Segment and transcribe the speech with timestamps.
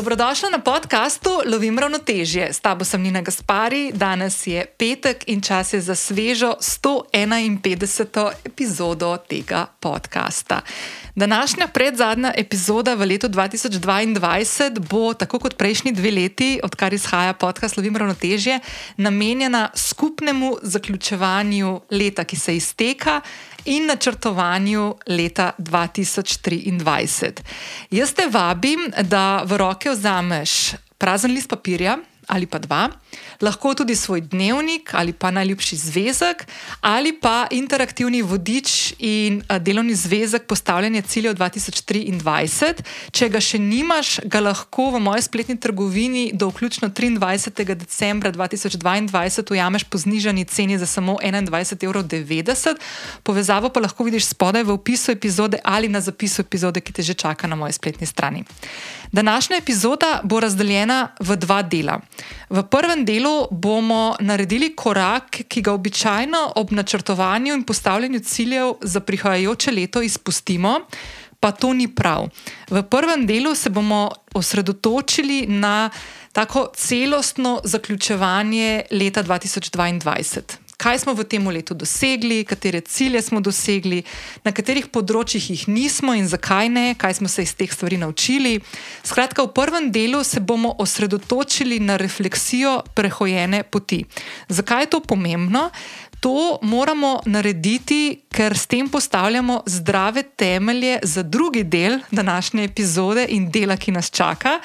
[0.00, 2.52] Dobrodošla na podkastu Lovim ravnotežje.
[2.52, 8.32] S tabo sem Nina Gaspari, danes je petek in čas je za svežo 151.
[8.44, 10.60] epizodo tega podcasta.
[11.14, 17.76] Današnja predzadnja epizoda v letu 2022 bo, tako kot prejšnji dve leti, odkar izhaja podcast
[17.76, 18.60] Lovim ravnotežje,
[18.96, 23.20] namenjena skupnemu zaključevanju leta, ki se izteka
[23.64, 27.40] in načrtovanju leta 2023.
[27.90, 31.98] Jaz te vabim, da v roke vzameš prazen list papirja
[32.30, 32.88] ali pa dva,
[33.40, 36.46] lahko tudi svoj dnevnik ali pa najljubši zvezek
[36.80, 42.82] ali pa interaktivni vodič in delovni zvezek postavljanja ciljev 2023.
[43.10, 47.74] Če ga še nimaš, ga lahko v moji spletni trgovini do vključno 23.
[47.74, 52.76] decembra 2022 ujameš po znižani ceni za samo 21,90 evrov.
[53.22, 57.14] Povezavo pa lahko vidiš spodaj v opisu epizode ali na zapisu epizode, ki te že
[57.14, 58.44] čaka na moji spletni strani.
[59.12, 62.00] Današnja epizoda bo razdeljena v dva dela.
[62.50, 69.00] V prvem delu bomo naredili korak, ki ga običajno ob načrtovanju in postavljanju ciljev za
[69.00, 70.80] prihajajoče leto izpustimo,
[71.40, 72.28] pa to ni prav.
[72.70, 75.90] V prvem delu se bomo osredotočili na
[76.32, 84.00] tako celostno zaključevanje leta 2022 kaj smo v tem letu dosegli, katere cilje smo dosegli,
[84.44, 88.56] na katerih področjih jih nismo in zakaj ne, kaj smo se iz teh stvari naučili.
[89.04, 94.04] Skratka, v prvem delu se bomo osredotočili na refleksijo prehojene poti.
[94.48, 95.68] Zakaj je to pomembno?
[96.20, 103.48] To moramo narediti, ker s tem postavljamo zdrave temelje za drugi del današnje epizode in
[103.50, 104.58] dela, ki nas čaka,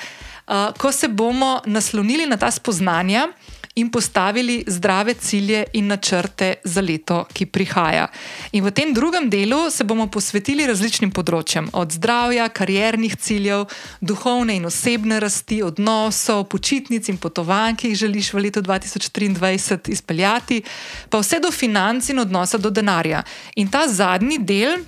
[0.78, 3.30] ko se bomo naslonili na ta spoznanja
[3.76, 8.08] in postavili zdrave cilje in načrte za leto, ki prihaja.
[8.52, 13.66] In v tem drugem delu se bomo posvetili različnim področjem, od zdravja, kariernih ciljev,
[14.00, 20.64] duhovne in osebne rasti, odnosov, počitnic in potovanj, ki jih želiš v letu 2023 izpeljati,
[21.10, 23.24] pa vse do financ in odnosa do denarja.
[23.56, 24.86] In ta zadnji del.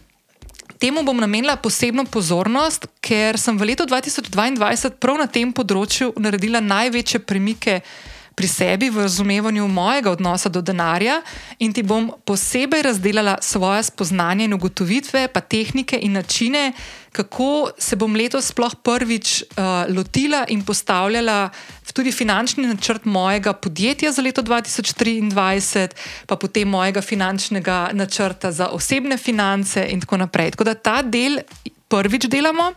[0.78, 6.62] Temu bom namenila posebno pozornost, ker sem v letu 2022 prav na tem področju naredila
[6.62, 7.82] največje premike
[8.38, 11.22] pri sebi v razumevanju mojega odnosa do denarja
[11.60, 16.72] in ti bom posebej razdelila svoje spoznanje in ugotovitve, pa tehnike in načine,
[17.12, 21.50] kako se bom letos sploh prvič uh, lotila in postavljala
[21.98, 25.88] tudi finančni načrt mojega podjetja za leto 2023,
[26.28, 30.52] pa potem mojega finančnega načrta za osebne finance in tako naprej.
[30.52, 31.40] Tako da ta del
[31.88, 32.72] prvič delamo.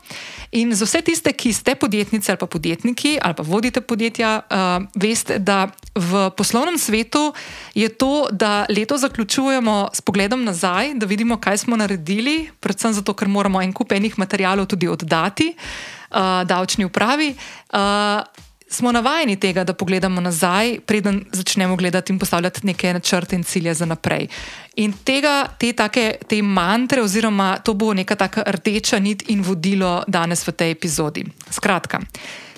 [0.51, 4.87] In za vse tiste, ki ste podjetnice ali pa podjetniki ali pa vodite podjetja, uh,
[4.95, 7.33] veste, da v poslovnem svetu
[7.75, 13.15] je to, da leto zaključujemo s pogledom nazaj, da vidimo, kaj smo naredili, predvsem zato,
[13.15, 17.35] ker moramo en kup enih materijalov tudi oddati uh, davčni upravi.
[17.73, 23.43] Uh, smo navajeni tega, da pogledamo nazaj, preden začnemo gledati in postavljati neke načrte in
[23.45, 24.29] cilje za naprej.
[24.77, 30.03] In tega, te, take, te mantre, oziroma to bo neka taka rdeča nit in vodilo
[30.07, 31.27] danes v tej epizodi.
[31.51, 32.01] Skratka.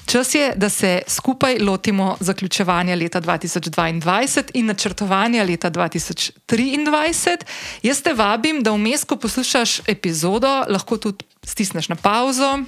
[0.06, 7.36] Čas je, da se skupaj lotimo zaključevanja leta 2022 in načrtovanja leta 2023.
[7.82, 12.58] Jaz te vabim, da vmes, ko poslušaš epizodo, lahko tudi stisneš na pauzo,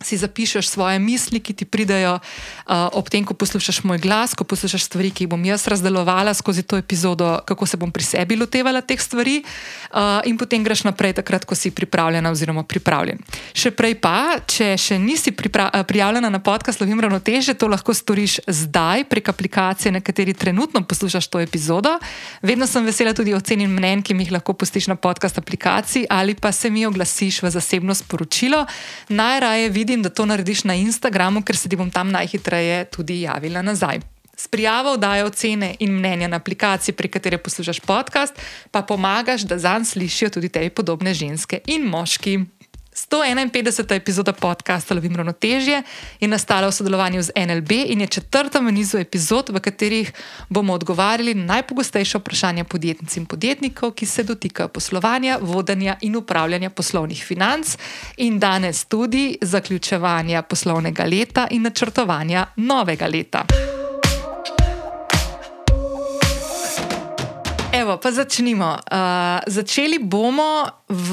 [0.00, 4.44] si zapišeš svoje misli, ki ti pridejo uh, ob tem, ko poslušaš moj glas, ko
[4.44, 8.36] poslušaš stvari, ki jih bom jaz razdelovala skozi to epizodo, kako se bom pri sebi
[8.36, 9.42] lotevala teh stvari,
[9.92, 13.20] uh, in potem greš naprej, takrat, ko si pripravljena oziroma pripravljen.
[13.52, 19.04] Še prej pa, če še nisi prijavljena na podcast Lovim Ravnoteže, to lahko storiš zdaj
[19.04, 21.98] prek aplikacije, na kateri trenutno poslušaš to epizodo.
[22.42, 26.34] Vedno sem vesela tudi ocenin mnen, ki mi jih lahko pustiš na podcast aplikaciji ali
[26.34, 28.64] pa se mi oglasiš v zasebno sporočilo.
[29.08, 33.20] Najraje vidim, vidim, da to narediš na Instagramu, ker se ti bom tam najhitreje tudi
[33.26, 34.00] javila nazaj.
[34.36, 38.34] S prijavo dajo ocene in mnenja na aplikaciji, pri kateri poslušaš podcast,
[38.70, 42.38] pa pomagaš, da zanj slišijo tudi te podobne ženske in moški.
[43.08, 43.94] 151.
[43.94, 45.82] epizoda podcasta Lovim ravnotežje
[46.20, 50.12] je nastala v sodelovanju z NLB in je četrta v nizu epizod, v katerih
[50.48, 56.70] bomo odgovarjali na najpogostejše vprašanja podjetnic in podjetnikov, ki se dotikajo poslovanja, vodenja in upravljanja
[56.70, 57.76] poslovnih financ,
[58.16, 63.44] in danes tudi zaključevanja poslovnega leta in načrtovanja novega leta.
[67.90, 68.78] Evo, pa začnimo.
[68.86, 71.12] Uh, začeli bomo v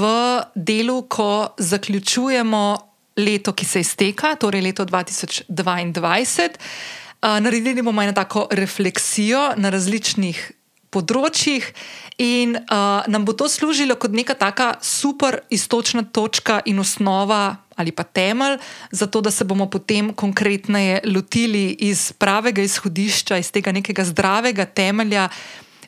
[0.53, 2.77] delu, ko zaključujemo
[3.17, 5.49] leto, ki se izteka, torej leto 2022.
[5.49, 10.37] Uh, naredili bomo eno tako refleksijo na različnih
[10.93, 11.65] področjih,
[12.21, 17.57] in uh, nam bo to služilo kot neka taka super istočna točka in osnova.
[17.77, 18.57] Ali pa temelj,
[18.91, 25.27] zato da se bomo potem konkretneje lotili iz pravega izhodišča, iz tega nekega zdravega temelja,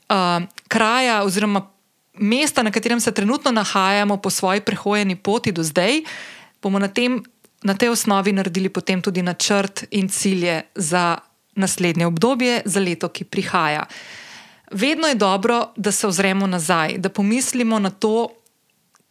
[0.09, 1.71] uh, kraja oziroma
[2.19, 6.01] mesta, na katerem se trenutno nahajamo po svoji prehojeni poti do zdaj,
[6.61, 7.23] bomo na, tem,
[7.63, 11.17] na tej osnovi naredili potem tudi načrt in cilje za
[11.56, 13.85] naslednje obdobje, za leto, ki prihaja.
[14.71, 18.29] Vedno je dobro, da se ozremo nazaj, da pomislimo na to,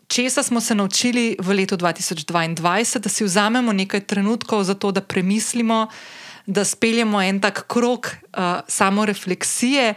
[0.06, 5.00] česa smo se naučili v letu 2022, da si vzamemo nekaj trenutkov za to, da
[5.00, 5.88] premislimo,
[6.46, 9.94] da speljemo en tak krok uh, samorefleksije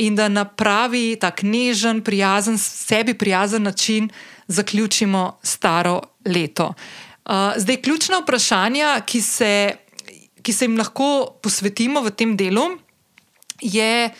[0.00, 4.08] in da na pravi, tak nežen, prijazen, sebi prijazen način
[4.48, 6.72] zaključimo staro leto.
[7.24, 9.76] Uh, zdaj, ključna vprašanja, ki se,
[10.42, 12.64] ki se jim lahko posvetimo v tem delu,
[13.60, 14.10] je,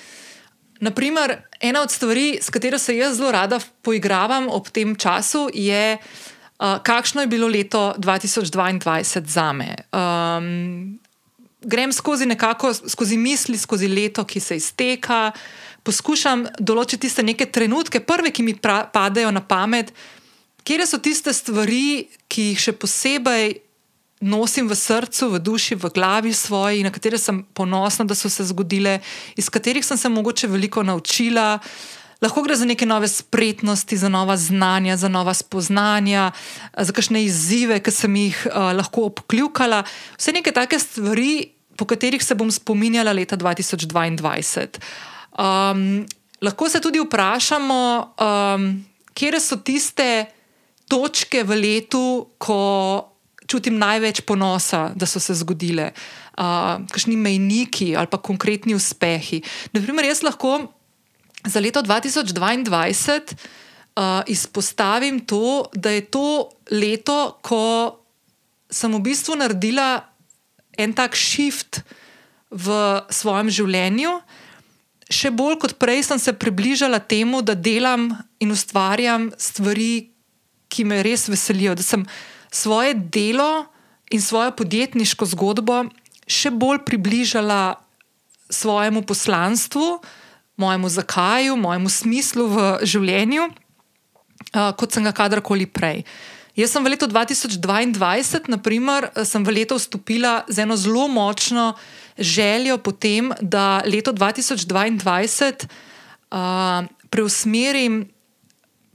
[0.80, 5.96] naprimer, ena od stvari, s katero se jaz zelo rada poigravam ob tem času, je,
[5.96, 9.74] uh, kakšno je bilo leto 2022 za me.
[9.96, 11.00] Um,
[11.60, 15.32] grem skozi nekako, skozi misli, skozi leto, ki se izteka
[15.90, 19.90] poskušam določiti tiste neke trenutke, prve, ki mi pra, padejo na pamet,
[20.62, 23.58] kje so tiste stvari, ki jih še posebej
[24.20, 28.44] nosim v srcu, v duši, v glavi svoji, na katere sem ponosna, da so se
[28.44, 29.00] zgodile,
[29.36, 31.56] iz katerih sem se mogoče veliko naučila.
[32.20, 36.32] Lahko gre za neke nove spretnosti, za nova znanja, za nova spoznanja,
[36.76, 39.86] za kakšne izzive, ki sem jih uh, lahko obkljukala.
[40.20, 44.84] Vse neke take stvari, po katerih se bom spominjala leta 2022.
[45.40, 46.04] Um,
[46.42, 47.80] lahko se tudi vprašamo,
[48.20, 48.66] um,
[49.16, 50.26] kje so tiste
[50.88, 52.60] točke v letu, ko
[53.48, 55.90] čutim največ ponosa, da so se zgodile,
[56.36, 59.40] uh, kakšni mejniki ali pa konkretni uspehi.
[59.72, 60.68] Naprimer, jaz lahko
[61.46, 63.34] za leto 2022
[63.96, 67.96] uh, izpostavim to, da je to leto, ko
[68.70, 70.04] sem v bistvu naredila
[70.78, 71.80] en tak shift
[72.50, 72.68] v
[73.10, 74.20] svojem življenju
[75.10, 80.10] še bolj kot prej sem se približala temu, da delam in ustvarjam stvari,
[80.70, 82.06] ki me res veselijo, da sem
[82.54, 83.66] svoje delo
[84.10, 85.84] in svojo podjetniško zgodbo
[86.30, 87.80] še bolj približala
[88.50, 89.98] svojemu poslanstvu,
[90.56, 93.48] mojemu zakaju, mojemu smislu v življenju,
[94.50, 96.04] kot sem ga kadarkoli prej.
[96.58, 101.72] Jaz sem v letu 2022, naprimer, sem v leto vstopila z eno zelo močno
[102.20, 105.66] željo potem, da leto 2022
[106.30, 108.08] uh, preusmerim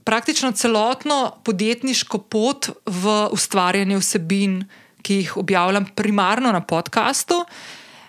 [0.04, 4.64] praktično celotno podjetniško pot v ustvarjanje vsebin,
[5.02, 7.44] ki jih objavljam primarno na podkastu.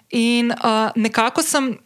[0.10, 1.78] In uh, nekako sem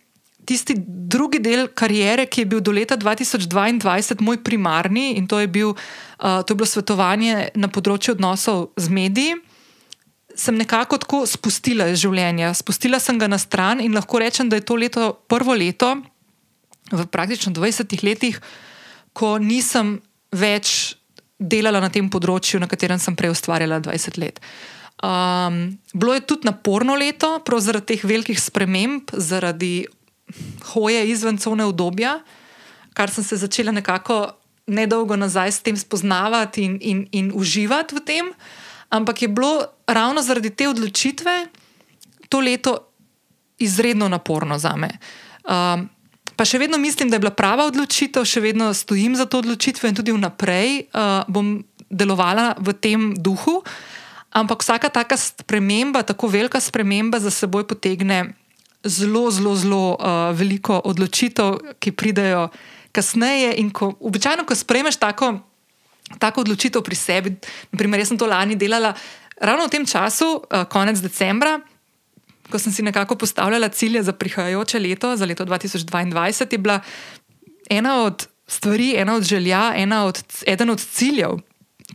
[0.45, 5.47] tisti drugi del kariere, ki je bil do leta 2022 moj primarni, in to je,
[5.47, 9.39] bil, uh, to je bilo svetovanje na področju odnosov z mediji
[10.41, 12.53] sem nekako tako spustila iz življenja.
[12.57, 15.93] Spustila sem ga na stran in lahko rečem, da je to leto prvo leto
[16.91, 18.41] v praktično 20 letih,
[19.13, 19.99] ko nisem
[20.31, 20.95] več
[21.37, 24.41] delala na tem področju, na katerem sem prej ustvarjala 20 let.
[25.01, 29.87] Um, bilo je tudi naporno leto, prav zaradi teh velikih sprememb, zaradi
[30.73, 32.19] hoje izven cone obdobja,
[32.93, 34.27] kar sem se začela nekako
[34.71, 38.29] nedolgo nazaj s tem spoznavati in, in, in uživati v tem.
[38.91, 41.47] Ampak je bilo ravno zaradi te odločitve
[42.29, 42.77] to leto
[43.59, 44.89] izredno naporno za me.
[45.43, 45.89] Um,
[46.35, 49.91] pa še vedno mislim, da je bila prava odločitev, še vedno stojim za to odločitvijo
[49.91, 51.59] in tudi vnaprej uh, bom
[51.91, 53.59] delovala v tem duhu.
[54.31, 58.31] Ampak vsaka taka sprememba, tako velika sprememba, za seboj potegne
[58.87, 62.47] zelo, zelo, zelo uh, veliko odločitev, ki pridejo
[62.95, 63.59] kasneje.
[63.59, 65.35] In ko, običajno, ko sprejmeš tako
[66.19, 67.35] tako odločitev pri sebi.
[67.71, 68.93] Naprimer, jaz sem to lani delala
[69.41, 71.59] ravno v tem času, uh, konec decembra,
[72.51, 76.79] ko sem si nekako postavljala cilje za prihajajoče leto, za leto 2022, je bila
[77.69, 81.39] ena od stvari, ena od želja, ena od, eden od ciljev.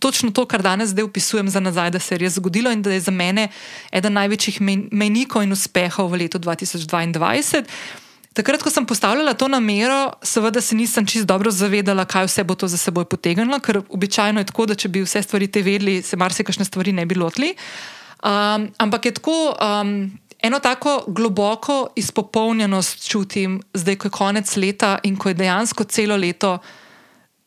[0.00, 2.92] Točno to, kar danes zdaj opisujem za nazaj, da se je res zgodilo in da
[2.92, 3.49] je za mene
[3.92, 4.61] eden največjih
[4.92, 7.64] mejnikov in uspehov v letu 2022.
[8.36, 12.54] Takrat, ko sem postavljala to namero, seveda se nisem čisto dobro zavedala, kaj vse bo
[12.54, 16.02] to za seboj potegnilo, ker običajno je tako, da če bi vse stvari te vedeli,
[16.04, 17.54] se marsikšne stvari ne bi lotili.
[18.20, 20.12] Um, ampak je tako, um,
[20.42, 26.16] eno tako globoko izpopolnjenost čutim, zdaj, ko je konec leta in ko je dejansko celo
[26.20, 26.58] leto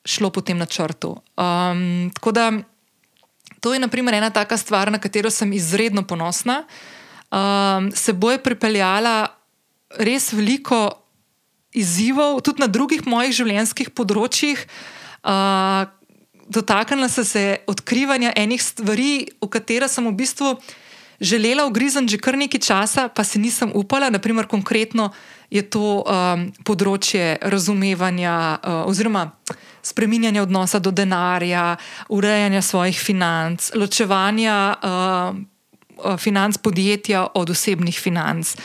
[0.05, 1.13] šlo po tem načrtu.
[1.37, 2.51] Um, tako da
[3.59, 3.81] to je,
[4.13, 6.63] ena taka stvar, na katero sem izredno ponosna.
[7.29, 9.38] Um, seboj je pripeljala
[9.97, 10.89] res veliko
[11.73, 14.61] izzivov, tudi na drugih mojih življenjskih področjih.
[15.21, 15.85] Uh,
[16.49, 20.55] dotaknila sem se odkrivanja enih stvari, v katere sem v bistvu
[21.21, 24.09] želela ugrizniti že kar nekaj časa, pa se nisem upala.
[24.09, 25.11] Naprimer, konkretno
[25.51, 29.31] je to um, področje razumevanja uh, oziroma
[29.83, 31.77] spreminjanja odnosa do denarja,
[32.09, 38.55] urejanja svojih financ, ločevanja uh, financ podjetja od osebnih financ.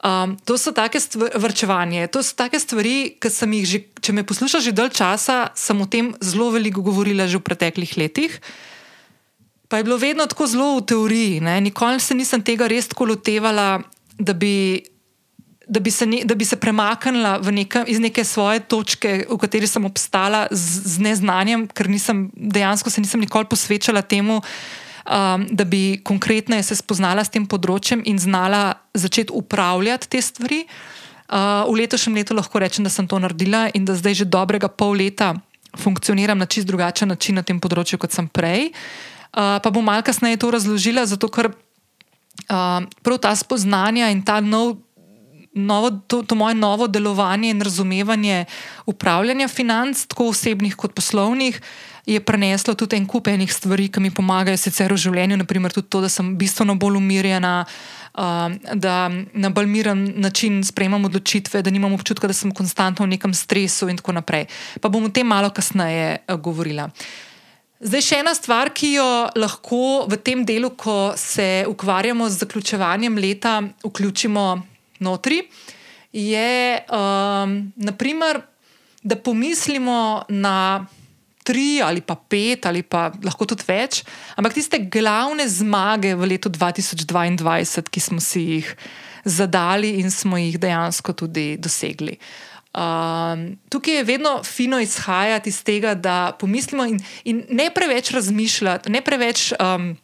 [0.00, 4.14] Um, to so take stvari, vrčevanje, to so take stvari, ki sem jih že, če
[4.16, 8.32] me poslušaš že dalj časa, sem o tem zelo veliko govorila že v preteklih letih.
[9.68, 11.60] Pa je bilo vedno tako zelo v teoriji, ne?
[11.60, 13.84] nikoli se nisem tega res tako lotevala,
[14.16, 14.80] da bi,
[15.68, 19.68] da bi, se, ne, da bi se premaknila neka, iz neke svoje točke, v kateri
[19.68, 24.40] sem obstala z, z neznanjem, ker nisem, dejansko se nisem nikoli posvečala temu
[25.10, 30.64] um, da bi konkretno se spoznala s tem področjem in znala začeti upravljati te stvari.
[31.30, 34.70] Uh, v letošnjem letu lahko rečem, da sem to naredila in da zdaj že dobrega
[34.70, 35.34] pol leta
[35.78, 38.70] funkcioniram na čist drugačen način na tem področju, kot sem prej.
[39.30, 44.40] Uh, pa bom malo kasneje to razložila, zato ker uh, prav ta spoznanja in ta
[44.42, 44.78] nov.
[45.50, 48.44] Novo, to, to moje novo delovanje in razumevanje
[48.86, 54.00] upravljanja financ, tako osebnih kot poslovnih, uh, je preneslo tudi en kup enih stvari, ki
[54.00, 58.96] mi pomagajo sicer v življenju, naprimer tudi to, da sem bistveno bolj umirjena, uh, da
[59.10, 63.90] na bolj miren način sprejemam odločitve, da nimam občutka, da sem konstantno v nekem stresu
[63.90, 64.48] in tako naprej.
[64.80, 66.90] Pa bom o tem malo kasneje uh, govorila.
[67.80, 69.08] Zdaj, še ena stvar, ki jo
[69.40, 73.54] lahko v tem delu, ko se ukvarjamo z zaključevanjem leta,
[73.86, 74.44] vključimo
[75.00, 75.46] notri,
[76.12, 78.42] je, um, naprimer,
[79.00, 80.84] da pomislimo na
[81.44, 84.02] tri ali pa pet ali pa lahko tudi več,
[84.36, 88.74] ampak tiste glavne zmage v letu 2022, ki smo si jih
[89.24, 92.16] zadali in smo jih dejansko tudi dosegli.
[92.70, 98.90] Um, tukaj je vedno fino izhajati iz tega, da pomislimo in, in ne preveč razmišljati,
[98.90, 99.52] ne preveč.
[99.58, 99.96] Um,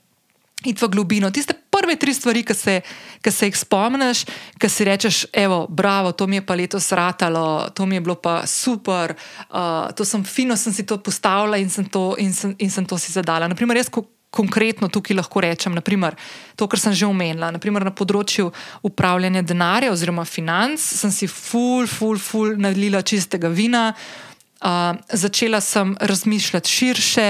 [0.65, 1.31] iti v globino.
[1.31, 2.81] Tiste prve tri stvari, ki se,
[3.21, 4.25] ki se jih spomniš,
[4.59, 8.17] ki si rečeš, evo, bravo, to mi je pa letos ratalo, to mi je bilo
[8.17, 9.13] pa super,
[9.51, 12.87] uh, to sem fino, sem si to postavila in sem to, in sem, in sem
[12.87, 13.49] to si zadala.
[13.49, 13.93] Naprimer, jaz
[14.37, 16.17] konkretno tukaj lahko rečem, naprimer,
[16.57, 18.51] to, kar sem že omenila, naprimer, na področju
[18.85, 25.93] upravljanja denarja oziroma financ, sem si ful, ful, ful nalila čistega vina, uh, začela sem
[26.01, 27.29] razmišljati širše.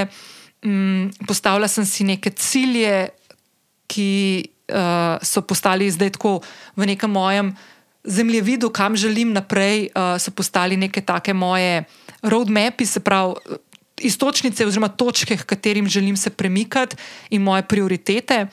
[0.64, 3.10] Um, postavila sem si neke cilje,
[3.86, 6.40] ki uh, so postali zdaj tako
[6.76, 7.52] v nekem mojem
[8.06, 11.84] zemljevidu, kam želim naprej, uh, so postali neke take moje
[12.22, 13.34] roadmapi, se pravi.
[13.96, 16.96] Istočnice, oziroma točke, k katerim želim se premikati,
[17.30, 18.46] in moje prioritete.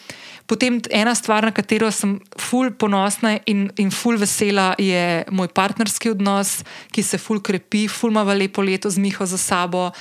[0.47, 6.13] Potem ena stvar, na katero sem ful ponosna in, in ful vesela, je moj partnerski
[6.15, 9.91] odnos, ki se ful krepi, ful ima lepo leto z Miho za sabo.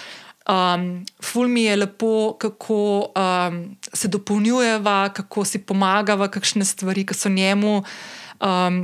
[0.53, 7.17] Um, ful mi je lepo, kako um, se dopolnjujeva, kako si pomagava, kakšne stvari, ki
[7.17, 7.79] so njemu,
[8.43, 8.83] um,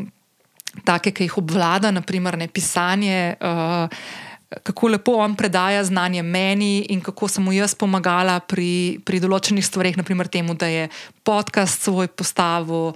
[0.88, 3.34] take, ki jih obvlada, naprimer ne pisanje.
[3.40, 4.00] Uh,
[4.48, 9.64] kako lepo on predaja znanje meni in kako sem mu jaz pomagala pri, pri določenih
[9.64, 10.86] stvareh, naprimer temu, da je
[11.22, 12.94] podcast svoj postavil,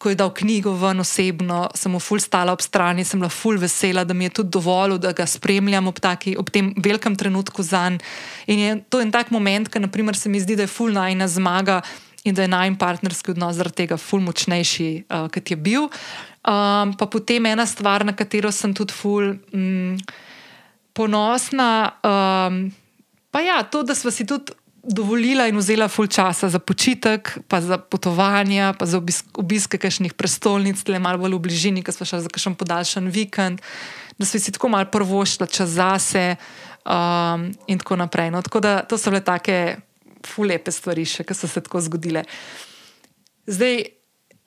[0.00, 3.60] ko je dal knjigo ven osebno, sem mu ful stala ob strani, sem bila ful
[3.60, 7.62] vesela, da mi je tudi dovolj, da ga spremljam ob, taki, ob tem velikem trenutku
[7.62, 8.00] za njim.
[8.48, 9.80] In je to en tak moment, ki
[10.14, 11.82] se mi zdi, da je ful najna zmaga.
[12.24, 15.82] In da je najmanj partnerski odnos zaradi tega ful močnejši, uh, kot je bil.
[16.40, 19.36] Um, pa potem ena stvar, na katero sem tudi ful.
[19.52, 19.98] Um,
[20.94, 21.98] ponosna.
[22.00, 22.70] Um,
[23.30, 27.60] pa ja, to, da smo si tudi dovolila in vzela ful časa za počitek, pa
[27.60, 32.06] za potovanja, pa za obisk, obiske kakšnih prestolnic, le malo bolj v bližini, ki smo
[32.06, 33.64] šli za kakšen podaljšan vikend,
[34.18, 36.36] da smo si tako malo prvošla čas zase
[36.84, 38.30] um, in tako naprej.
[38.30, 39.80] No, tako da to so bile take
[40.24, 42.24] fulepe stvari, še, ki so se tako zgodile.
[43.48, 43.80] Zdaj,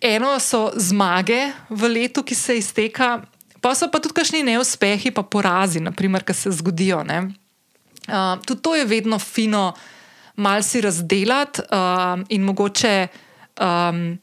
[0.02, 3.18] eno so zmage v letu, ki se izteka.
[3.62, 7.04] Pa so pa tudi kakšni neuspehi, pa porazi, naprimer, ki se zgodijo.
[7.04, 9.74] Uh, tudi to je vedno fino,
[10.36, 13.08] malo si razdeliti uh, in mogoče
[13.62, 14.20] um,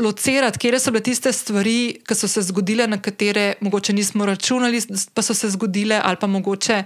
[0.00, 4.80] locirati, kje so bile tiste stvari, ki so se zgodile, na katere mogoče nismo računali,
[5.14, 6.84] pa so se zgodile, ali pa mogoče.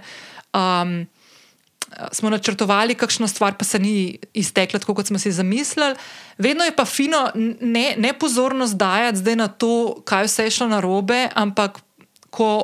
[0.53, 1.07] Um,
[2.11, 5.95] Smo načrtovali kakšno stvar, pa se ni iztekla tako, kot smo si zamislili.
[6.37, 7.31] Vedno je pa fino
[7.61, 11.79] ne, ne pozornost dajati na to, kaj vse je šlo na robe, ampak
[12.29, 12.63] ko,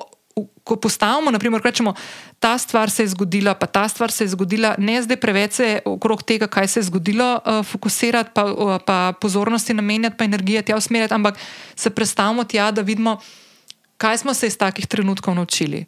[0.64, 1.94] ko postavimo, naprimer, rečemo,
[2.40, 5.80] ta stvar se je zgodila, pa ta stvar se je zgodila, ne zdaj preveč se
[5.86, 10.62] okrog tega, kaj se je zgodilo, uh, fokusirati, pa, uh, pa pozornosti namenjati, pa energije
[10.62, 11.38] tja usmerjati, ampak
[11.76, 13.20] se predstavimo tja, da vidimo.
[13.98, 15.86] kaj smo se iz takih trenutkov naučili,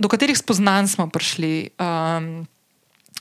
[0.00, 1.70] do katerih spoznanj smo prišli.
[1.78, 2.46] Um,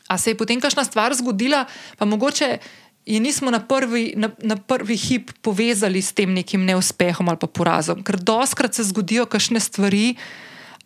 [0.10, 1.66] a se je potem kakšna stvar zgodila,
[1.98, 2.58] pa mogoče
[3.06, 7.48] je nismo na prvi, na, na prvi hip povezali s tem nekim neuspehom ali pa
[7.48, 8.04] porazom.
[8.04, 10.16] Ker doskrat se zgodijo kakšne stvari,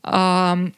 [0.03, 0.71] um,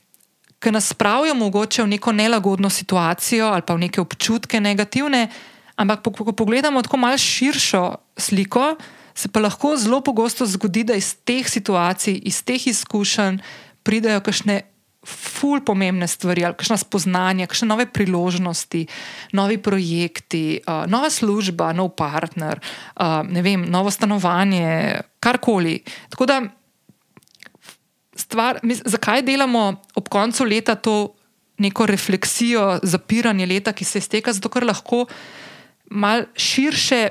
[0.60, 5.28] ki nas spravijo mogoče v neko nelagodno situacijo ali pa v neke občutke negativne,
[5.75, 7.84] ampak ko, ko pogledamo tako malce širšo
[8.18, 8.75] sliko,
[9.16, 13.40] se pa lahko zelo pogosto zgodi, da iz teh situacij, iz teh izkušenj
[13.86, 14.63] pridejo kakšne
[15.06, 18.88] ful pomembne stvari, ali kakšna spoznanja, kakšne nove priložnosti,
[19.38, 22.60] novi projekti, uh, nova služba, nov partner,
[22.98, 25.77] uh, ne vem, novo stanovanje, karkoli.
[26.10, 26.39] Tako da,
[28.18, 31.13] stvar, mis, zakaj delamo ob koncu leta to
[31.62, 35.06] neko refleksijo, zapiranje leta, ki se izteka, zato ker lahko
[35.94, 37.10] mal širše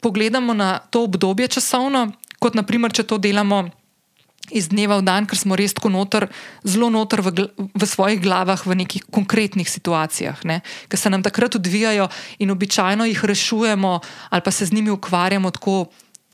[0.00, 2.12] pogledamo na to obdobje časovno,
[2.42, 3.66] kot naprimer, če to delamo
[4.50, 6.26] iz dneva v dan, ker smo res tako noter,
[6.66, 10.42] zelo noter v, v svojih glavah, v nekih konkretnih situacijah,
[10.90, 12.08] ki se nam takrat odvijajo
[12.42, 15.86] in običajno jih rešujemo ali pa se z njimi ukvarjamo tako,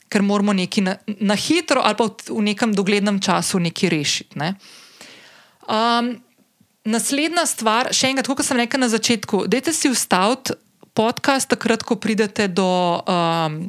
[0.09, 4.38] ker moramo nekaj na, na hitro ali pa v, v nekem doglednem času nekaj rešiti.
[4.41, 4.55] Ne?
[5.69, 6.17] Um,
[6.88, 10.57] naslednja stvar, še enkrat, kot sem rekel na začetku, dajte si ustaviti
[10.97, 13.05] podcast, takrat, ko pridete do.
[13.05, 13.69] Um,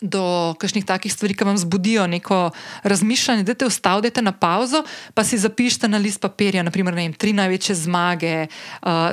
[0.00, 2.50] do kakšnih takih stvari, ki vam zbudijo neko
[2.82, 4.82] razmišljanje, da te ustavite na pauzo,
[5.14, 8.46] pa si zapišite na list papirja, naprimer, vem, tri največje zmage,
[8.82, 9.12] uh,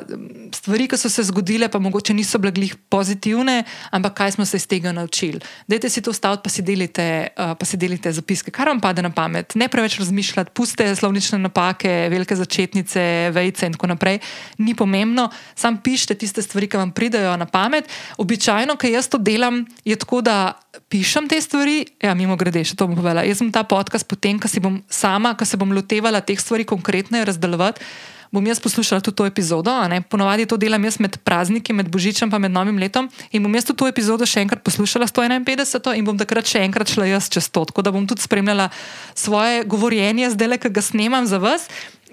[0.55, 4.57] stvari, ki so se zgodile, pa mogoče niso bile glih pozitivne, ampak kaj smo se
[4.57, 5.39] iz tega naučili.
[5.67, 9.03] Dajte si to ustaviti, pa si delite, uh, pa si delite zapiske, kar vam pade
[9.03, 9.55] na pamet.
[9.55, 14.21] Ne preveč razmišljati, puste slovnične napake, velike začetnice, vejce in tako naprej.
[14.57, 17.91] Ni pomembno, sam pišite tiste stvari, ki vam pridejo na pamet.
[18.17, 20.55] Običajno, kaj jaz to delam, je tako, da
[20.89, 23.25] pišem te stvari, ja, mimo grede, še to bom povedala.
[23.27, 26.67] Jaz sem ta podcast, potem, ko se bom sama, ko se bom lotevala teh stvari
[26.67, 27.83] konkretno razdelovati,
[28.31, 29.71] bom jaz poslušala tudi to epizodo.
[30.09, 33.09] Ponovadi to delam jaz med prazniki, med božičem in med novim letom.
[33.31, 36.91] In bom jaz tudi to epizodo še enkrat poslušala, 151, in bom takrat še enkrat
[36.91, 37.65] šla jaz čez to.
[37.65, 38.69] Tako da bom tudi spremljala
[39.15, 41.69] svoje govorjenje, zdaj le, ki ga snemam za vas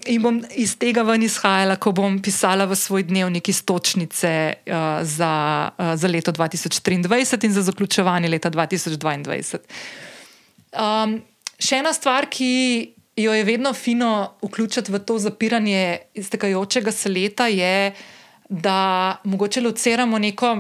[0.07, 5.35] in bom iz tega ven izhajala, ko bom pisala v svoj dnevnik istočnice uh, za,
[5.79, 9.59] uh, za leto 2023 in za zaključovanje leta 2022.
[10.75, 11.19] Um,
[11.59, 17.47] še ena stvar, ki jo je vedno fino vključiti v to zapiranje iztekajočega se leta,
[17.47, 17.95] je,
[18.49, 20.57] da mogoče lociramo neko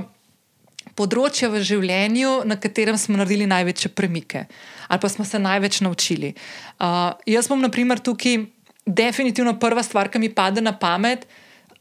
[0.94, 4.46] področje v življenju, na katerem smo naredili največje premike
[4.88, 6.34] ali pa smo se največ naučili.
[6.78, 8.44] Uh, jaz bom, na primer, tukaj
[8.86, 11.26] definitivno prva stvar, ki mi pade na pamet,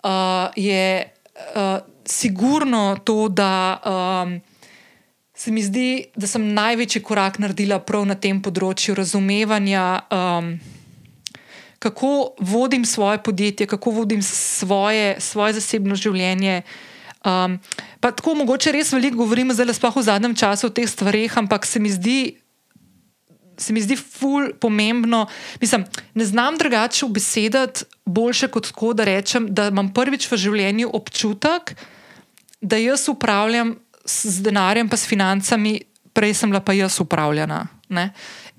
[0.04, 1.12] uh, je
[1.56, 4.40] uh, sigurno to, da um,
[5.34, 9.88] se mi zdi, da sem največji korak naredila prav na tem področju razumevanja.
[10.12, 10.56] Um,
[11.84, 16.62] Kako vodim svoje podjetje, kako vodim svoje, svoje zasebno življenje.
[17.28, 17.58] Um,
[18.00, 21.68] pa tako mogoče res veliko govorim, zdaj pa v zadnjem času o teh stvareh, ampak
[21.68, 22.38] se mi zdi,
[23.58, 25.26] se mi zdi ful pomembno.
[25.62, 30.90] Mislim, ne znam drugače obesedati boljše kot tako, da rečem, da imam prvič v življenju
[30.94, 31.76] občutek,
[32.62, 35.80] da jaz upravljam z denarjem, pa s financami,
[36.14, 37.68] prej sem bila pa jaz upravljena.
[37.90, 38.12] Ne?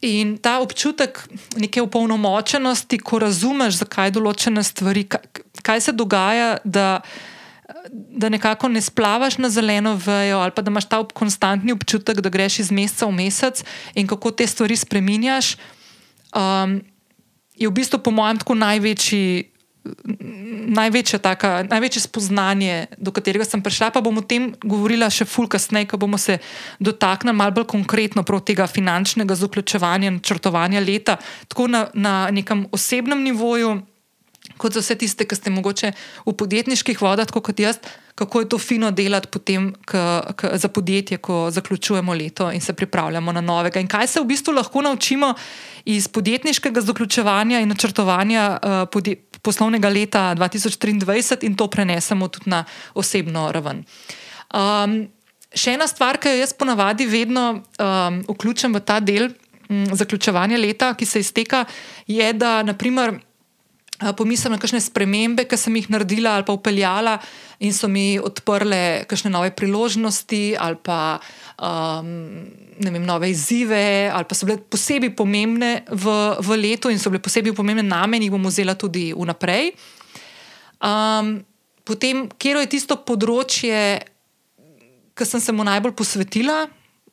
[0.05, 1.21] In ta občutek
[1.57, 7.01] neke upolnomočenosti, ko razumeš, zakaj določene stvari, kaj, kaj se dogaja, da
[7.93, 12.29] da nekako ne splavaš na zeleno vejo, ali pa da imaš ta konstantni občutek, da
[12.29, 15.57] greš iz meseca v mesec in kako te stvari spremenjaš,
[16.37, 16.81] um,
[17.55, 19.51] je v bistvu, po mojem, tako največji.
[20.65, 25.45] Največje, taka, največje spoznanje, do katerega sem prišla, pa bom o tem govorila še ful
[25.45, 26.39] kasneje, ko bomo se
[26.81, 31.19] dotaknili malo bolj konkretno tega finančnega zaključovanja in črtovanja leta,
[31.53, 33.83] tako na, na nekem osebnem nivoju
[34.57, 35.93] kot za vse tiste, ki ste mogoče
[36.27, 37.81] v podjetniških vodah, kot jaz,
[38.15, 39.99] kako je to fino delati potem k,
[40.37, 43.81] k, za podjetje, ko zaključujemo leto in se pripravljamo na novega.
[43.81, 45.35] In kaj se v bistvu lahko naučimo
[45.85, 52.65] iz podjetniškega zaključovanja in načrtovanja uh, podje, poslovnega leta 2023 in to prenesemo tudi na
[52.95, 53.85] osebno raven.
[54.55, 55.09] Um,
[55.55, 59.29] še ena stvar, ki jo jaz ponavadi vedno um, vključim v ta del
[59.69, 61.65] um, zaključovanja leta, ki se izteka,
[62.07, 63.19] je, da naprimer
[64.19, 67.15] pomislim na kakšne spremembe, ki sem jih naredila ali pa upeljala
[67.63, 71.21] in so mi odprle kakšne nove priložnosti ali pa
[71.63, 72.43] um,
[72.83, 77.23] vem, nove izzive, ali pa so bile posebej pomembne v, v letu in so bile
[77.23, 79.71] posebej pomembne name in jih bom vzela tudi vnaprej.
[80.83, 81.39] Um,
[81.87, 84.03] potem, kje je tisto področje,
[85.15, 86.65] ki sem se mu najbolj posvetila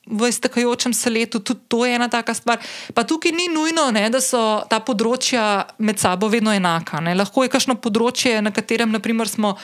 [0.05, 2.59] v iztekajočem se letu, tudi to je ena taka stvar.
[2.93, 7.01] Pa tukaj ni nujno, ne, da so ta področja med sabo vedno enaka.
[7.05, 7.13] Ne.
[7.15, 9.55] Lahko je kakšno področje, na katerem naprimer, smo.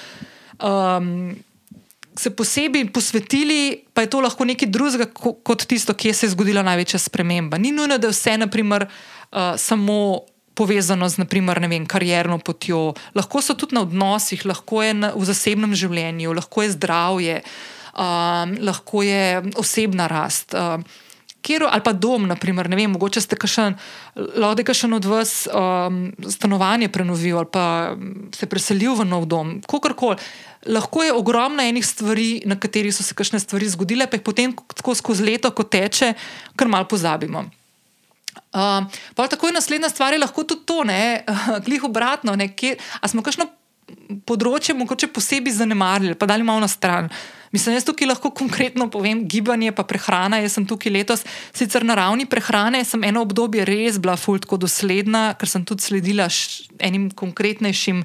[0.62, 1.36] Um,
[2.18, 6.64] Se posebej posvetili, pa je to lahko nekaj drugega kot tisto, kje se je zgodila
[6.66, 7.60] največja sprememba.
[7.62, 10.26] Ni nujno, da je vse, naprimer, uh, samo
[10.58, 15.30] povezano z naprimer, vem, karjerno potjo, lahko so tudi na odnosih, lahko je na, v
[15.30, 17.36] zasebnem življenju, lahko je zdravje,
[17.98, 20.54] um, lahko je osebna rast.
[20.54, 20.86] Um,
[21.42, 23.78] Kjer, ali pa dom, naprimer, ne vem, mogoče ste kašen,
[24.16, 27.64] lahko je kašen od vas um, stanovanje prenovil ali pa
[28.36, 30.18] se preselil v nov dom, kakorkoli.
[30.68, 34.52] Lahko je ogromno enih stvari, na katerih so se kakšne stvari zgodile, pa jih potem
[34.52, 36.12] tako skozi leto, ko teče,
[36.58, 37.46] kar mal pozabimo.
[38.52, 38.84] Uh,
[39.16, 41.24] pa tako je naslednja stvar, je lahko tudi to, ne,
[41.66, 42.36] glih obratno.
[42.36, 43.48] Ne, kje, a smo kakšno
[44.28, 47.08] področje mogoče posebej zanemarili, pa dali malo na stran.
[47.58, 50.38] Mislim, jaz tukaj lahko konkretno povem, gibanje pa prehrana.
[50.44, 51.24] Jaz sem tukaj letos,
[51.58, 56.28] sicer na ravni prehrane, sem eno obdobje res bila fultko dosledna, ker sem tudi sledila
[56.78, 58.04] enim konkretnejšim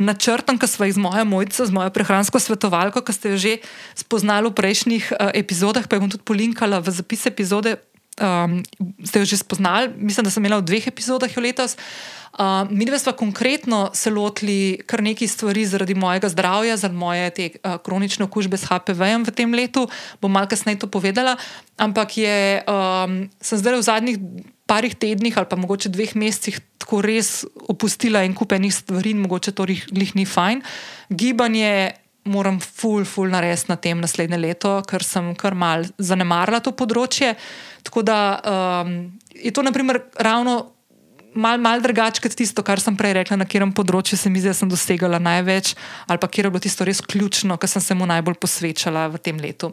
[0.00, 3.52] načrtom, ki smo jih z mojo mojico, z mojo prehransko svetovalko, ki ste jo že
[3.92, 7.76] spoznali v prejšnjih uh, epizodah, pa jo bom tudi polinkala v zapis epizode
[8.20, 8.62] um,
[9.04, 11.76] ste jo že spoznali, mislim, da sem imela v dveh epizodah letos.
[12.34, 17.30] Uh, mi dve smo konkretno se lotili kar nekaj stvari zaradi mojega zdravja, zaradi moje
[17.30, 19.86] te, uh, kronične okužbe s HPV-jem v tem letu.
[20.18, 21.36] Bom malo kasneje to povedala.
[21.78, 24.18] Ampak je, um, sem zdaj v zadnjih
[24.66, 29.22] parih tednih ali pa mogoče dveh mesecih tako res opustila en kup enih stvari in
[29.22, 30.62] mogoče to jih ni fajn.
[31.10, 36.72] Gibanje moram ful, ful narediti na tem naslednje leto, ker sem kar mal zanemarila to
[36.72, 37.34] področje.
[37.84, 40.70] Tako da um, je to naprimer ravno.
[41.34, 44.52] Mal, mal drugače kot tisto, kar sem prej rekla, na katerem področju se mi zdi,
[44.52, 45.72] da sem dosegala največ,
[46.06, 49.18] ali pa kjer je bilo tisto res ključno, kar sem se mu najbolj posvečala v
[49.18, 49.72] tem letu.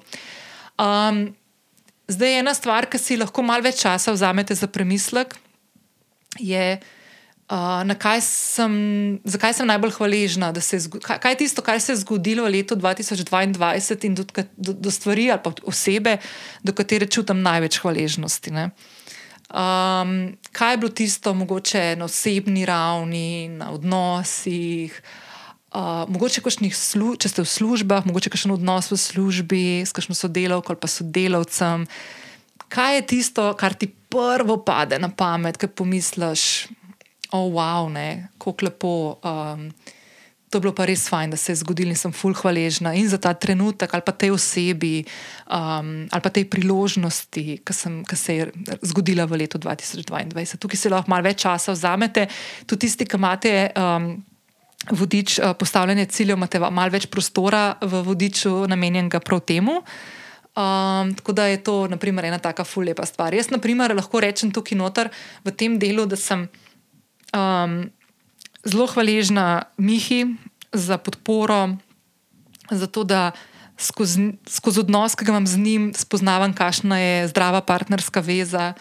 [0.82, 1.20] Um,
[2.10, 5.38] zdaj, ena stvar, ki si lahko malo več časa vzamete za premislek,
[6.42, 6.82] je,
[7.52, 8.74] Uh, kaj sem,
[9.28, 11.18] zakaj sem najbolj hvaležna, se je zgodilo?
[11.20, 14.24] Kaj je tisto, kar se je zgodilo v letu 2022 in do,
[14.56, 16.18] do, do stvari ali pa osebe,
[16.64, 18.56] do katere čutim največ hvaležnosti?
[18.56, 18.72] Um,
[20.56, 24.96] kaj je bilo tisto, mogoče na osebni ravni, na odnosih,
[25.76, 26.40] uh, mogoče
[26.72, 30.88] slu, če ste v službah, mogoče kakšen odnos v službi s kakšno sodelavko ali pa
[30.88, 31.84] sodelavcem.
[32.72, 36.72] Kaj je tisto, kar ti prvo pade na pamet, ki pomisliš?
[37.32, 37.90] Oh, wow,
[38.38, 39.20] kako lepo.
[39.24, 39.72] Um,
[40.52, 43.08] to je bilo pa res fajn, da se je zgodilo in sem fulh hvaležna in
[43.08, 45.06] za ta trenutek, ali pa tej osebi,
[45.48, 48.50] um, ali pa tej priložnosti, ki se je
[48.84, 50.60] zgodila v letu 2022.
[50.60, 52.28] Tukaj se lahko malo več časa vzamete,
[52.68, 53.56] tudi tisti, ki imate.
[53.80, 54.12] Um,
[54.82, 59.76] Vodič uh, postavljanja ciljev, imate malo več prostora v vodiču, namenjenega prav temu.
[60.58, 63.38] Um, tako da je to, naprimer, ena taka fullepa stvar.
[63.38, 65.12] Jaz, naprimer, lahko rečem tukaj noter
[65.46, 66.48] v tem delu, da sem
[67.36, 67.90] um,
[68.64, 70.26] zelo hvaležna Mihi
[70.74, 71.78] za podporo,
[72.72, 73.32] za to, da
[73.78, 78.74] skozi, skozi odnos, ki ga imam z njim, spoznavam, kakšna je zdrava partnerska veza.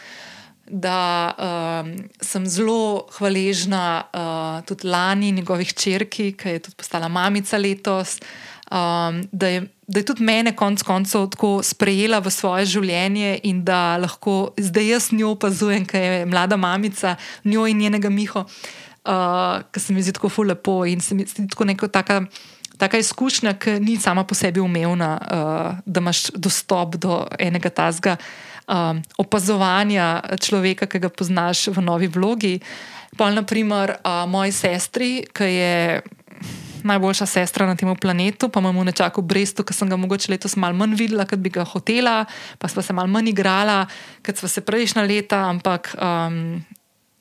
[0.70, 7.58] Da um, sem zelo hvaležna uh, tudi lani njegovih črki, ki je tudi postala mamica
[7.58, 8.20] letos.
[8.70, 13.64] Um, da, je, da je tudi mene konec koncev tako sprejela v svoje življenje in
[13.66, 19.64] da lahko zdaj jaz njo opazujem, ker je mlada mamica, njo in njenega Miho, uh,
[19.74, 22.20] ki se mi zdi tako lepo in se mi zdi tako neka taka,
[22.78, 28.16] taka izkušnja, ki ni sama po sebi umevna, uh, da imaš dostop do enega tazga
[28.70, 32.60] um, opazovanja človeka, ki ga poznaš v novi vlogi.
[33.18, 35.74] Pa naprimer uh, moji sestri, ki je
[36.84, 40.76] najboljša sestra na tem planetu, pa imamo nečako Brestu, ki sem ga mogoče letos malo
[40.76, 42.24] manj videla, kot bi ga hotela,
[42.58, 43.86] pa smo se malo manj igrala,
[44.26, 45.94] kot smo se prejšnja leta, ampak.
[46.00, 46.60] Um,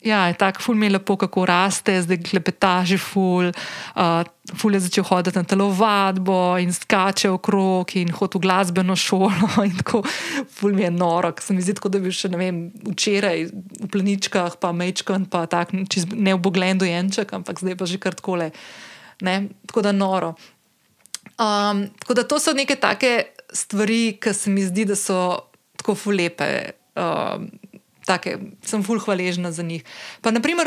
[0.00, 3.50] Ja, je tako, ful mi je lepo, kako raste, zdaj klepeta že ful.
[3.92, 4.24] Uh,
[4.56, 9.28] ful je začel hoditi na telovadbo in skače okrog in hodi v glasbeno šolo.
[9.84, 10.00] Tako,
[10.48, 13.92] ful mi je noro, ker se mi zdi, kot da bi še vem, včeraj v
[13.92, 15.84] pleničkah, pa mečkan, pa tako,
[16.16, 18.56] ne v boglen dojenček, ampak zdaj pa že kar takole.
[18.56, 18.89] Uh,
[19.20, 19.48] ne?
[19.66, 20.34] tako da noro.
[21.40, 25.40] Um, tako da to so neke take stvari, ki se mi zdi, da so
[25.80, 26.50] tako fulepe.
[26.96, 27.50] Um,
[28.08, 28.32] Take,
[28.66, 29.84] sem ful hvaležna za njih.
[30.24, 30.66] Pa, naprimer,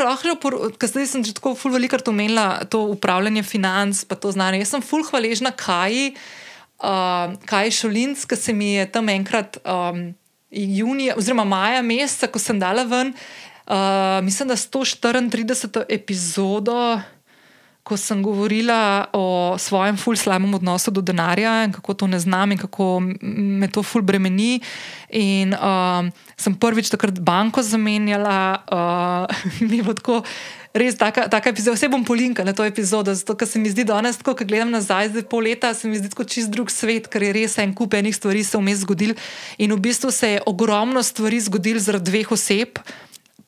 [0.80, 4.62] ker zdaj sem že tako ful velikrat omenila to upravljanje financ, pa to znanje.
[4.62, 6.14] Jaz sem ful hvaležna Kaji,
[6.80, 10.14] uh, Kaji Šolinc, ki se mi je tam enkrat um,
[10.50, 13.12] junija, oziroma maja meseca, ko sem dala ven,
[13.66, 15.84] uh, mislim, da 134.
[15.88, 17.02] epizodo
[17.84, 22.52] ko sem govorila o svojem ful slabem odnosu do denarja in kako to ne znam
[22.52, 23.00] in kako
[23.32, 24.60] me to ful bremeni.
[25.12, 29.28] In uh, sem prvič takrat banko zamenjala, uh,
[29.68, 30.24] mi je tako.
[30.74, 34.18] Res taka, taka epizoda, vse bom polinkala na to epizodo, zato se mi zdi danes,
[34.18, 37.30] ko gledam nazaj, zdaj pol leta, se mi zdi kot čist drug svet, ker je
[37.30, 39.14] res en kup enih stvari se vmes zgodil.
[39.62, 42.82] In v bistvu se je ogromno stvari zgodil zaradi dveh oseb.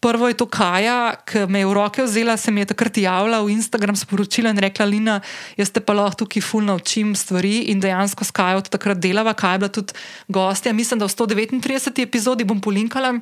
[0.06, 3.42] Prvo je to Kaja, ki me je v roke vzela, se mi je takrat javila
[3.42, 5.16] v Instagram sporočila in rekla: Lina,
[5.58, 9.34] jaz te pa lahko tukaj fulno učim stvari in dejansko s Kajo od takrat delava.
[9.34, 9.98] Kaj je bila tudi
[10.30, 12.06] gostja, mislim, da v 139.
[12.06, 13.18] epizodi bom polinkala.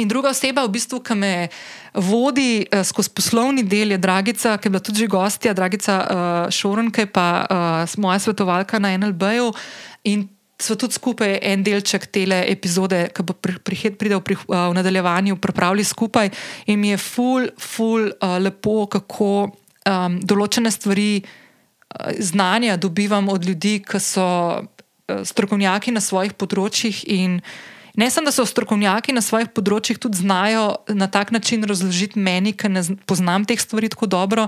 [0.00, 1.52] In druga oseba, v bistvu, ki me
[1.92, 6.88] vodi uh, skozi poslovni del, je Dragica, ki je bila tudi gostja, Dragica uh, Šoren,
[6.88, 9.52] ki je pa uh, moja svetovalka na NLB-ju.
[10.08, 10.24] In
[10.62, 15.84] so tudi skupaj en delček tele epizode, ki bo prišel v, uh, v nadaljevanju, pripravili
[15.84, 16.30] skupaj.
[16.70, 23.44] In mi je ful, ful, uh, lepo, kako um, določene stvari, uh, znanja dobivam od
[23.44, 24.26] ljudi, ki so
[24.62, 27.04] uh, strokovnjaki na svojih področjih.
[27.96, 32.54] Ne samo, da so strokovnjaki na svojih področjih, tudi znajo na tak način razložiti meni,
[32.56, 34.46] ki ne poznam teh stvari tako dobro,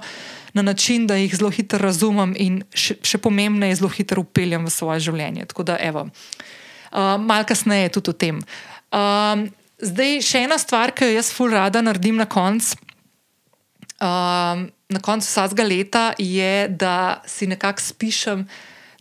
[0.57, 4.72] na način, da jih zelo hitro razumem in še, še pomembneje, zelo hitro upeljem v
[4.72, 5.50] svoje življenje.
[5.52, 8.40] Tako da, evo, uh, malo kasneje tudi o tem.
[8.94, 9.44] Um,
[9.83, 12.80] zdaj, še ena stvar, ki jo jaz ful rada naredim na koncu.
[14.00, 18.48] Um, na koncu vsakega leta je, da si nekako spišem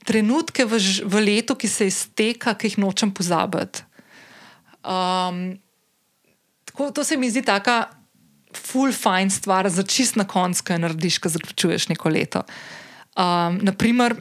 [0.03, 3.87] trenutke v, v letu, ki se izteka, ki jih nočem pozabiti.
[4.83, 5.59] Um,
[6.65, 7.83] tako, to se mi zdi tako
[8.57, 12.43] full fine stvar za čist na koncu, kaj narediš, ko zaključuješ neko leto.
[13.17, 14.15] Um, naprimer,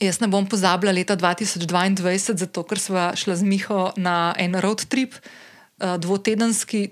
[0.00, 4.84] jaz ne bom pozabila leta 2022, zato ker smo šli z Miho na en road
[4.88, 6.90] trip, uh, dvotedenski.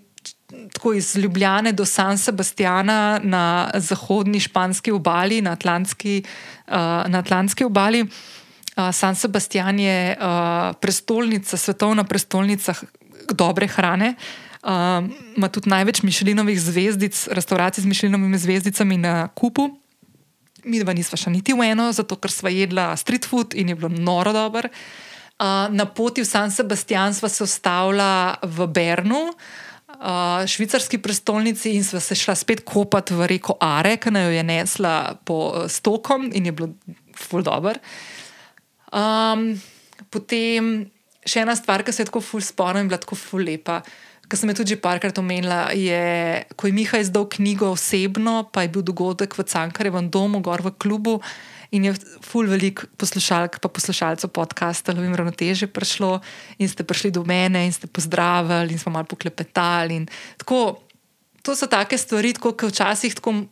[0.75, 6.25] Tako iz Ljubljana do San Sebastiana na zahodni španski obali, na Atlantski,
[6.67, 8.03] uh, na Atlantski obali.
[8.77, 12.75] San Sebastian je uh, prestolnica, svetovna prestolnica
[13.31, 14.15] dobre hrane.
[14.63, 19.71] Uh, ima tudi največ mišljinovih zvezdic, restauracij z mišljinovimi zvezdicami na kupu.
[20.65, 23.79] Mi dva nisva še niti v eno, zato ker sva jedla street food in je
[23.79, 24.69] bilo noro dobro.
[25.41, 31.85] Uh, na poti v San Sebastian sva se ustavila v Bernu, uh, švicarski prestolnici, in
[31.85, 36.29] sva se šla spet kopati v reko Are, ki naj jo je nesla po stokom
[36.37, 36.69] in je bilo
[37.17, 37.81] full dobro.
[38.91, 39.55] Um,
[40.11, 40.91] potem
[41.27, 43.81] še ena stvar, ki se je tako ful spomnim, bila tako ful lepa.
[44.31, 48.85] Kar sem tudi parkrat omenila, je, ko je Miha izdal knjigo osebno, pa je bil
[48.87, 51.19] dogodek v Cankarjevem domu, gor v klubu.
[51.75, 51.95] In je
[52.27, 56.19] ful velik poslušalk, pa poslušalcev podcasta, lovim ravnoteže prišlo
[56.59, 60.03] in ste prišli do mene in ste pozdravili in smo malo poklepetali.
[60.43, 60.83] Tako,
[61.43, 63.47] to so take stvari, kot včasih tako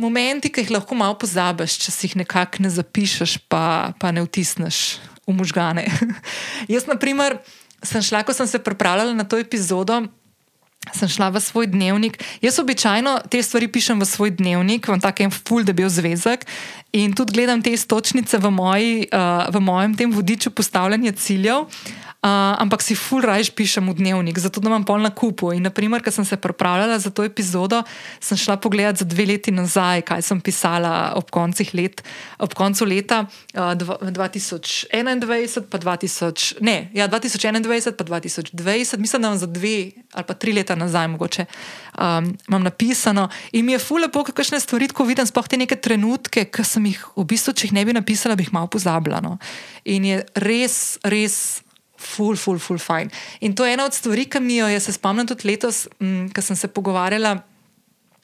[0.00, 4.24] momenti, ki jih lahko malo pozabiš, če si jih nekako ne zapišeš, pa, pa ne
[4.24, 5.86] vtisneš v možgane.
[6.72, 7.38] Jaz, na primer,
[7.84, 10.06] sem šla, ko sem se pripravljala na to epizodo.
[10.96, 12.16] Sem šla v svoj dnevnik.
[12.40, 16.48] Jaz običajno te stvari pišem v svoj dnevnik, v takem full debel zvezek
[16.96, 21.68] in tudi gledam te istočnice v, moji, uh, v mojem tem vodiču postavljanja ciljev.
[22.20, 25.56] Uh, ampak si full rajš pišem v dnevnik, zato da imam pol na kupu.
[25.56, 27.80] In, naprimer, ko sem se pripravljala za to epizodo,
[28.20, 31.32] sem šla pogledat za dve leti nazaj, kaj sem pisala ob,
[31.72, 32.04] let,
[32.36, 33.24] ob koncu leta
[33.56, 34.92] uh, 2021,
[35.72, 40.52] pa 2000, ne, ja, 2021, pa 2020, mislim, da imam za dve ali pa tri
[40.52, 41.48] leta nazaj, mogoče
[41.96, 43.28] um, imam napisano.
[43.52, 46.84] In mi je full lepo, kakšne stvari tako vidim, sploh te neke trenutke, ki sem
[46.92, 49.24] jih v bistvu, če jih ne bi napisala, bi jih malo pozabila.
[49.24, 49.38] No.
[49.88, 51.64] In je res, res
[52.00, 53.12] ful, ful, ful, fajn.
[53.40, 56.32] In to je ena od stvari, ki mi jo je, se spomnim tudi letos, mm,
[56.34, 57.40] ko sem se pogovarjala.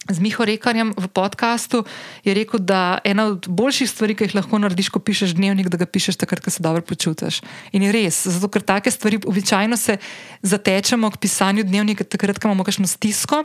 [0.06, 1.82] Z Miho Rekarjem v podkastu
[2.22, 5.80] je rekel, da ena od boljših stvari, ki jih lahko narediš, ko pišeš dnevnik, da
[5.82, 7.40] ga pišeš takrat, ko se dobro počutiš.
[7.74, 9.98] In je res, zato ker take stvari običajno se
[10.46, 13.42] zatečemo k pisanju dnevnika, takrat, ko imamo kakšno stisko,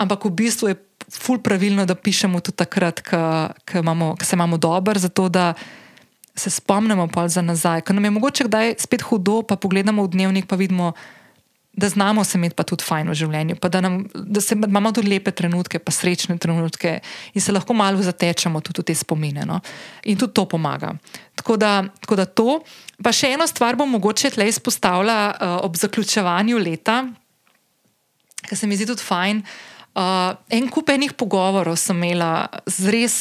[0.00, 0.80] ampak v bistvu je
[1.12, 5.52] ful pravilno, da pišemo tudi takrat, ko se imamo dobro, zato da
[6.34, 7.82] se spomnimo pa za nazaj.
[7.84, 10.92] Ker nam je mogoče kdaj spet hudo, pa pogledamo v dnevnik, pa vidimo,
[11.72, 15.08] da znamo se imeti pa tudi fajn v življenju, da, nam, da se, imamo tudi
[15.08, 16.98] lepe trenutke, pa srečne trenutke
[17.32, 19.46] in se lahko malo zatečemo tudi v te spomine.
[19.48, 19.60] No?
[20.04, 20.92] In tudi to pomaga.
[21.36, 22.60] Tako da, tako da to.
[23.02, 27.06] Pa še eno stvar bom mogoče tle izpostavila uh, ob zaključevanju leta,
[28.44, 29.40] ker se mi zdi tudi fajn.
[29.92, 33.16] Uh, en kup enih pogovorov sem imela z res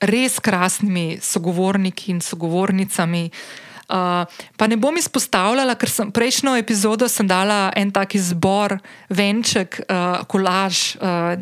[0.00, 3.30] res krasnimi sogovorniki in sogovornicami.
[3.84, 4.24] Uh,
[4.56, 8.78] pa ne bom izpostavljala, ker sem prejšnjo epizodo sem dala en tak izbor,
[9.12, 11.36] venček, uh, kolaž, uh,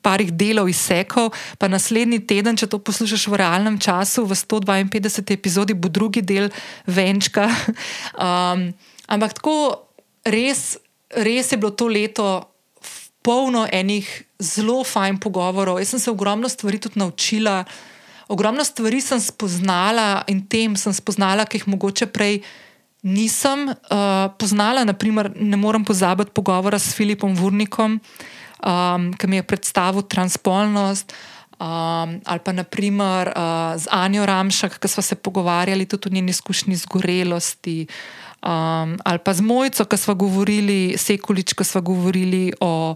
[0.00, 5.36] parih delov izsekov, pa naslednji teden, če to poslušaš v realnem času, v 152.
[5.36, 6.48] epizodi bo drugi del
[6.88, 7.50] venčka.
[8.14, 8.70] Um,
[9.10, 9.84] ampak tako
[10.24, 10.78] res,
[11.10, 12.53] res je bilo to leto
[13.24, 14.04] polno enih
[14.38, 15.80] zelo fajn pogovorov.
[15.80, 17.64] Jaz sem se ogromno stvari tudi naučila.
[18.28, 22.42] Ogromno stvari sem spoznala in tem sem spoznala, ki jih mogoče prej
[23.04, 24.84] nisem uh, poznala.
[24.84, 31.12] Naprimer, ne morem pozabiti pogovora s Filipom Vurnikom, um, ki mi je predstavil transpolnost.
[31.54, 36.34] Um, ali pa naprimer uh, z Anjo Ramšak, ki smo se pogovarjali tudi o njeni
[36.34, 37.86] izkušnji zgorelosti,
[38.44, 42.94] um, ali pa z Mojco, ki smo govorili, Sekulič, ki smo govorili o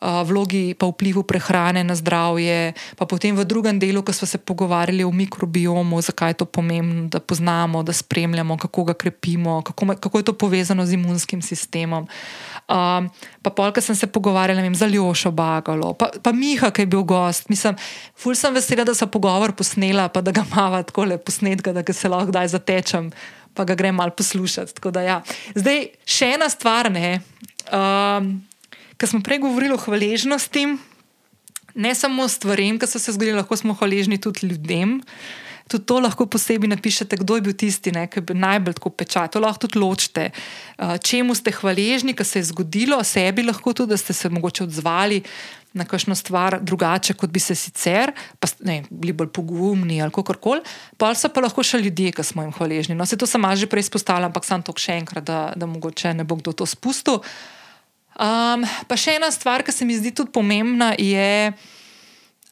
[0.00, 5.04] vlogi pa vplivu prehrane na zdravje, pa potem v drugem delu, ko smo se pogovarjali
[5.04, 10.18] o mikrobiomu, zakaj je to pomembno, da poznamo, da spremljamo, kako ga krepimo, kako, kako
[10.18, 12.04] je to povezano z imunskim sistemom.
[12.68, 13.08] Um,
[13.42, 17.02] pa polka sem se pogovarjala vem, za Ljošo Bagalo, pa, pa Miha, ki je bil
[17.02, 17.48] gost.
[17.48, 17.76] Mislim,
[18.12, 21.82] ful sem vesela, da sem pogovor posnela, pa da ga imamo tako le posnetka, da
[21.92, 23.10] se lahko kdaj zatečem,
[23.56, 24.80] pa ga grem mal poslušati.
[24.92, 25.16] Da, ja.
[25.56, 27.18] Zdaj, še ena stvar, ne.
[27.72, 28.36] Um,
[28.96, 30.62] Ker smo prej govorili o hvaležnosti,
[31.76, 35.02] ne samo stvarem, ki so se zgodili, lahko smo hvaležni tudi ljudem.
[35.68, 39.34] Tudi to lahko posebej napišete, kdo je bil tisti, ne, ki je najbolj tako pečat.
[39.34, 43.92] To lahko tudi ločite, uh, čemu ste hvaležni, kar se je zgodilo, sebi lahko tudi,
[43.92, 45.20] da ste se mogoče odzvali
[45.76, 50.38] na kakšno stvar drugače, kot bi se sicer, pa ne, bili bolj pogumni ali kako
[50.40, 50.64] koli.
[50.96, 52.96] Pa so pa lahko še ljudje, ki smo jim hvaležni.
[52.96, 56.14] No, se to sama že prej izpostavljam, ampak sam to še enkrat, da, da mogoče
[56.16, 57.20] ne bo kdo to spustil.
[58.16, 61.52] Um, pa še ena stvar, ki se mi zdi tudi pomembna, je,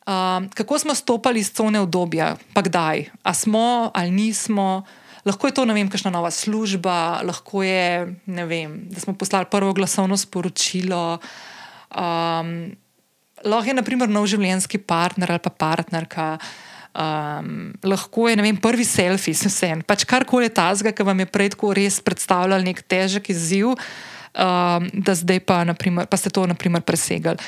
[0.04, 3.08] um, kako smo stopili iz cone obdobja, pa kdaj.
[3.24, 4.84] A smo ali nismo.
[5.24, 9.48] Lahko je to, ne vem, kakšna nova služba, lahko je, ne vem, da smo poslali
[9.48, 11.16] prvo glasovno sporočilo.
[11.96, 12.76] Um,
[13.44, 16.28] lahko je, naprimer, nov življenjski partner ali pa partnerka.
[16.94, 19.82] Um, lahko je, vem, prvi selfie, vse en.
[19.82, 23.74] Pač karkoli je tazga, ki vam je prej tako res predstavljal nek težek izziv
[24.34, 27.38] um, da zdaj pa, naprimer, pa ste to naprimer, presegali.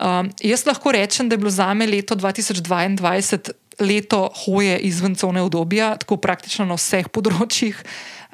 [0.00, 5.42] Um, jaz lahko rečem, da je bilo za me leto 2022 leto hoje izven cone
[5.42, 7.76] obdobja, tako praktično na vseh področjih.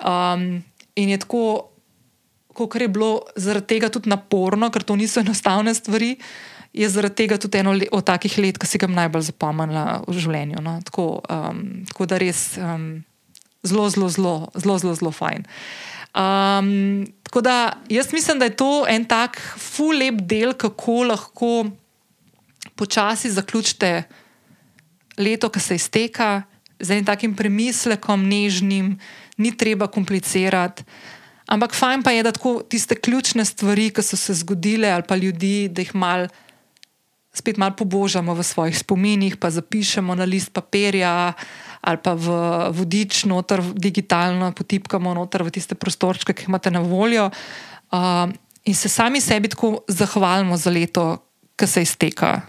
[0.02, 0.62] Um,
[0.98, 1.70] in je tako,
[2.54, 6.16] kot je bilo zaradi tega tudi naporno, ker to niso enostavne stvari.
[6.76, 10.60] Je zaradi tega tudi eno od takih let, ki si ga najbolj zapomnila v življenju.
[10.60, 10.76] No?
[10.84, 13.00] Tako, um, tako da res um,
[13.64, 15.46] zelo, zelo, zelo, zelo, zelo, zelo fajn.
[16.16, 17.56] Um, tako da
[17.88, 21.50] jaz mislim, da je to en tak ful lep del, kako lahko
[22.76, 24.04] počasi zaključite
[25.16, 26.42] leto, ki se izteka,
[26.80, 28.96] z enim takim premislekom, nežnim,
[29.36, 30.84] ni treba komplicirati.
[31.46, 35.16] Ampak fajn pa je, da tako tiste ključne stvari, ki so se zgodile, ali pa
[35.16, 36.26] ljudi, da jih mal,
[37.36, 41.36] spet malo pobožamo v svojih spominih, pa zapišemo na list papirja
[41.86, 42.26] ali pa v
[42.74, 47.30] vodič, noter, digitalno potipkamo noter v tiste prostorčke, ki jih imate na voljo.
[47.94, 48.26] Uh,
[48.66, 51.22] in se sami sebi tako zahvalimo za leto,
[51.54, 52.42] ki se izteka,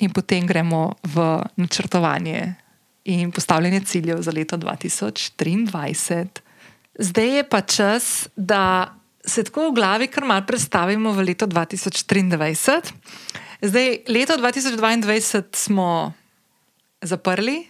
[0.00, 2.54] in potem gremo v načrtovanje
[3.04, 6.26] in postavljanje ciljev za leto 2023.
[6.98, 8.94] Zdaj je pa čas, da
[9.26, 12.92] se tako v glavi kar mal predstavimo v leto 2023.
[13.62, 16.12] Zdaj, leto 2022 smo
[17.02, 17.66] zaprli,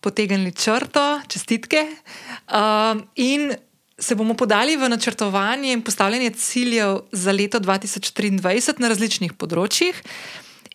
[0.00, 1.86] potegnili črto, čestitke.
[1.86, 3.54] Um, in
[3.98, 9.96] se bomo podali v načrtovanje in postavljanje ciljev za leto 2023 na različnih področjih.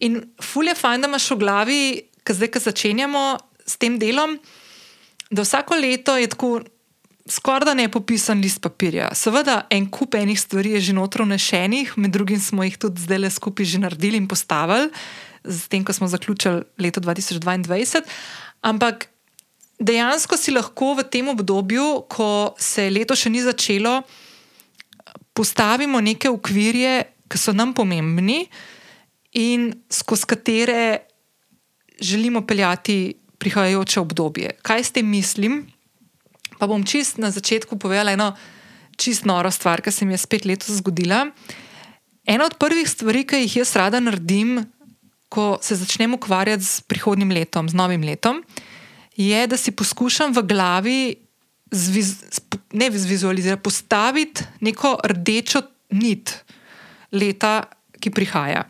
[0.01, 1.81] In fulje fajn, da imaš v glavi,
[2.25, 3.25] ki zdaj, ki začenjamo
[3.65, 4.39] s tem delom,
[5.29, 6.59] da vsako leto je tako.
[7.29, 9.11] Skoraj da ne popisan list papirja.
[9.15, 13.19] Seveda, en kup enih stvari je že notro nešenih, med drugim smo jih tudi zdaj
[13.21, 14.89] le skupaj že naredili in postavili,
[15.43, 18.01] z tem, ko smo zaključili leto 2022.
[18.61, 19.07] Ampak
[19.79, 24.01] dejansko si lahko v tem obdobju, ko se leto še ni začelo,
[25.33, 28.45] postavimo neke ukvirje, ki so nam pomembni
[29.39, 31.07] in skozi katere
[32.01, 34.57] želimo peljati prihajajoče obdobje.
[34.61, 35.70] Kaj s tem mislim?
[36.61, 38.37] Pa bom čist na začetku povedala eno
[38.93, 41.25] čist noro stvar, ki se mi je spet letos zgodila.
[42.21, 44.61] Ena od prvih stvari, ki jih jaz rada naredim,
[45.25, 48.43] ko se začnem ukvarjati z prihodnim letom, z novim letom,
[49.17, 50.99] je, da si poskušam v glavi
[51.71, 52.37] zviz,
[52.77, 55.63] ne vizualizirati, postaviti neko rdečo
[55.97, 56.35] nit
[57.11, 57.63] leta,
[57.97, 58.67] ki prihaja.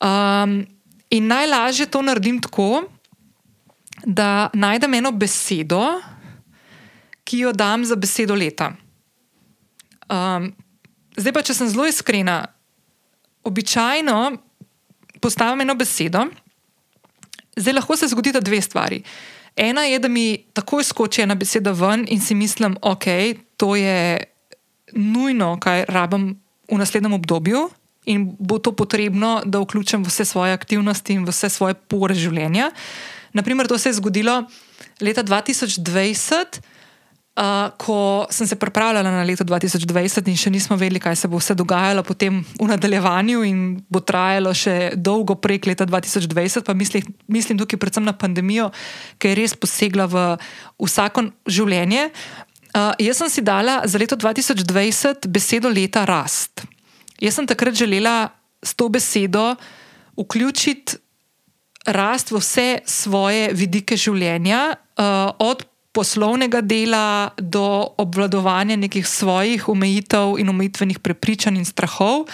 [0.00, 0.64] Um,
[1.12, 2.86] in najlažje to naredim tako,
[4.04, 6.00] da najdem eno besedo,
[7.30, 8.72] ki jo dam za besedo leta.
[10.10, 10.50] Um,
[11.14, 12.42] zdaj pa, če sem zelo iskrena,
[13.46, 14.16] običajno
[15.22, 16.24] postavim eno besedo,
[17.54, 18.98] zdaj lahko se zgodita dve stvari.
[19.56, 23.06] Ena je, da mi takoj skoči ena beseda ven in si mislim, ok,
[23.60, 24.24] to je
[24.96, 26.32] nujno, kaj rabim
[26.70, 27.68] v naslednjem obdobju.
[28.10, 32.70] In bo to potrebno, da vključim vse svoje aktivnosti in vse svoje pore življenja.
[33.36, 34.40] Naprimer, to se je zgodilo
[35.00, 36.58] leta 2020,
[37.40, 41.38] Uh, ko sem se pripravljala na leto 2020 in še nismo vedeli, kaj se bo
[41.40, 47.06] vse dogajalo potem v nadaljevanju, in bo trajalo še dolgo prek leta 2020, pa mislim,
[47.32, 48.68] mislim tukaj predvsem na pandemijo,
[49.16, 50.26] ki je res posegla v
[50.84, 52.10] vsako življenje.
[52.76, 56.66] Uh, jaz sem si dala za leto 2020 besedo leta rast.
[57.24, 59.54] Jaz sem takrat želela s to besedo
[60.12, 61.00] vključiti
[61.88, 70.38] rast v vse svoje vidike življenja, uh, od poslovnega dela do obvladovanja nekih svojih omejitev
[70.38, 72.28] in omejitvenih prepričanj in strahov,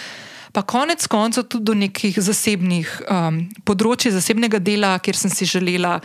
[0.53, 5.99] pa konec koncev tudi do nekih zasebnih um, področji, zasebnega dela, kjer sem si želela.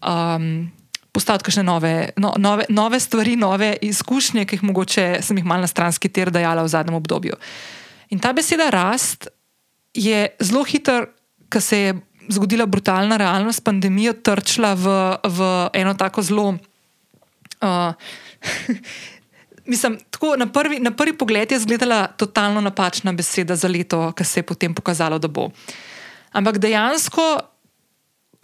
[0.00, 0.72] Um,
[1.14, 5.62] Postaviti kakšne nove, no, nove, nove stvari, nove izkušnje, ki jih mogoče sem jih malo
[5.62, 7.36] na stranski ter dajala v zadnjem obdobju.
[8.10, 9.28] In ta beseda rast
[9.94, 11.06] je zelo hiter,
[11.46, 11.94] ker se je
[12.34, 14.90] zgodila brutalna realnost, pandemija, trčila v,
[15.22, 16.48] v eno tako zelo
[17.64, 17.94] Uh,
[19.72, 24.24] mislim, tako, na, prvi, na prvi pogled je izgledala totalno napačna beseda za leto, ki
[24.24, 25.48] se je potem pokazalo, da bo.
[26.32, 27.38] Ampak dejansko,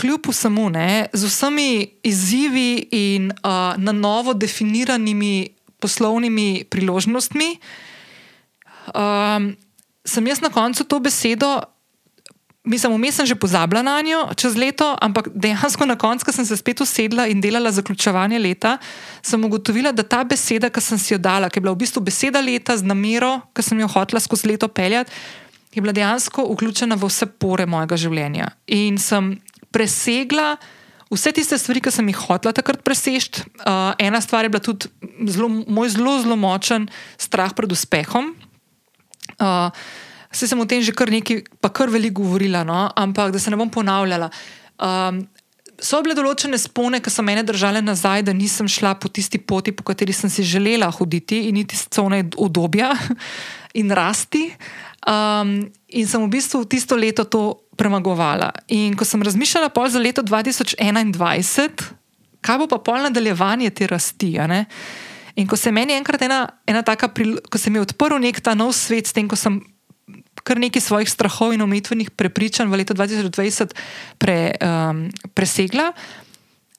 [0.01, 5.49] kljub vsemu, ne, z vsemi izzivi in uh, na novo definiranimi
[5.81, 7.57] poslovnimi priložnostmi,
[8.95, 9.57] um,
[10.05, 11.61] sem jaz na koncu to besedo
[12.64, 16.44] Mislim, vmes sem že pozabila na njo čez leto, ampak dejansko na koncu, ko sem
[16.44, 18.76] se spet usedla in delala zaključovanje leta,
[19.22, 22.04] sem ugotovila, da ta beseda, ki sem si jo dala, ki je bila v bistvu
[22.04, 25.11] beseda leta z namero, ki sem jo hotela skozi leto peljati,
[25.72, 28.50] je bila dejansko vključena v vse pore mojega življenja.
[28.68, 29.38] In sem
[29.72, 30.58] presegla
[31.08, 33.40] vse tiste stvari, ki sem jih hotela takrat presežti.
[33.64, 34.92] Uh, ena stvar je bila tudi
[35.32, 38.34] zelo, moj zelo, zelo močen strah pred uspehom.
[39.40, 39.72] Uh,
[40.33, 42.87] Se sem o tem že kar nekaj, pa kar veliko govorila, no?
[42.95, 44.31] ampak da se ne bom ponavljala.
[44.78, 45.24] Um,
[45.81, 49.72] so bile določene spone, ki so mene držale nazaj, da nisem šla po tisti poti,
[49.72, 52.93] po kateri sem si želela hoditi in iti s cone odobja
[53.81, 54.51] in rasti.
[55.09, 57.43] Um, in sem v bistvu tisto leto to
[57.81, 58.53] premagovala.
[58.76, 61.89] In ko sem razmišljala pol za leto 2021,
[62.45, 64.37] kaj bo pa pol nadaljevanje te rasti.
[65.41, 68.55] In ko se meni enkrat ena, ena taka, ko se mi je odprl nek ta
[68.55, 69.62] nov svet, s tem, ko sem
[70.45, 73.76] kar nekaj svojih strahov in omejitvenih prepričanj v letu 2020
[74.18, 75.93] pre, um, presegla,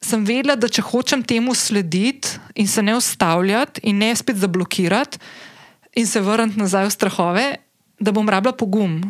[0.02, 5.22] sem vedela, da če hočem temu slediti in se ne ustavljati in ne spet zablokirati
[5.96, 7.48] in se vrniti nazaj v strahove,
[8.02, 9.02] da bom rabila pogum.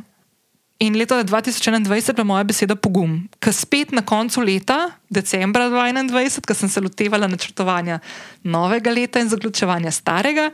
[0.81, 3.21] In leto 2021 je bila moja beseda pogum.
[3.39, 7.99] Ker spet na koncu leta, decembra 2021, ko sem se lotevala načrtovanja
[8.43, 10.49] novega leta in zaključevanja starega,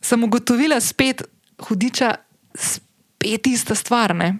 [0.00, 1.26] sem ugotovila spet
[1.66, 2.14] hudiča.
[2.54, 2.89] Spet
[3.20, 4.14] spet ista stvar.
[4.14, 4.38] Ne?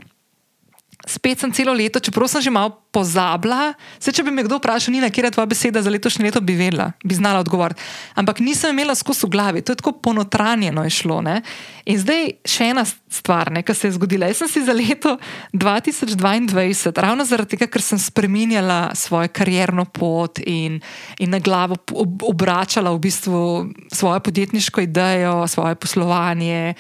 [1.07, 3.73] Spet sem celo leto, čeprav sem že malo pozabila.
[3.97, 6.41] Se, če bi me kdo vprašal, ni na kje je tvoja beseda za letošnje leto,
[6.45, 7.81] bi vedela, bi znala odgovoriti.
[8.21, 11.21] Ampak nisem imela skozi v glavi, to je tako ponotranjeno je šlo.
[11.25, 11.41] Ne?
[11.89, 14.29] In zdaj še ena stvar, ki se je zgodila.
[14.29, 15.17] Jaz sem si za leto
[15.57, 20.83] 2022, ravno zaradi tega, ker sem spremenjala svojo karjerno pot in,
[21.17, 21.81] in na glavo
[22.29, 23.41] obračala v bistvu
[23.89, 26.77] svojo podjetniško idejo, svoje poslovanje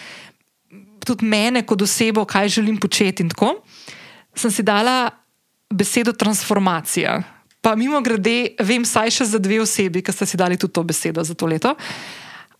[1.07, 3.22] tudi mene kot osebo, kaj želim početi.
[3.22, 3.57] In tako
[4.36, 5.11] sem si dala
[5.70, 7.20] besedo transformacija.
[7.61, 10.84] Pa mimo grede, vem, saj še za dve osebi, ki ste si dali tudi to
[10.86, 11.74] besedo za to leto.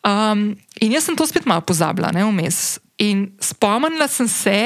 [0.05, 2.79] Um, in jaz sem to spet malo pozabila, ne vmes.
[3.01, 4.59] In spomnila sem se,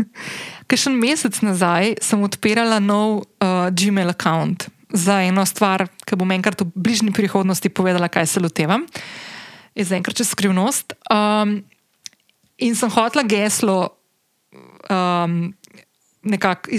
[0.70, 4.54] ker še en mesec nazaj sem odpirala nov uh, Gmail račun
[4.94, 8.86] za eno stvar, ki bom enkrat v bližnji prihodnosti povedala, kaj se lotevam.
[9.74, 10.94] Je zaenkrat čez skrivnost.
[11.10, 11.66] Um,
[12.62, 13.88] In sem hotela geslo,
[14.90, 15.54] um,
[16.22, 16.70] nekako,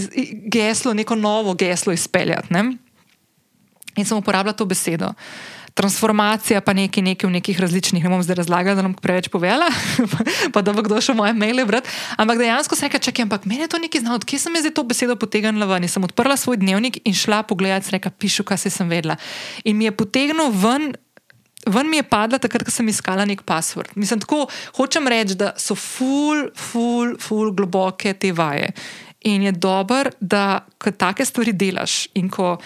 [0.52, 2.54] geslo, neko novo geslo izpeljati.
[2.54, 2.78] Ne?
[3.96, 5.12] In sem uporabljala to besedo.
[5.76, 9.68] Transformacija, pa nekaj, nekaj v nekih različnih, ne bom zdaj razlagala, da nam preveč povedala,
[10.56, 11.92] pa da bo kdo šel moje maile brati.
[12.16, 14.84] Ampak dejansko sem rekla, čakaj, ampak meni je to nekaj znano, odkje sem jaz to
[14.88, 15.84] besedo potegnila ven.
[15.84, 19.20] In sem odprla svoj dnevnik in šla pogledati, rekla, pišu, kaj sem vedela.
[19.68, 20.96] In mi je potegnil ven
[21.66, 23.96] ven mi je padla takrat, ko sem iskala nek password.
[23.96, 24.46] Mislim, tako
[24.78, 28.72] hočem reči, da so ful, ful, ful globoke te vaje.
[29.26, 32.58] In je dobro, da ko take stvari delaš in ko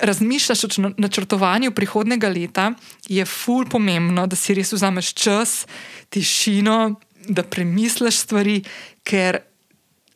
[0.00, 2.72] razmišljaš o načrtovanju prihodnega leta,
[3.08, 5.66] je ful pomembno, da si res vzameš čas,
[6.08, 6.94] tišino,
[7.28, 8.62] da premisliš stvari,
[9.04, 9.38] ker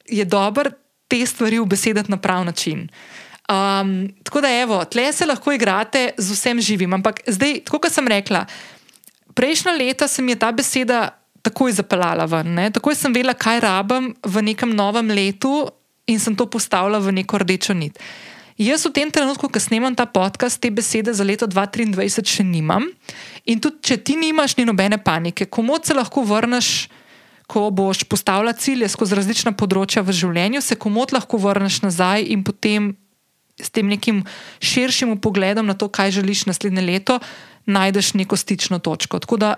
[0.08, 0.70] je dobro
[1.08, 2.88] te stvari ubesediti na prav način.
[3.46, 6.92] Um, tako da, evo, tle se lahko igrate z vsem živim.
[6.98, 8.42] Ampak zdaj, tako kot sem rekla,
[9.34, 11.10] prejšnja leta se mi je ta beseda
[11.46, 12.54] takoj zapeljala ven.
[12.58, 12.70] Ne?
[12.74, 15.68] Takoj sem vedela, kaj rabim v nekem novem letu
[16.10, 17.98] in sem to postavila v neko rdečo nit.
[18.56, 22.88] Jaz v tem trenutku, ko snemam ta podcast, te besede za leto 2023 še nimam.
[23.44, 26.88] In tudi, če ti nimaš, ni nobene panike, komu se lahko vrneš,
[27.46, 32.42] ko boš postavljal cilje skozi različna področja v življenju, se komu lahko vrneš nazaj in
[32.42, 32.96] potem
[33.60, 34.24] s tem nekim
[34.60, 37.18] širšim pogledom na to, kaj želiš naslednje leto,
[37.66, 39.18] najdeš neko stično točko.
[39.18, 39.54] Tako da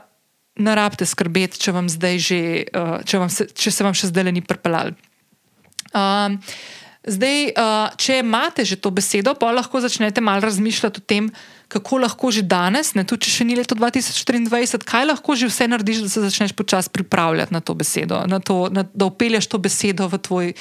[0.59, 1.73] ne rabite skrbeti, če,
[2.19, 2.41] že,
[2.75, 4.95] uh, če, se, če se vam še zdaj le ni pripeljal.
[5.95, 6.43] Um,
[7.09, 11.31] Zdaj, uh, če imate že to besedo, pa lahko začnete malo razmišljati o tem,
[11.73, 15.71] kako lahko že danes, ne tudi če še ni leto 2023, kaj lahko že vse
[15.71, 19.63] narediš, da se začneš počasi pripravljati na to besedo, na to, na, da upelješ to
[19.63, 20.53] besedo v tvoj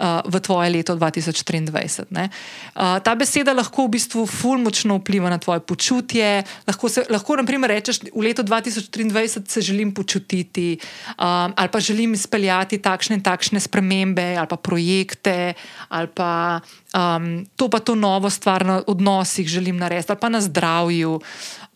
[0.00, 1.68] uh, v tvoje leto 2023.
[1.68, 6.42] Uh, ta beseda lahko v bistvu fulmočno vpliva na tvoje počutje.
[6.64, 10.80] Lahko, se, lahko naprimer, rečeš, v letu 2023 se želim počutiti,
[11.20, 15.54] um, ali pa želim izpeljati takšne in takšne spremembe, ali pa projekte,
[15.92, 16.60] ali pa
[16.96, 21.20] um, to pa to novo stvar na odnosih želim narediti, ali pa na zdravju.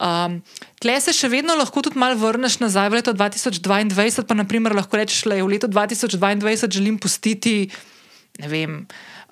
[0.00, 0.40] Um,
[0.84, 5.00] Tle se še vedno lahko tudi malo vrneš nazaj v leto 2022, pa naprimer lahko
[5.00, 7.70] rečeš, da je v letu 2022 želim pustiti
[8.38, 8.86] ne vem,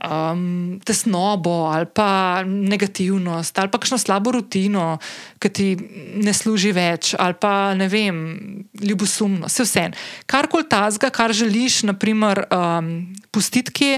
[0.05, 4.99] um, tesnobo ali pa negativnost ali pa kakšno slabo rutino,
[5.43, 5.69] ki ti
[6.23, 8.17] ne služi več, ali pa ne vem,
[8.79, 9.87] ljubosumno, vse vse.
[10.27, 12.93] Karkoli tazga, kar želiš, naprimer, um,
[13.35, 13.91] pustiti, ki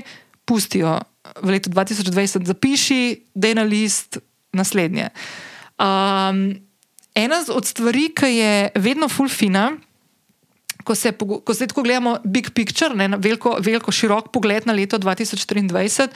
[0.49, 0.99] pustijo
[1.43, 3.03] v letu 2020, zapiši,
[3.35, 4.19] da je na list
[4.53, 5.09] naslednje.
[5.81, 6.47] Um,
[7.15, 9.73] ena od stvari, ki je vedno fulfina,
[10.85, 14.99] ko se ko zdaj tako gledamo, big picture, ne, veliko, veliko širok pogled na leto
[14.99, 16.09] 2023,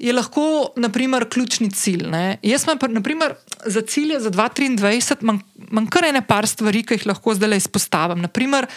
[0.00, 2.06] je lahko, naprimer, ključni cilj.
[2.08, 2.38] Ne.
[2.42, 3.34] Jaz imam, naprimer,
[3.66, 8.22] za cilje za 2023, imam, imam kar ene par stvari, ki jih lahko zdaj izpostavim.
[8.24, 8.68] Naprimer,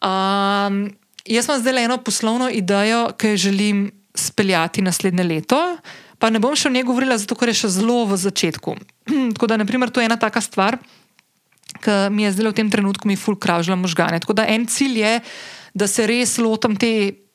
[0.00, 0.80] um,
[1.28, 5.60] jaz imam zdaj eno poslovno idejo, ki jo želim speljati naslednje leto.
[6.18, 8.76] Pa ne bom še o njej govorila, zato ker je še zelo v začetku.
[9.36, 10.80] Tako da, naprimer, to je ena taka stvar
[11.82, 14.20] ki mi je zdaj v tem trenutku ful kravžila možgane.
[14.20, 15.14] Tako da en cilj je,
[15.74, 17.26] da se res lotim te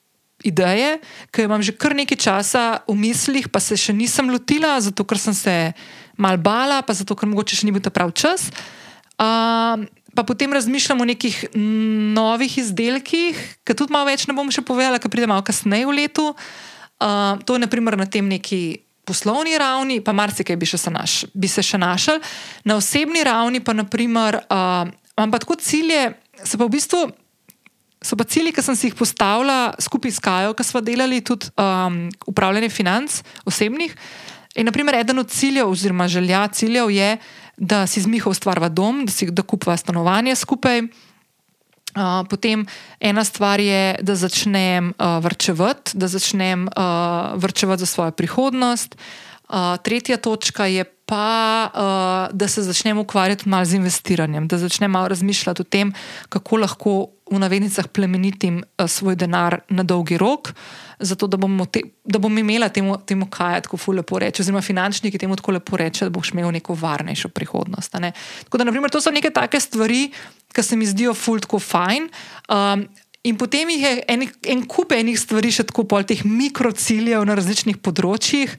[0.44, 1.00] ideje,
[1.32, 5.06] ki jo imam že kar nekaj časa v mislih, pa se še nisem lotila, zato
[5.06, 5.56] ker sem se
[6.18, 8.50] mal bala, pa zato ker mogoče še ni bil ta pravi čas.
[9.22, 9.86] Uh,
[10.18, 11.54] pa potem razmišljam o nekih
[12.18, 15.98] novih izdelkih, ki tudi malo več ne bom še povedala, ki pride malo kasneje v
[16.02, 16.34] letu.
[17.02, 21.64] Uh, to je naprimer na tem neki poslovni ravni, pa marsikaj bi, naš, bi se
[21.64, 22.22] še našel,
[22.64, 27.02] na osebni ravni pa naprimer, uh, imam pa tako cilje, se pa v bistvu.
[28.02, 31.52] So pa cilji, ki sem si jih postavila skupaj s Kajo, ki smo delali tudi
[31.54, 33.94] um, upravljanje financ osebnih.
[34.58, 37.12] In, naprimer, eden od ciljev, oziroma želja ciljev je,
[37.62, 40.82] da si z Miho ustvarjava dom, da si da kupva stanovanje skupaj.
[40.82, 41.11] Uh,
[42.30, 42.66] potem
[43.00, 48.96] ena stvar je, da začnem uh, vrčevati, da začnem uh, vrčevati za svojo prihodnost.
[49.50, 54.92] Uh, tretja točka je pa, uh, da se začnem ukvarjati malo z investiranjem, da začnem
[54.92, 55.92] malo razmišljati o tem,
[56.30, 56.94] kako lahko
[57.32, 60.54] v navednicah plemenitim uh, svoj denar na dolgi rok.
[61.00, 65.18] Zato, da bom, te, da bom imela temu, temu kaj, tako lepo reči, oziroma finančniki
[65.18, 67.92] temu tako lepo reči, da boš imel neko varnejšo prihodnost.
[67.92, 70.12] Tako da, naprimer, to so neke take stvari,
[70.56, 72.08] ki se mi zdijo fultko fajn.
[72.48, 72.88] Um,
[73.24, 77.78] in potem je en, en kup enih stvari, še tako pol teh mikrociljev na različnih
[77.84, 78.56] področjih,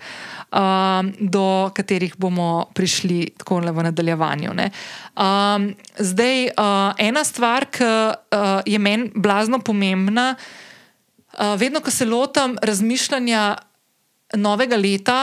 [0.55, 4.55] um, do katerih bomo prišli tako le v nadaljevanju.
[4.55, 12.07] Um, zdaj, uh, ena stvar, ki uh, je meni blazno pomembna, uh, vedno, ko se
[12.07, 13.45] lotam razmišljanja
[14.39, 15.21] novega leta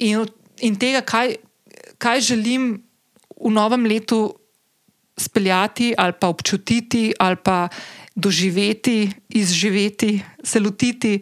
[0.00, 0.24] in,
[0.64, 1.36] in tega, kaj,
[2.00, 2.72] kaj želim
[3.40, 4.30] v novem letu
[5.20, 7.68] speljati ali pa občutiti ali pa
[8.20, 11.20] doživeti, izživeti, se lotiti.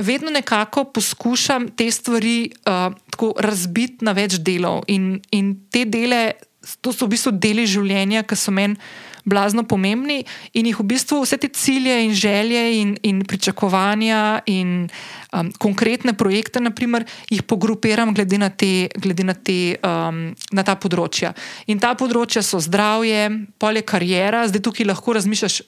[0.00, 2.94] Vedno nekako poskušam te stvari uh,
[3.38, 6.32] razbiti na več delov, in, in te dele,
[6.80, 8.78] to so v bistvu deli življenja, ki so meni
[9.24, 14.88] blazno pomembni in jih v bistvu vse te cilje in želje in, in pričakovanja in
[15.32, 20.76] um, konkretne projekte, naprimer, jih pogrupiram glede na, te, glede na, te, um, na ta
[20.76, 21.32] področja.
[21.66, 23.28] In ta področja so zdravje,
[23.62, 25.62] polje karijera, zdaj tukaj lahko razmišljaš.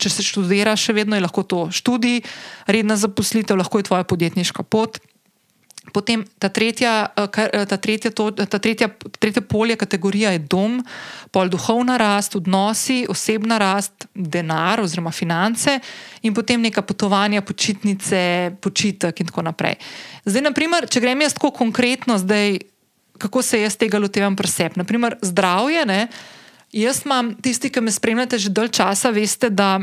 [0.00, 2.22] Če se študira, še vedno je lahko to študij,
[2.70, 5.00] redna zaposlitev, lahko je tvoja podjetniška pot.
[5.92, 7.08] Potem ta tretja,
[7.66, 10.78] ta tretja, to, ta tretja, tretja polje kategorija je dom,
[11.32, 15.78] pol duhovna rast, odnosi, osebna rast, denar oziroma finance
[16.22, 18.20] in potem neka potovanja, počitnice,
[18.60, 19.80] počitek in tako naprej.
[20.28, 22.60] Zdaj, naprimer, če grem jaz tako konkretno, zdaj,
[23.20, 24.76] kako se jaz tega lotevam preseb.
[24.80, 25.86] Naprimer, zdravje.
[25.88, 26.04] Ne?
[26.72, 29.80] Jaz imam, tisti, ki me spremljate že dalj časa, veste, da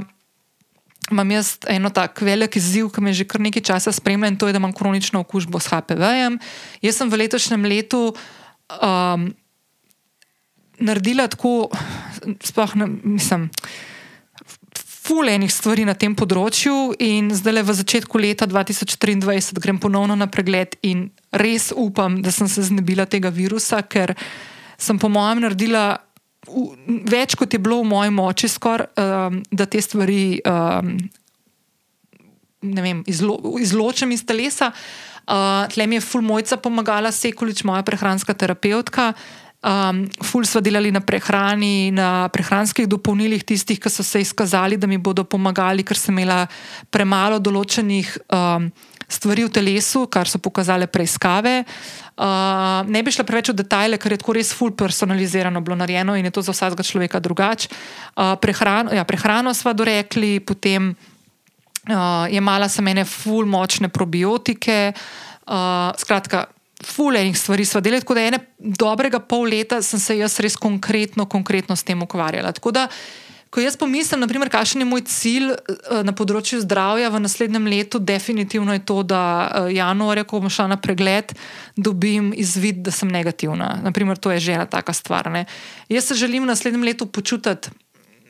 [1.12, 4.48] imam jaz eno tako velik izziv, ki me že kar nekaj časa spremlja in to
[4.48, 6.40] je, da imam kronično okužbo s HPV-jem.
[6.82, 9.28] Jaz sem v letošnjem letu um,
[10.80, 11.70] naredila tako,
[12.44, 13.50] sploh ne mislim.
[15.08, 20.28] Fulejnih stvari na tem področju, in zdaj le v začetku leta 2023 grem ponovno na
[20.28, 24.12] pregled, in res upam, da sem se znebila tega virusa, ker
[24.76, 26.07] sem, po mojem, naredila
[27.08, 30.96] več kot je bilo v moji moči, skor, um, da te stvari um,
[32.62, 34.72] vem, izlo, izločim iz telesa.
[35.28, 39.12] Uh, tle mi je ful mojca pomagala, sekulič, moja prehranska terapeutka.
[39.68, 44.88] Um, ful smo delali na prehrani, na prehranskih dopolnilih, tistih, ki so se izkazali, da
[44.88, 46.46] mi bodo pomagali, ker sem imela
[46.94, 48.70] premalo določenih um,
[49.08, 51.64] stvari v telesu, kar so pokazale preiskave.
[52.18, 56.18] Uh, ne bi šla preveč v detajle, ker je tako res full personalizirano bilo narejeno
[56.18, 57.70] in je to za vsakega človeka drugače.
[58.18, 64.92] Uh, prehrano, ja, prehrano smo dorekli, potem uh, je mala sem ene full močne probiotike.
[65.48, 66.50] Uh, skratka,
[66.84, 70.58] full enih stvari smo delali, tako da ene dobrega pol leta sem se jaz res
[70.60, 72.52] konkretno, konkretno s tem ukvarjala.
[72.52, 72.88] Tako da
[73.50, 78.02] Ko jaz pomislim, naprimer, kakšen je moj cilj eh, na področju zdravja v naslednjem letu,
[78.04, 81.32] definitivno je to, da eh, januarja, ko bom šla na pregled,
[81.78, 83.78] dobim izvid, da sem negativna.
[83.86, 85.32] Naprimer, to je že ena taka stvar.
[85.32, 85.46] Ne.
[85.90, 87.72] Jaz se želim v naslednjem letu počutiti.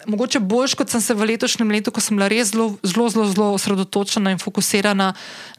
[0.08, 3.26] Mogoče bolj kot sem se v letošnjem letu, ko sem bila res zelo, zelo, zelo,
[3.28, 5.10] zelo osredotočena in fokusirana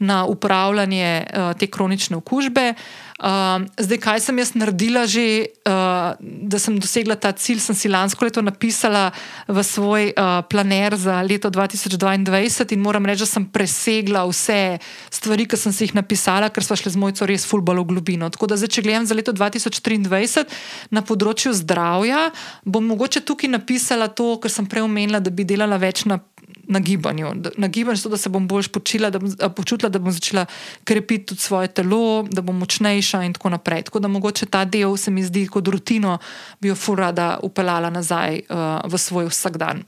[0.01, 2.71] na upravljanje uh, te kronične okužbe.
[2.73, 7.75] Uh, Uh, zdaj, kaj sem jaz naredila, že, uh, da sem dosegla ta cilj, sem
[7.75, 9.11] si lansko leto napisala
[9.51, 14.79] v svoj uh, planer za leto 2022 in moram reči, da sem presegla vse
[15.11, 18.31] stvari, ki sem si jih napisala, ker smo šli z mojco res fulbalo v globino.
[18.31, 20.47] Tako da, zdaj, če gledam za leto 2023
[20.95, 22.31] na področju zdravja,
[22.63, 26.23] bom mogoče tukaj napisala to, kar sem prej omenila, da bi delala več na
[26.69, 30.13] na gibanju, na gibanju, zato, da se bom bolj počila, da bom, počutila, da bom
[30.13, 30.47] začela
[30.85, 33.83] krepiti tudi svoje telo, da bom močnejša in tako naprej.
[33.89, 36.19] Tako da mogoče ta del se mi zdi kot rutino,
[36.61, 39.83] bi jo furada upeljala nazaj uh, v svoj vsakdan.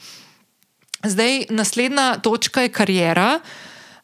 [1.04, 3.40] Zdaj, naslednja točka je karijera.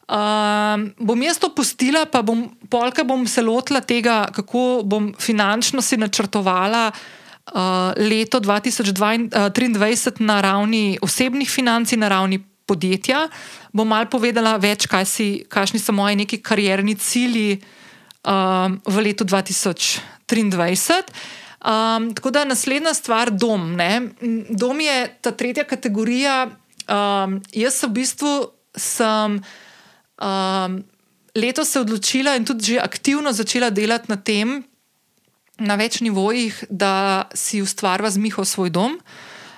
[0.07, 5.81] Um, bom jaz to pustila, pa bom polka bom se lotila tega, kako bom finančno
[5.81, 13.27] si načrtovala uh, leto 2023 na ravni osebnih financ in na ravni podjetja.
[13.73, 17.57] Bom mal povedala več, kaj si, kakšni so moji neki karjerni cilji
[18.27, 21.01] um, v letu 2023.
[21.57, 23.73] Um, tako da naslednja stvar, dom.
[23.79, 24.11] Ne?
[24.49, 26.45] Dom je ta tretja kategorija.
[26.87, 28.33] Um, jaz v bistvu
[28.77, 30.77] sem um,
[31.35, 34.63] letos se odločila in tudi že aktivno začela delati na tem,
[35.57, 38.99] na več nivojih, da si ustvarva z Miho svoj dom.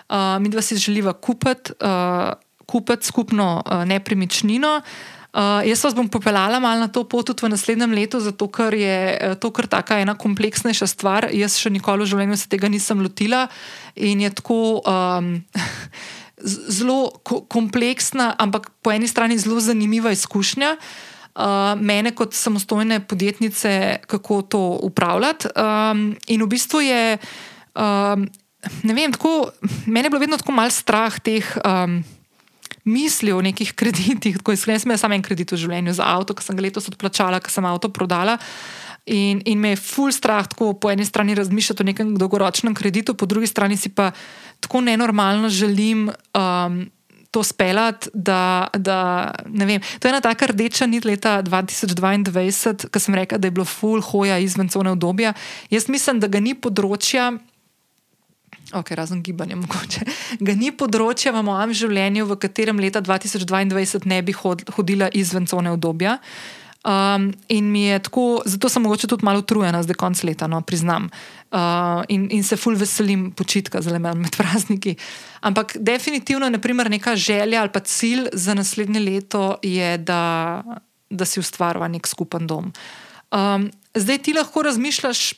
[0.09, 1.75] Uh, mi dva si želiva kupiti.
[1.77, 2.33] Uh,
[2.69, 4.79] kupiti skupno uh, nepremičnino.
[5.29, 8.73] Uh, jaz vas bom popeljala malo na to pot tudi v naslednjem letu, zato ker
[8.73, 11.29] je uh, to kar taka ena kompleksnejša stvar.
[11.29, 13.45] Jaz še nikoli v življenju se tega nisem lotila
[13.93, 15.37] in je tako um,
[16.41, 20.75] zelo ko kompleksna, ampak po eni strani zelo zanimiva izkušnja.
[21.39, 25.53] Uh, mene kot samostojne podjetnice, kako to upravljati.
[25.53, 27.19] Um, in v bistvu je,
[27.77, 28.25] um,
[28.83, 29.53] ne vem, tako,
[29.85, 31.45] meni je bilo vedno tako malce strah teh.
[31.61, 32.01] Um,
[32.85, 36.45] misli o nekih kreditih, tako iskreno, sem samo en kredit v življenju za avto, ki
[36.45, 38.37] sem ga letos odplačala, ker sem avto prodala.
[39.09, 43.15] In, in me je ful strah, tako po eni strani razmišljati o nekem dolgoročnem kreditu,
[43.17, 44.11] po drugi strani si pa
[44.59, 46.09] tako nenormalno želim.
[46.37, 46.87] Um,
[47.29, 49.81] To speljati, da, da ne vem.
[49.99, 54.01] To je ena taka rdeča nit leta 2022, ki sem rekel, da je bilo full
[54.01, 55.35] hoja izven cone obdobja.
[55.69, 57.27] Jaz mislim, da ga ni področja,
[58.73, 60.05] ok, razen gibanja, mogoče.
[60.45, 65.73] Ga ni področja v mojem življenju, v katerem leta 2022 ne bi hodila izven cone
[65.73, 66.19] obdobja.
[66.79, 70.61] Um, in mi je tako, zato sem mogoče tudi malo utrujena, zdaj konc leta, no,
[70.63, 71.09] priznam.
[71.51, 74.95] Uh, in, in se ful veselim počitka, zelo med prazniki.
[75.43, 80.63] Ampak definitivno je neka želja ali pa cilj za naslednje leto, je, da,
[81.09, 82.71] da si ustvarja nek skupen dom.
[83.31, 85.33] Um, zdaj ti lahko razmišljaš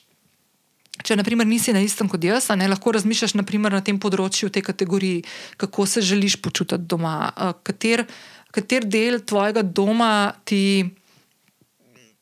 [1.03, 4.49] Če, na primer, nisi na istem kot jaz, ne, lahko razmišljaš naprimer, na tem področju,
[4.49, 5.25] v tej kategoriji,
[5.61, 7.31] kako se želiš počutiti doma.
[7.65, 8.05] Kater,
[8.53, 10.85] kater del tvojega doma ti,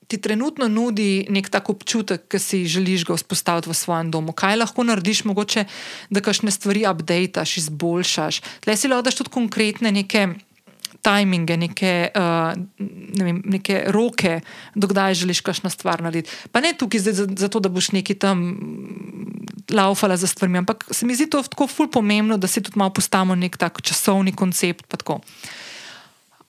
[0.10, 4.34] ti trenutno nudi nek tak občutek, ki si želiš ga vzpostaviti v svojem domu.
[4.34, 5.66] Kaj lahko narediš, mogoče,
[6.10, 8.42] da kakšne stvari updateš, izboljšaš.
[8.66, 10.28] Tle si lahko daš tudi konkretne neke.
[11.02, 12.52] Timinge, neke, uh,
[13.16, 14.40] ne vem, neke roke,
[14.76, 16.32] dokdaj želiš kakšno stvar narediti.
[16.52, 18.58] Pa ne tukaj zato, za da boš neki tam
[19.72, 22.94] laufala za stvarmi, ampak se mi zdi to tako ful pomembno, da si tudi malo
[22.94, 24.94] postavimo nek tak časovni koncept.
[25.10, 25.20] Uh,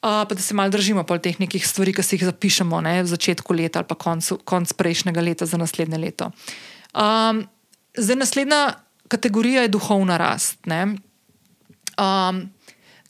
[0.00, 3.54] pa da se malo držimo teh nekih stvari, ki si jih zapišemo ne, v začetku
[3.54, 6.30] leta ali pa koncu, konc prejšnjega leta za naslednje leto.
[6.96, 7.44] Um,
[7.96, 8.74] zdaj, naslednja
[9.08, 10.58] kategorija je duhovna rast.
[10.66, 12.50] Um,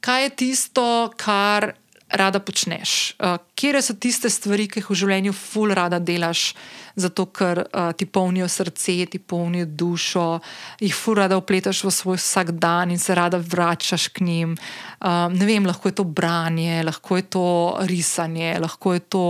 [0.00, 1.72] kaj je tisto, kar
[2.08, 3.14] rada počneš?
[3.60, 6.54] Kje so tiste stvari, ki jih v življenju ful rada delaš?
[6.94, 10.40] zato ker uh, ti polnijo srce, ti polnijo dušo,
[10.80, 14.56] jih fura, da opletaš v svoj vsak dan in se rada vračaš k njim.
[15.00, 17.46] Um, ne vem, lahko je to branje, lahko je to
[17.88, 19.24] risanje, lahko je to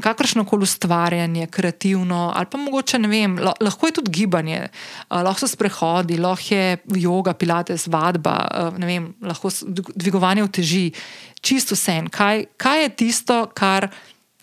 [0.00, 4.68] kakršno koli ustvarjanje, kreativno ali pa mogoče ne vem, lahko je tudi gibanje,
[5.10, 9.50] uh, lahko so sprehodi, lahko je yoga, pilates, vadba, uh, vem, lahko
[9.94, 10.86] dvigovanje v teži.
[11.38, 12.00] Čisto vse.
[12.10, 13.88] Kaj, kaj je tisto, kar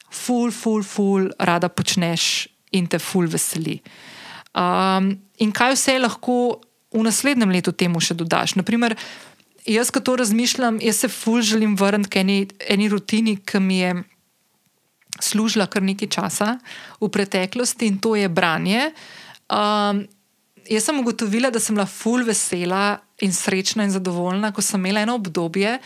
[0.09, 3.79] ful, ful, ful, rada počneš in te ful veseli.
[4.55, 5.11] Um,
[5.43, 6.61] in kaj vse lahko
[6.95, 8.55] v naslednjem letu temu še dodaš?
[8.55, 8.95] Naprimer,
[9.67, 12.39] jaz, ko to razmišljam, jaz se ful želim vrniti k eni,
[12.71, 13.95] eni rutini, ki mi je
[15.19, 16.55] služila kar nekaj časa
[16.99, 18.91] v preteklosti in to je branje.
[19.51, 20.05] Um,
[20.69, 25.05] jaz sem ugotovila, da sem bila ful vesela in srečna in zadovoljna, ko sem imela
[25.05, 25.77] eno obdobje,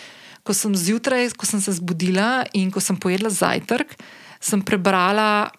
[0.49, 3.93] ko sem zjutraj, ko sem se zbudila in ko sem pojedla zajtrk,
[4.41, 5.51] sem prebrala,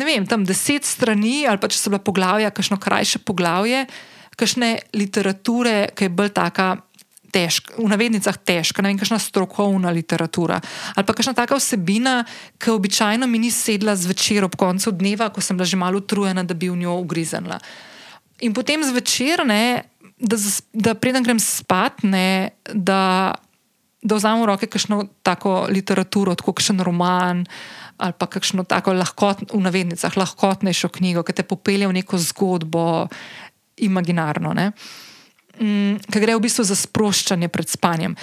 [0.00, 3.84] ne vem, tam deset strani ali pa če so bila poglavja, kakšno krajše poglavje,
[4.40, 6.76] kakšne literature, ki je bolj taka.
[7.30, 10.56] Težk, v navednicah težka, ne vem, kakšna strokovna literatura.
[10.98, 12.24] Ali pa kakšna taka vsebina,
[12.58, 16.42] ki običajno mi ni sedla zvečer ob koncu dneva, ko sem bila že malo utrujena,
[16.42, 17.60] da bi v njo ugrizenla.
[18.42, 19.86] In potem zvečer, ne,
[20.18, 20.40] da,
[20.74, 23.38] da preden grem spat, ne, da
[24.02, 27.44] da vzamem v roke kakšno tako literaturo, kot kakšen roman
[28.00, 33.12] ali pa kakšno tako lahkot, v navednicah lahkotnejšo knjigo, ki te popelje v neko zgodbo,
[33.76, 38.16] imaginarno, mm, ki gre v bistvu za sproščanje pred spanjem.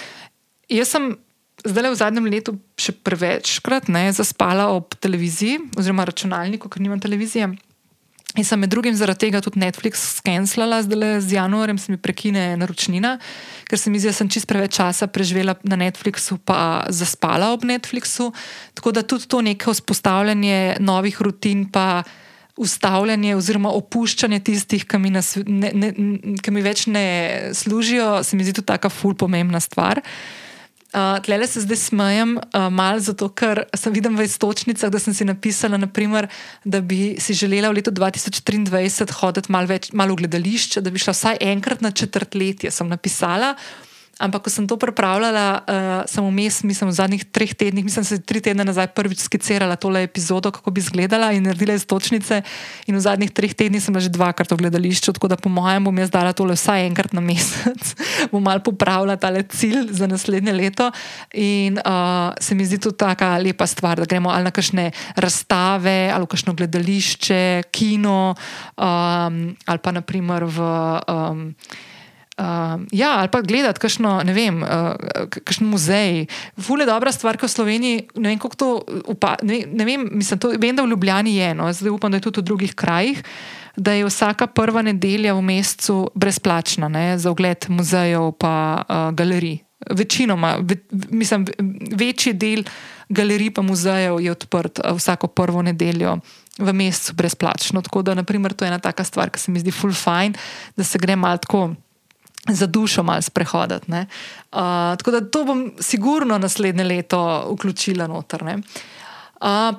[0.65, 1.13] Jaz sem
[1.61, 7.53] zdaj v zadnjem letu še prevečkrat ne, zaspala ob televiziji oziroma računalniku, ker nimam televizije.
[8.35, 11.97] In sem med drugim zaradi tega tudi Netflix skenslala, zdaj le z januarjem se mi
[11.97, 13.15] prekine naročnina,
[13.65, 17.63] ker se mi zdi, da sem čist preveč časa preživela na Netflixu, pa zaspala ob
[17.65, 18.33] Netflixu.
[18.77, 22.03] Tako da tudi to neko vzpostavljanje novih rutin, pa
[22.57, 25.93] ustavljanje oziroma opuščanje tistih, ki mi, nas, ne, ne,
[26.43, 27.07] ki mi več ne
[27.55, 30.01] služijo, se mi zdi tudi tako ful pomembna stvar.
[30.03, 30.46] Uh,
[30.95, 35.27] Tlele se zdaj smejem, uh, malo zato, ker sem videl v istočnicah, da sem si
[35.27, 36.29] napisala, naprimer,
[36.63, 41.13] da bi si želela v letu 2023 hoditi malo mal v gledališče, da bi šla
[41.13, 42.71] vsaj enkrat na četrtletje.
[42.71, 43.55] Sem napisala,
[44.17, 48.09] Ampak, ko sem to pripravljala, uh, sem vmes, mislim, v zadnjih treh tednih, mislim, da
[48.09, 52.41] sem tri tedne nazaj prvič skicirala tole epizodo, kako bi izgledala in naredila istočnice.
[52.89, 55.93] In v zadnjih treh tednih sem že dvakrat v gledališču, tako da po mojem bom
[56.01, 57.93] jaz dala tole vsaj enkrat na mesec,
[58.33, 60.89] bom mal popravila tale cilj za naslednje leto.
[61.37, 66.09] In uh, se mi zdi to taka lepa stvar, da gremo ali na kakšne razstave,
[66.09, 70.57] ali v kakšno gledališče, kino, um, ali pa naprimer v.
[71.05, 71.53] Um,
[72.37, 74.93] Uh, ja, ali pa gledati, kakšno, ne vem, uh,
[75.33, 76.27] kakšen muzej.
[76.61, 78.67] Fule je dobra stvar, ki v Sloveniji, ne vem, kako to
[79.09, 82.21] upa, ne, ne vem, mislim, to, vem, da v Ljubljani je, no, zdaj upam, da
[82.21, 83.23] je tudi v drugih krajih,
[83.73, 89.57] da je vsaka prva nedelja v mesecu brezplačna ne, za ogled muzejev pa uh, galerij.
[89.97, 90.77] Večinoma, ve,
[91.09, 91.45] mislim,
[91.89, 92.61] večji del
[93.09, 96.19] galerij pa muzejev je odprt uh, vsako prvo nedeljo.
[96.57, 97.81] V mesecu brezplačno.
[97.85, 100.33] Tako da, naprimer, to je ena taka stvar, ki se mi zdi fulfajn,
[100.77, 101.67] da se gre malo tako
[102.49, 103.91] za dušo malo sprehoditi.
[103.91, 104.05] Uh,
[104.97, 108.43] tako da to bom sigurno naslednje leto vključila noter.
[108.43, 108.61] Uh,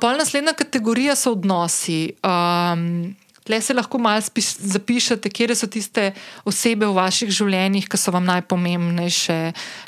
[0.00, 2.12] pa naslednja kategorija so odnosi.
[2.22, 3.16] Um,
[3.48, 4.20] Tle se lahko malo
[4.60, 6.10] zapišete, kje so tiste
[6.44, 9.38] osebe v vaših življenjih, ki so vam najpomembnejše,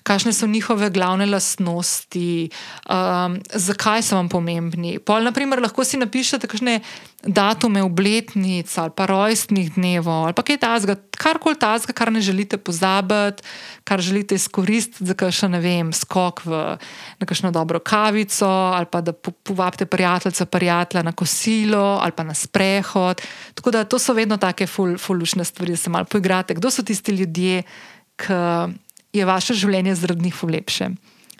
[0.01, 2.49] kakšne so njihove glavne lastnosti,
[2.89, 4.97] um, zakaj so vam pomembni.
[5.05, 6.79] Pol, naprimer, lahko si napišete kakšne
[7.23, 12.57] datume obletnic ali pa rojstnih dnev ali pa kaj tasga, karkoli tasga, kar ne želite
[12.57, 13.43] pozabiti,
[13.85, 16.79] kar želite izkoristiti za kakšen, ne vem, skok v
[17.21, 23.23] neko dobro kavico ali pa da povabite prijateljico, prijatelja na kosilo ali pa na sprehod.
[23.55, 24.67] Tako da to so vedno take
[24.99, 26.55] fulušne stvari, da se malo poigrate.
[26.55, 27.63] Kdo so tisti ljudje,
[28.17, 28.33] ki
[29.13, 30.89] je vaše življenje zaradi njih lepše?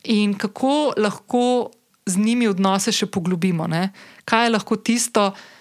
[0.05, 1.71] In kako lahko
[2.07, 3.67] z njimi odnose še poglobimo.
[3.67, 3.91] Ne?
[4.25, 5.60] Kaj je lahko tisto, kar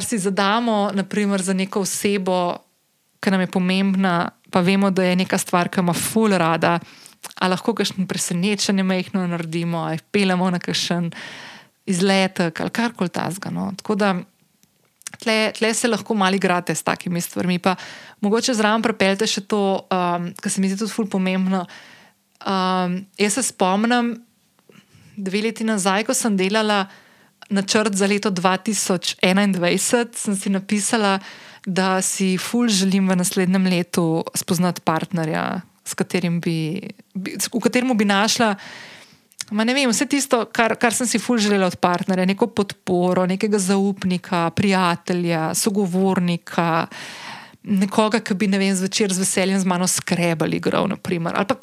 [0.00, 2.56] si zadamo, naprimer, za neko osebo,
[3.20, 6.78] ki nam je pomembna, pa vemo, da je neka stvar, ki ima ful rada,
[7.40, 11.10] ali lahko kakšno presenečenje mehko naredimo, ali pelemo na kakšen
[11.86, 13.50] izletek ali karkoli tasga.
[13.50, 13.72] No?
[13.76, 14.14] Tako da
[15.20, 17.58] tle, tle se lahko malo igrate s takimi stvarmi.
[17.58, 17.76] Pa
[18.20, 21.64] mogoče zraven prepeljte še to, um, kar se mi zdi tudi ful pomembno.
[22.44, 24.14] Um, jaz se spomnim,
[25.16, 26.84] dve leti nazaj, ko sem delala
[27.50, 31.18] načrt za leto 2021, sem si napisala,
[31.66, 35.60] da si ful želim v naslednjem letu spoznati partnerja,
[35.94, 36.80] katerim bi,
[37.14, 38.54] v katerem bi našla.
[39.52, 43.26] Ma ne vem, vse tisto, kar, kar sem si ful želela od partnerja, neko podporo,
[43.28, 46.86] nekega zaupnika, prijatelja, sogovornika,
[47.64, 51.56] nekoga, ki bi vem, zvečer z veseljem z mano skrebali, grov, naprimer, ali pa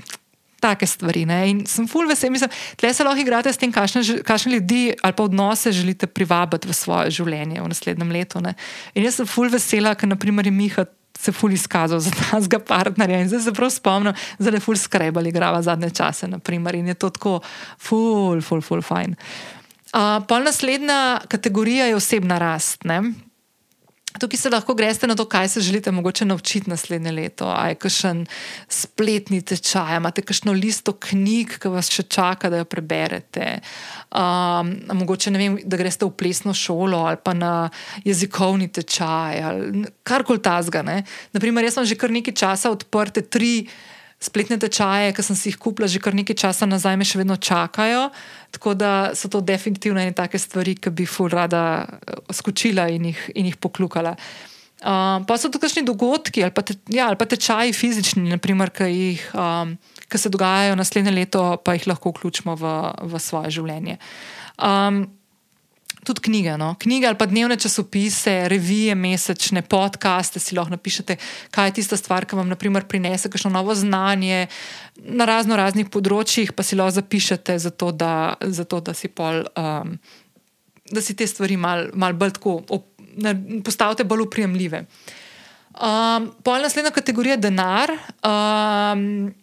[0.61, 1.25] take stvari.
[1.25, 1.39] Ne?
[1.49, 5.25] In sem ful vesel, mislim, tle se lahko igrate s tem, kakšne ljudi ali pa
[5.25, 8.41] odnose želite privabiti v svoje življenje v naslednjem letu.
[8.43, 8.55] Ne?
[8.93, 10.85] In jaz sem ful vesela, ker naprimer je Miha
[11.21, 15.29] se ful izkazal za tazga partnerja in zdaj se prav spomnim, da je ful skrebali
[15.29, 17.39] igrava zadnje čase, naprimer, in je to tako
[17.77, 19.15] ful, ful, ful, fajn.
[19.91, 22.87] Uh, pol naslednja kategorija je osebna rast.
[22.87, 23.01] Ne?
[24.19, 27.45] Tukaj se lahko greste na to, kaj se želite mogoče naučiti naslednje leto.
[27.45, 28.25] Ali je kakšen
[28.67, 33.61] spletni tečaj, imate kakšno listo knjig, ki vas še čaka, da jo preberete.
[34.11, 37.69] Um, mogoče ne vem, da greste v plesno šolo ali pa na
[38.03, 40.83] jezikovni tečaj ali karkoli tasga.
[41.33, 43.67] Naprimer, jaz sem že kar nekaj časa odprte tri
[44.21, 47.39] spletne tečaje, ki sem si jih kupila že kar nekaj časa nazaj, me še vedno
[47.41, 48.09] čakajo.
[48.53, 53.11] Tako da so to definitivno ene take stvari, ki bi ful rada eh, skočila in
[53.11, 54.15] jih, in jih poklukala.
[54.81, 58.71] Um, pa so to kakšni dogodki ali pa, te, ja, ali pa tečaji fizični, naprimer,
[58.73, 59.75] ki, jih, um,
[60.09, 62.71] ki se dogajajo naslednje leto, pa jih lahko vključimo v,
[63.13, 63.99] v svoje življenje.
[64.57, 65.03] Um,
[66.03, 66.73] tudi knjige, no?
[66.79, 71.17] knjige ali pa dnevne časopise, revije, mesečne, podcaste si lahko napišete,
[71.53, 74.47] kaj je tista stvar, ki vam naprimer, prinese kakšno novo znanje
[74.95, 79.97] na razno raznih področjih, pa si lahko zapišete, zato da, zato, da, si, pol, um,
[80.91, 82.61] da si te stvari malo mal bolj tako
[83.65, 84.85] postavite bolj uprijemljive.
[85.71, 87.93] Um, pol naslednja kategorija je denar.
[88.23, 89.33] Um,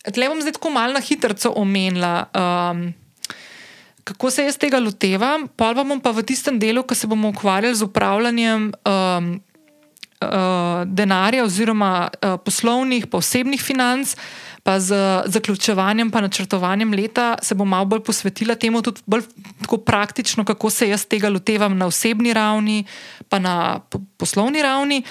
[0.00, 2.24] Tle bom zdaj tako malo na hitro omenila.
[2.32, 2.86] Um,
[4.10, 7.78] kako se jaz tega lotevam, pa bom pa v tistem delu, ko se bomo ukvarjali
[7.78, 9.28] z upravljanjem um,
[10.18, 14.16] uh, denarja oziroma uh, poslovnih, pa osebnih financ,
[14.66, 14.98] pa z
[15.30, 19.22] zaključevanjem, pa načrtovanjem leta, se bom malo bolj posvetila temu, tudi bolj
[19.86, 22.84] praktično, kako se jaz tega lotevam na osebni ravni,
[23.28, 23.80] pa na
[24.18, 25.02] poslovni ravni.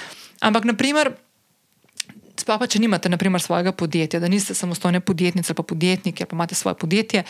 [0.43, 1.15] Ampak, naprimer.
[2.39, 6.55] Sploh pa, če nimate naprimer, svojega podjetja, da niste samostojne podjetnice, pa podjetniki, pa imate
[6.55, 7.23] svoje podjetje.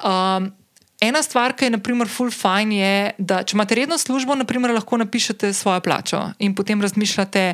[0.00, 0.52] Um,
[1.00, 4.96] Ena stvar, ki je, naprimer, full fine, je, da če imate redno službo, naprimer, lahko
[4.96, 7.52] napišete svojo plačo in potem razmišljate,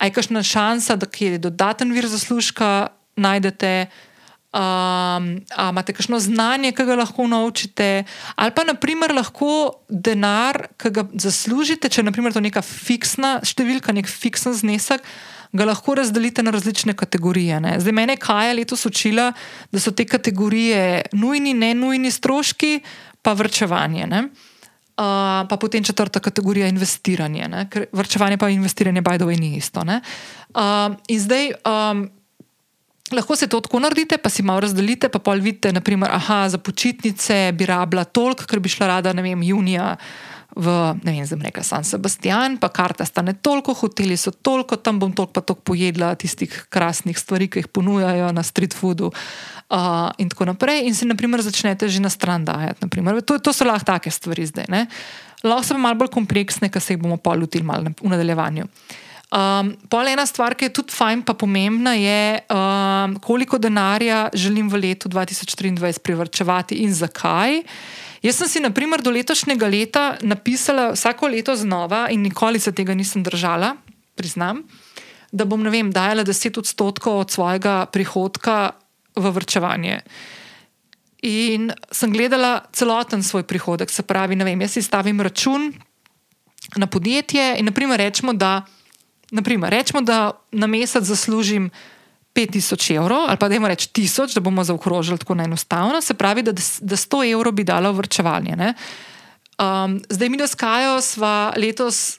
[0.00, 3.86] aj kakšna šansa, da je dodaten vir zaslužka najdete.
[4.54, 8.04] Um, a imate kakšno znanje, ki ga lahko naučite,
[8.38, 14.06] ali pa naprimer lahko denar, ki ga zaslužite, če je to neka fiksna številka, nek
[14.06, 15.02] fiksen znesek,
[15.54, 17.60] ga lahko razdelite na različne kategorije.
[17.60, 17.76] Ne?
[17.80, 19.30] Zdaj, mene Kaja letos učila,
[19.72, 22.80] da so te kategorije nujni, ne nujni stroški,
[23.22, 24.08] pa vrčevanje.
[24.10, 27.68] Uh, pa potem četrta kategorija investiranje, ne?
[27.70, 29.80] ker vrčevanje pa investiranje, by the way, ni isto.
[29.80, 31.50] Uh, in zdaj.
[31.64, 32.10] Um,
[33.12, 36.58] Lahko se to tako naredite, pa si malo razdelite, pa pol vidite, naprimer, aha, za
[36.58, 39.90] počitnice bi rabila toliko, ker bi šla rada, ne vem, junija
[40.56, 44.98] v, ne vem, zdaj reka San Sebastian, pa karta stane toliko, hoteli so toliko, tam
[45.02, 50.10] bom toliko pa toliko pojedla tistih krasnih stvari, ki jih ponujajo na street foodu uh,
[50.18, 50.86] in tako naprej.
[50.86, 52.86] In si, naprimer, začnete že na stran dajati.
[52.86, 54.70] To, to so lahko take stvari zdaj.
[54.70, 54.86] Ne?
[55.42, 58.70] Lahko so malo bolj kompleksne, kar se jih bomo pa lotili v nadaljevanju.
[59.34, 64.68] Um, pol ena stvar, ki je tudi fajn, pa pomembna, je, um, koliko denarja želim
[64.70, 67.64] v letu 2023 privrčevati in zakaj.
[68.24, 72.72] Jaz sem si, na primer, do letošnjega leta napisala vsako leto znova in nikoli se
[72.72, 73.74] tega nisem držala,
[74.16, 74.62] priznam,
[75.28, 78.72] da bom, ne vem, dajala 10 odstotkov od svojega prihodka
[79.12, 80.00] v vrčevanje.
[81.28, 85.74] In sem gledala celoten svoj prihodek, se pravi, vem, jaz si stavim račun
[86.80, 88.64] na podjetje in, naprimer, rečemo, da,
[89.36, 91.68] naprimer, rečemo, da na mesec zaslužim
[92.34, 96.42] 5000 evrov, ali pa da imamo reči 1000, da bomo zaokrožili tako enostavno, se pravi,
[96.42, 98.74] da, da 100 evrov bi dalo vrčevanje.
[99.58, 102.18] Um, zdaj, mi na Skaju smo letos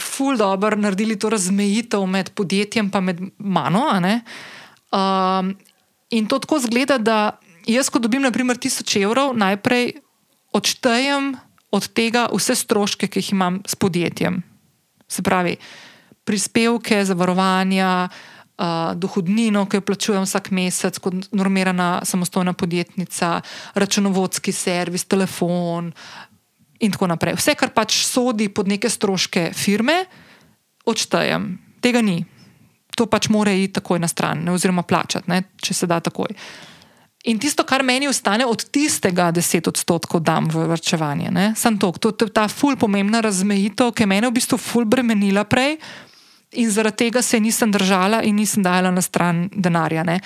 [0.00, 3.86] ful dobro naredili to razmejitev med podjetjem in mano.
[4.92, 5.56] Um,
[6.10, 9.92] in to tako zgleda, da jaz, ko dobim, naprimer, 1000 evrov, najprej
[10.52, 11.36] odštejem
[11.70, 14.42] od tega vse stroške, ki jih imam s podjetjem.
[15.08, 15.56] Se pravi,
[16.24, 18.32] prispevke, zavarovanja, uh,
[18.94, 23.40] dohodnino, ki jo plačujem vsak mesec kot normirana samostojna podjetnica,
[23.74, 25.92] računovodski servis, telefon
[26.80, 27.36] in tako naprej.
[27.38, 30.04] Vse, kar pač sodi pod neke stroške firme,
[30.86, 31.48] odštejem.
[31.82, 32.22] Tega ni.
[32.98, 36.34] To pač mora iti takoj na stran, ne, oziroma plačati, ne, če se da takoj.
[37.30, 41.30] In tisto, kar meni ostane od tistega 10 odstotkov, dam v vrčevanje.
[41.56, 45.46] Sam to, to je ta ful pomembna razmejitev, ki je meni v bistvu ful bremenila
[45.46, 45.78] prej
[46.52, 50.04] in zaradi tega se nisem držala in nisem dajala na stran denarja.
[50.04, 50.20] Ne.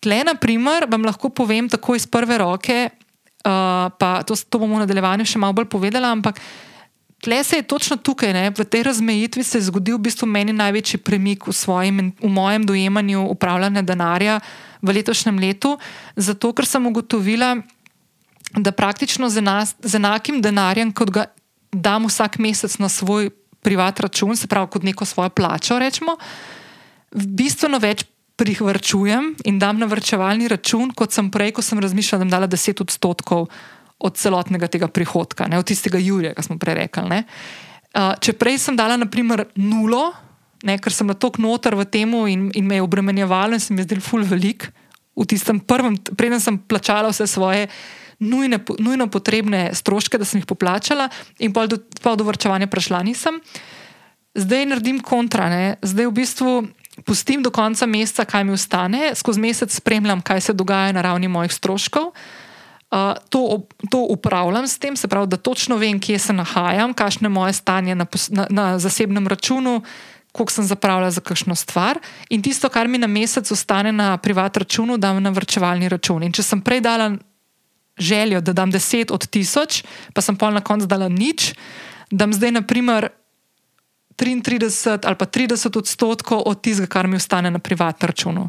[0.00, 4.76] Tle, na primer, vam lahko povem tako iz prve roke, uh, pa to, to bomo
[4.76, 6.40] v nadaljevanju še malo bolj povedala, ampak
[7.24, 10.52] tle se je točno tukaj, ne, v tej razmejitvi se je zgodil v bistvu meni
[10.52, 14.40] največji premik v, svojim, v mojem dojemanju upravljanja denarja
[14.84, 15.78] v letošnjem letu,
[16.16, 17.56] zato ker sem ugotovila,
[18.52, 21.24] da praktično z, enas, z enakim denarjem, kot ga
[21.72, 23.32] dam vsak mesec na svoj
[23.64, 26.16] privat račun, se pravi kot neko svojo plačo, rečemo,
[27.14, 28.04] bistveno več
[28.36, 32.50] prihrčujem in dam na vrčevalni račun, kot sem prej, ko sem razmišljala, da bom dala
[32.50, 33.46] 10 odstotkov
[34.04, 37.22] od celotnega tega prihodka, ne od tistega Jurija, ki smo prej rekli.
[37.94, 40.08] Uh, če prej sem dala, naprimer, nulo,
[40.66, 43.74] ne, ker sem na tok noter v tem in, in me je obremenjevalo in se
[43.74, 44.66] mi je zdelo ful velik.
[45.14, 47.68] V tistem prvem, preden sem plačala vse svoje
[48.18, 51.08] nujne, nujno potrebne stroške, da sem jih poplačala,
[51.38, 53.40] in pol do, pol do vrčevanja prešla nisem.
[54.34, 55.76] Zdaj naredim kontra, ne.
[55.82, 56.54] zdaj v bistvu
[57.02, 61.28] pustim do konca meseca, kaj mi ostane, skozi mesec spremljam, kaj se dogaja na ravni
[61.28, 62.12] mojih stroškov.
[62.94, 67.26] Uh, to, to upravljam s tem, se pravi, da točno vem, kje se nahajam, kakšno
[67.26, 69.82] je moje stanje na, na, na zasebnem računu,
[70.32, 71.98] koliko sem zapravila za kakšno stvar,
[72.30, 76.22] in tisto, kar mi na mesec ostane na privat računu, dam na vrčevalni račun.
[76.22, 77.16] In če sem prej dala
[77.98, 79.84] željo, da dam 10 od 1000,
[80.14, 81.54] pa sem pol na koncu dala nič,
[82.10, 83.08] dam zdaj naprimer
[84.16, 88.48] 33 ali pa 30 odstotkov od tistega, kar mi ostane na privatnem računu.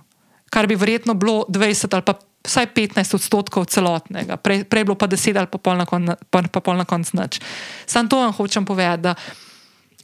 [0.50, 2.14] Kar bi verjetno bilo 20 ali pa
[2.46, 7.14] vsaj 15 odstotkov celotnega, prej, prej bilo pa 10 ali pa pol na koncu konc
[7.14, 7.42] nič.
[7.86, 9.18] Sam to vam hočem povedati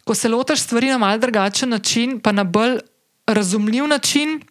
[0.04, 2.80] ko se lotiš stvari na mal drugačen način, pa na bolj
[3.28, 4.42] razumljiv način,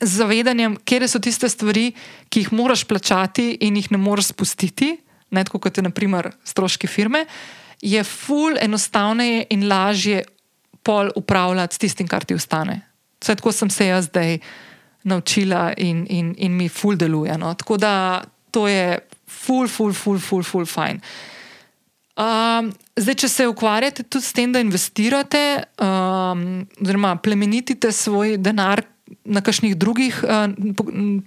[0.00, 1.92] z zavedanjem, kje so tiste stvari,
[2.28, 4.96] ki jih moraš plačati in jih ne moreš spustiti,
[5.30, 7.24] ne tako kot je naprimer stroški firme,
[7.82, 10.24] je ful enostavneje in lažje
[10.82, 12.80] pol upravljati s tistim, kar ti ostane.
[13.22, 14.38] Vse tako sem se jaz zdaj
[15.04, 17.38] naučila in, in, in mi ful deluje.
[17.38, 17.54] No.
[17.54, 21.00] Tako da to je ful, ful, ful, ful, ful, fajn.
[22.14, 28.84] Um, zdaj, če se ukvarjate tudi s tem, da investirate, um, oziroma plemenitite svoj denar
[29.24, 30.48] na kakšnih drugih uh,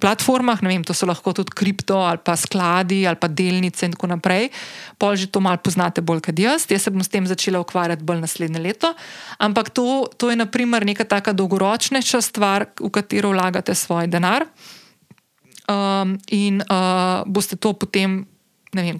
[0.01, 3.93] platformah, ne vem, to so lahko tudi kripto ali pa skladi ali pa delnice in
[3.93, 4.49] tako naprej,
[4.97, 6.65] pol že to malo poznate bolj kot jaz.
[6.65, 8.93] Jaz se bom s tem začela ukvarjati bolj naslednje leto.
[9.37, 14.49] Ampak to, to je naprimer neka taka dolgoročnejša stvar, v katero vlagate svoj denar.
[15.67, 18.23] Um, in uh, boste to potem,
[18.73, 18.97] ne vem,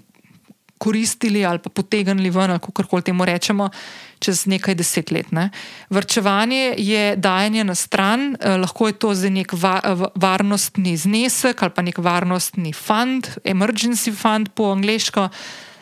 [0.78, 3.70] koristili ali pa potegnili ven, kako koli temu rečemo,
[4.18, 5.32] čez nekaj deset let.
[5.32, 5.50] Ne.
[5.90, 9.80] Vrčevanje je dajanje na stran, eh, lahko je to za nek va,
[10.14, 15.28] varnostni znesek ali pa nek varnostni fund, emergency fund po angliško.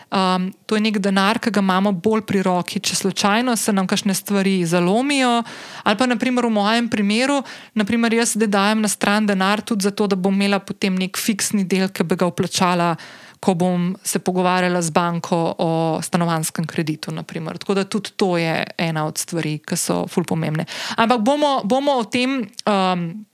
[0.07, 3.89] Um, to je nek denar, ki ga imamo bolj pri roki, če slučajno se nam
[3.91, 5.43] kakšne stvari zalomijo.
[5.83, 7.41] Ali pa, naprimer, v mojem primeru,
[7.75, 11.67] naprimer, jaz zdaj dajem na stran denar tudi zato, da bom imela potem nek fiksni
[11.67, 12.93] del, ki bi ga vplačala
[13.41, 15.71] ko bom se pogovarjala z banko o
[16.03, 17.13] stanovanskem kreditu.
[17.13, 17.59] Naprimer.
[17.59, 20.67] Tako da tudi to je ena od stvari, ki so fully pomembne.
[20.97, 22.45] Ampak bomo, bomo o tem.
[22.67, 23.27] Um,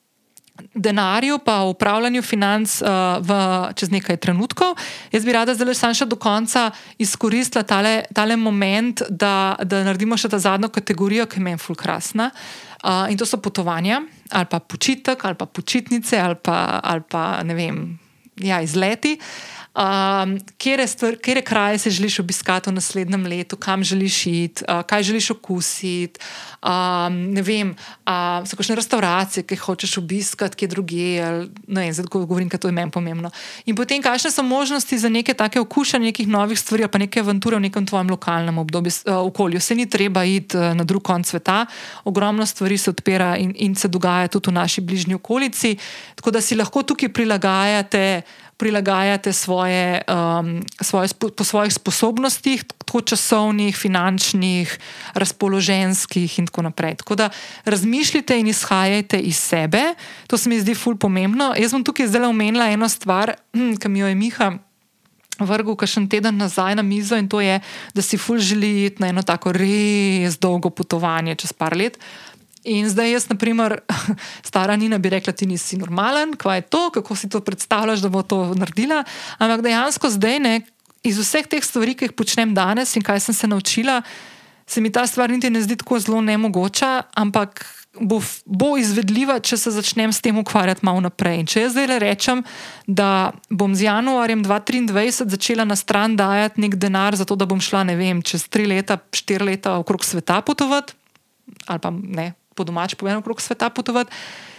[0.74, 2.88] Denarju, pa upravljanju financ uh,
[3.24, 3.36] v,
[3.74, 4.76] čez nekaj trenutkov.
[5.12, 6.68] Jaz bi rada zdaj še do konca
[7.00, 12.30] izkoristila tale, tale moment, da, da naredimo še ta zadnjo kategorijo, ki je meni fulkrasna.
[12.84, 17.42] Uh, in to so potovanja, ali pa počitek, ali pa počitnice, ali pa, ali pa
[17.46, 17.82] ne vem,
[18.36, 19.16] ja, izleti.
[19.72, 20.86] Um, kje
[21.26, 26.20] je kraj, se želiš obiskati v naslednjem letu, kam želiš iti, uh, kaj želiš okusiti.
[26.62, 27.70] Um, ne vem,
[28.06, 31.22] uh, so kakšne restauracije, ki jih hočeš obiskati, kje druge.
[31.66, 33.30] Ne vem, zdaj govorim, ker to je meni pomembno.
[33.64, 37.56] In potem, kakšne so možnosti za neke take okušanje nekih novih stvari, pa neke avanture
[37.56, 39.60] v nekem tvojem lokalnem obdobju, uh, okolju.
[39.60, 41.66] Se ni treba iti uh, na drug konc sveta,
[42.04, 45.76] ogromno stvari se odpira in, in se dogaja tudi v naši bližnji okolici,
[46.14, 48.22] tako da si lahko tukaj prilagajate
[48.62, 54.70] prilagajate svoje, um, svoje, po svojih sposobnostih, tako časovnih, finančnih,
[55.18, 56.94] razpoloženskih in tako naprej.
[57.02, 57.30] Tako da
[57.64, 59.82] razmišljate in izhajajte iz sebe,
[60.30, 61.54] to se mi zdi ful pomembno.
[61.58, 64.52] Jaz bom tukaj zdaj omenila eno stvar, hm, ki mi jo je Miha.
[65.42, 67.58] Vrgu, ki še en teden nazaj na mizo, in to je,
[67.96, 71.98] da si ful želi iti na eno tako res dolgo potovanje čez par let.
[72.64, 73.80] In zdaj jaz, na primer,
[74.48, 78.08] stara Nina bi rekla, ti nisi normalen, kaj je to, kako si to predstavljaš, da
[78.08, 79.02] bo to naredila.
[79.38, 80.60] Ampak dejansko zdaj, ne,
[81.02, 84.02] iz vseh teh stvari, ki jih počnem danes in kaj sem se naučila,
[84.66, 87.64] se mi ta stvar niti ne zdi tako zelo nemogoča, ampak
[88.00, 91.42] bo, bo izvedljiva, če se začnem s tem ukvarjati malo naprej.
[91.42, 92.44] In če jaz zdaj le rečem,
[92.86, 97.82] da bom z januarjem 2023 začela na stran dajati nek denar, zato da bom šla,
[97.90, 100.94] ne vem, čez tri leta, štiri leta okrog sveta potovati,
[101.66, 104.12] ali pa ne, po domač povedano, okrog sveta potovati,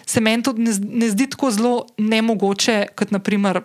[0.05, 3.61] se meni to ne, ne zdi tako zelo nemogoče, kot naprimer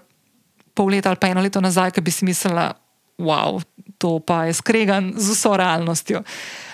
[0.75, 2.71] pol leta ali pa eno leto nazaj, ki bi si mislila,
[3.19, 3.59] wow,
[3.99, 6.23] to pa je skregan z vso realnostjo.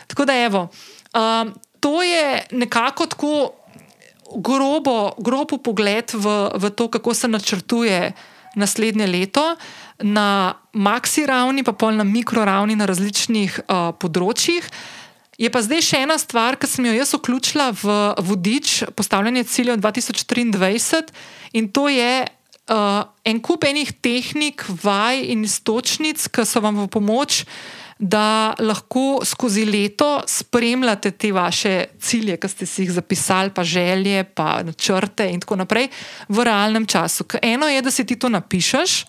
[0.07, 0.69] Tako da, evo,
[1.17, 3.35] um, to je nekako tako
[4.37, 8.13] grobo, grobo pogled v, v to, kako se načrtuje
[8.55, 9.57] naslednje leto.
[10.03, 14.67] Na maksi ravni, pa pol na mikro ravni, na različnih uh, področjih.
[15.39, 19.81] Je pa zdaj še ena stvar, ki sem jo jaz vključila v vodič postavljanja ciljev
[19.83, 21.11] 2023,
[21.59, 22.27] in to je
[22.71, 27.43] uh, en kup enih tehnik, vaj in istočnic, ki so vam v pomoč,
[27.99, 34.25] da lahko skozi leto spremljate te vaše cilje, ki ste si jih zapisali, pa želje,
[34.35, 35.89] pa načrte in tako naprej
[36.29, 37.27] v realnem času.
[37.27, 39.05] Ker eno je, da si ti to napišeš,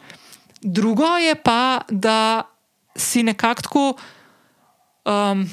[0.62, 2.46] drugo je pa, da
[2.96, 3.94] si nekako.
[5.06, 5.46] Um,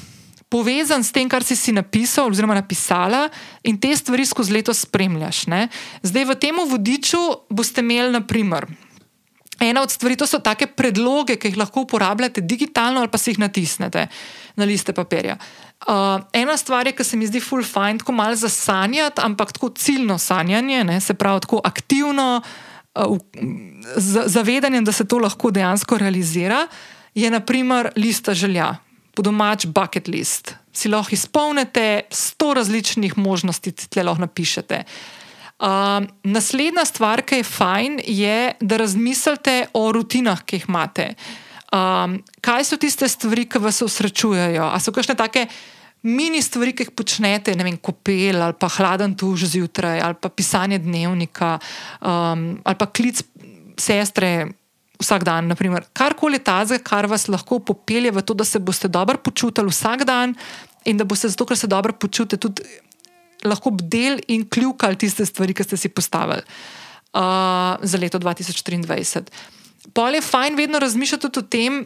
[0.53, 3.25] povezan s tem, kar si si napisal oziroma napisala,
[3.65, 5.47] in te stvari skozi leto spremljaš.
[5.49, 5.65] Ne?
[6.05, 8.69] Zdaj v tem vodiču boste imeli, naprimer,
[9.57, 13.33] ena od stvari, to so take predloge, ki jih lahko uporabljate digitalno ali pa si
[13.33, 14.07] jih natisnete
[14.59, 15.39] na liste papirja.
[15.83, 19.57] Uh, ena stvar je, ki se mi zdi full fine, tako malo za sanjati, ampak
[19.57, 21.01] tako ciljno sanjanje, ne?
[21.01, 22.41] se pravi, tako aktivno,
[22.95, 23.17] uh,
[23.97, 26.67] z zavedanjem, da se to lahko dejansko realizira,
[27.13, 28.75] je naprimer lista želja
[29.13, 30.55] po domač bucket list.
[30.73, 34.83] Si lahko izpolnite sto različnih možnosti, ki ti lahko napišete.
[35.63, 41.13] Uh, naslednja stvar, ki je fajn, je, da razmislite o rutinah, ki jih imate.
[41.73, 44.65] Um, kaj so tiste stvari, ki vas osrečujejo?
[44.65, 45.45] Ali so kakšne take
[46.03, 50.29] mini stvari, ki jih počnete, ne vem, kopel ali pa hladen tuž zjutraj, ali pa
[50.29, 51.55] pisanje dnevnika,
[52.01, 53.23] um, ali pa klic
[53.79, 54.51] sestre
[54.99, 55.51] vsak dan.
[55.93, 60.35] Karkoli taze, kar vas lahko popelje v to, da se boste dobro počutili vsak dan
[60.85, 62.63] in da boste zato, ker se dobro počutite, tudi
[63.43, 66.43] lahko bdel in kljukali tiste stvari, ki ste si postavili
[67.13, 69.23] uh, za leto 2023.
[69.93, 71.83] Pol je fajn vedno razmišljati tudi o tem,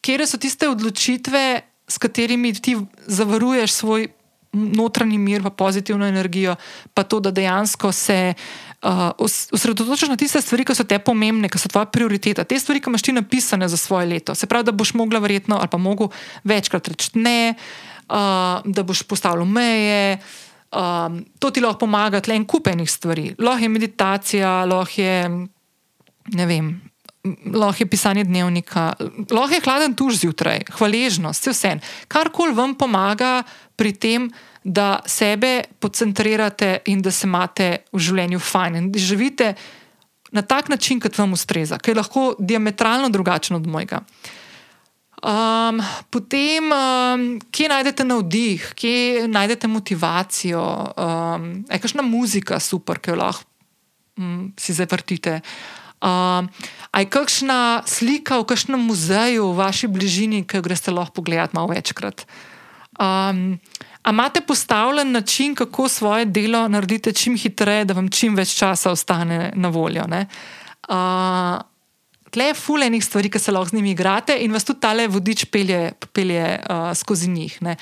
[0.00, 4.08] kje so tiste odločitve, s katerimi ti zavaruješ svoj
[4.52, 6.56] notranji mir, pa pozitivno energijo,
[6.94, 8.34] pa to, da dejansko se
[9.52, 12.88] osredotočiš na tiste stvari, ki so te pomembne, ki so tvoja prioriteta, te stvari, ki
[12.88, 14.34] imaš ti napisane za svoje leto.
[14.34, 16.08] Se pravi, da boš mogla verjetno ali pa mogel
[16.44, 17.54] večkrat reči ne,
[18.08, 20.18] uh, da boš postavil meje.
[20.70, 23.34] Um, to ti lahko pomaga, le en kup enih stvari.
[23.38, 25.16] Lahko je meditacija, lahko je,
[26.38, 26.70] ne vem,
[27.52, 28.92] lahko je pisanje dnevnika,
[29.30, 31.74] lahko je hladen tuž zjutraj, hvaležnost, vse vse.
[32.08, 33.42] Karkoli vam pomaga
[33.76, 34.30] pri tem,
[34.64, 39.54] da sebe poncentrirate in da se imate v življenju fajn in da živite
[40.32, 44.04] na tak način, kot vam ustreza, ki je lahko diametralno drugačen od mojega.
[45.20, 50.62] Um, potem, um, kje najdete navdih, kje najdete motivacijo,
[50.96, 53.44] um, je kakšna muzika super, ki jo lahko
[54.16, 55.40] um, si zavrtite.
[56.00, 56.48] Um,
[56.96, 61.68] je kakšna slika v kakšnem muzeju v vaši bližini, ki jo greste lahko pogledati malo
[61.74, 62.24] večkrat.
[62.96, 63.60] Um,
[64.02, 68.90] A imate postavljen način, kako svoje delo naredite čim hitreje, da vam čim več časa
[68.90, 70.04] ostane na voljo?
[70.08, 71.60] Uh,
[72.30, 75.44] tle je fulejnih stvari, ki se lahko z njimi igrate in vas tudi tale vodič
[75.52, 77.58] pelje, pelje uh, skozi njih.
[77.62, 77.76] Ne?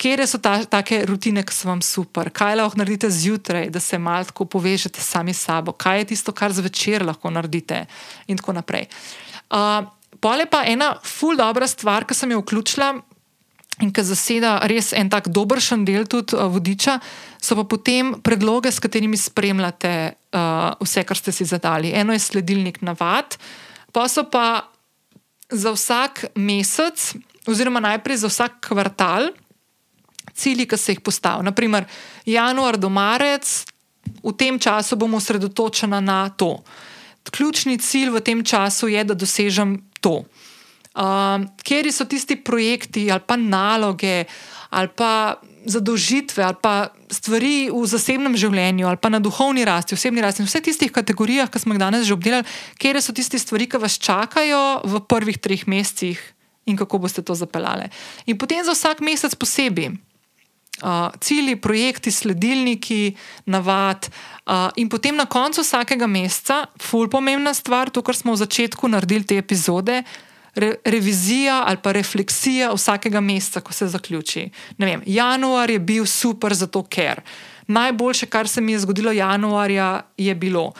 [0.00, 3.98] Kje so ta, take rutine, ki so vam super, kaj lahko naredite zjutraj, da se
[3.98, 7.84] malo tako povežete sami s sabo, kaj je tisto, kar zvečer lahko naredite,
[8.26, 8.88] in tako naprej.
[9.50, 9.84] Uh,
[10.20, 12.90] Pole pa ena ful dobra stvar, ki sem jo vključila
[13.80, 16.98] in ki zaseda res en tak dobršen del tudi uh, vodiča,
[17.40, 21.92] so pa potem predloge, s katerimi spremljate uh, vse, kar ste si zadali.
[21.96, 23.36] Eno je sledilnik navad,
[23.92, 24.70] pa so pa
[25.50, 27.14] za vsak mesec,
[27.48, 29.32] oziroma najprej za vsak kvartal,
[30.34, 31.42] cilji, ki se jih postavijo.
[31.42, 31.88] Naprimer,
[32.26, 33.64] januar do marec,
[34.22, 36.62] v tem času bomo osredotočeni na to.
[37.30, 40.24] ključni cilj v tem času je, da dosežem to.
[41.00, 44.24] Um, Kjer so tisti projekti ali pa naloge
[44.70, 50.20] ali pa zadolžitve ali pa stvari v zasebnem življenju ali pa na duhovni rasti, osebni
[50.20, 52.44] rasti, vse tistih kategorijah, ki smo jih danes že obdelali,
[52.76, 56.20] kje so tiste stvari, ki vas čakajo v prvih treh mesecih
[56.68, 57.88] in kako boste to zapeljali.
[58.26, 59.96] In potem za vsak mesec posebej.
[60.80, 63.12] Uh, cilji, projekti, sledilniki,
[63.44, 64.06] navad,
[64.48, 68.88] uh, in potem na koncu vsakega meseca, ful pomembna stvar, to, kar smo v začetku
[68.88, 69.98] naredili te epizode,
[70.54, 74.48] re, revizija ali pa refleksija vsakega meseca, ko se zaključi.
[74.78, 77.20] Vem, januar je bil super, zato ker.
[77.66, 80.72] Najboljše, kar se mi je zgodilo januarja, je bilo.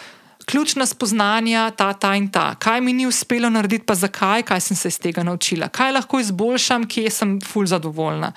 [0.46, 4.76] Ključna spoznanja, ta, ta in ta, kaj mi ni uspelo narediti, pa zakaj, kaj sem
[4.76, 8.32] se iz tega naučila, kaj lahko izboljšam, kje sem ful zadovoljna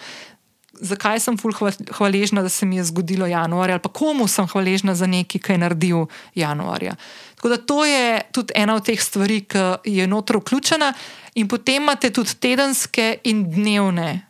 [0.84, 1.54] zakaj sem ful
[1.98, 5.54] hvaležna, da se mi je zgodilo januarja, ali pa komu sem hvaležna za nekaj, kar
[5.54, 6.06] je naredil
[6.36, 6.96] januarja.
[7.44, 10.94] Tako da to je tudi ena od teh stvari, ki je notro vključena,
[11.36, 14.22] in potem imate tudi tedenske in dnevne.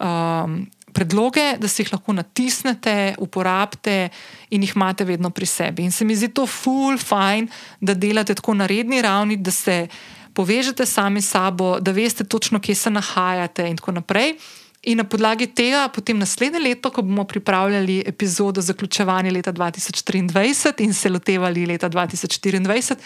[0.00, 4.08] Um, Predloge, da si jih lahko natisnete, uporabite
[4.50, 5.84] in jih imate vedno pri sebi.
[5.84, 7.48] In se mi zdi to ful, fajn,
[7.80, 9.88] da delate tako na redni ravni, da se
[10.32, 14.36] povežete sami s sabo, da veste točno, kje se nahajate, in tako naprej.
[14.82, 20.94] In na podlagi tega, potem naslednje leto, ko bomo pripravljali epizodo zaključevanja leta 2023 in
[20.94, 22.96] se lotevali leta 2024,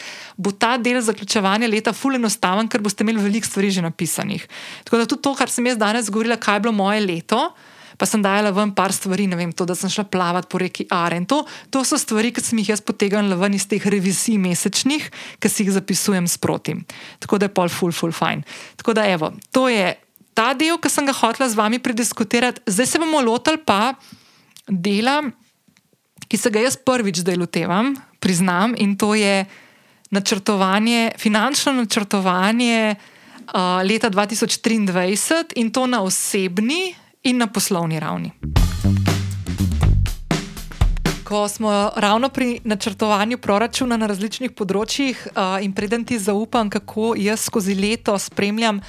[0.41, 4.47] bo ta del zaključevanja leta fully enostaven, ker boste imeli veliko stvari že napisanih.
[4.85, 7.51] Tako da tudi to, kar sem jaz danes govorila, kaj je bilo moje leto.
[7.97, 10.85] Pa sem dajala ven par stvari, ne vem, to, da sem šla plavati po reki
[10.93, 11.25] Aren.
[11.29, 11.43] To,
[11.73, 15.09] to so stvari, ki sem jih jaz potegnila ven iz teh revizij mesečnih,
[15.41, 16.77] ki si jih zapisujem sproti.
[17.25, 18.45] Tako da je pol, full, full, fine.
[18.77, 19.95] Tako da, evo, to je
[20.37, 23.97] ta del, ki sem ga hotela z vami prediskutirati, zdaj se bomo lotili pa
[24.69, 25.23] dela,
[26.29, 29.47] ki se ga jaz prvič zdaj lotevam, priznam, in to je
[30.11, 36.95] načrtovanje, finančno načrtovanje uh, leta 2023 in to na osebni
[37.25, 38.31] in na poslovni ravni.
[41.27, 47.15] Ko smo ravno pri načrtovanju proračuna na različnih področjih, uh, in preden ti zaupam, kako
[47.19, 48.85] jaz skozi leto spremljam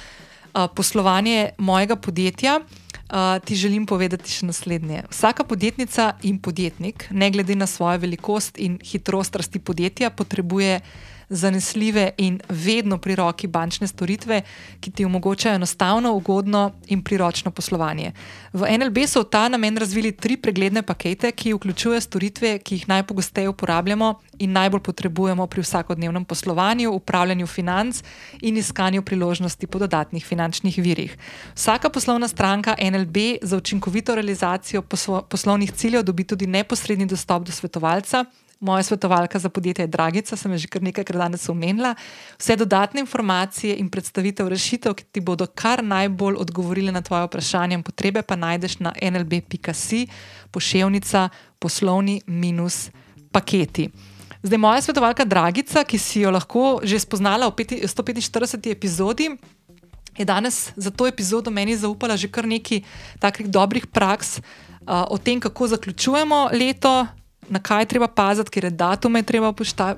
[0.74, 5.02] poslovanje mojega podjetja, uh, ti želim povedati še naslednje.
[5.10, 10.80] Vsaka podjetnica in podjetnik, ne glede na svojo velikost in hitrost rasti podjetja, potrebuje
[11.28, 14.42] zanesljive in vedno pri roki bančne storitve,
[14.80, 18.12] ki ti omogočajo enostavno, ugodno in priročno poslovanje.
[18.52, 22.88] V NLB so v ta namen razvili tri pregledne pakete, ki vključujejo storitve, ki jih
[22.88, 28.02] najpogosteje uporabljamo in najbolj potrebujemo pri vsakodnevnem poslovanju, upravljanju financ
[28.40, 31.16] in iskanju priložnosti po dodatnih finančnih virih.
[31.54, 34.82] Vsaka poslovna stranka NLB za učinkovito realizacijo
[35.28, 38.24] poslovnih ciljev dobi tudi neposredni dostop do svetovalca.
[38.60, 41.94] Moja svetovalka za podjetje je Dragica, sem že kar nekajkrat danes omenila.
[42.38, 47.78] Vse dodatne informacije in predstavitev rešitev, ki ti bodo kar najbolj odgovorile na tvoje vprašanje
[47.78, 50.06] in potrebe, pa najdeš na nlb.si,
[50.50, 51.28] pošiljka
[51.58, 52.90] poslovni minus
[53.32, 53.90] paketi.
[54.42, 58.70] Zdaj, moja svetovalka Dragica, ki si jo lahko že spoznala v 145.
[58.70, 59.38] epizodi,
[60.18, 62.82] je danes za to epizodo meni zaupala že kar nekaj
[63.22, 67.06] takih dobrih praks uh, o tem, kako zaključujemo leto
[67.48, 69.52] na kaj treba paziti, ker je datume treba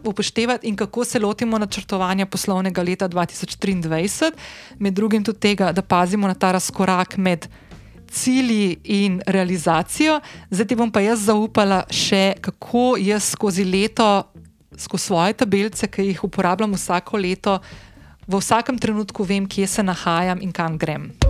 [0.04, 4.32] upoštevati in kako se lotimo načrtovanja poslovnega leta 2023,
[4.78, 7.46] med drugim tudi tega, da pazimo na ta razkorak med
[8.10, 10.20] cilji in realizacijo.
[10.50, 14.10] Zdaj ti bom pa jaz zaupala še, kako jaz skozi leto,
[14.76, 17.58] skozi svoje tabelece, ki jih uporabljam vsako leto,
[18.26, 21.29] v vsakem trenutku vem, kje se nahajam in kam grem.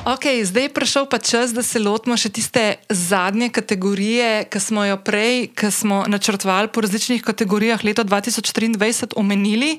[0.00, 4.84] Okay, zdaj je prišel pa čas, da se lotimo še tiste zadnje kategorije, ki smo
[4.88, 9.76] jo prej, ki smo načrtovali po različnih kategorijah leta 2023, omenili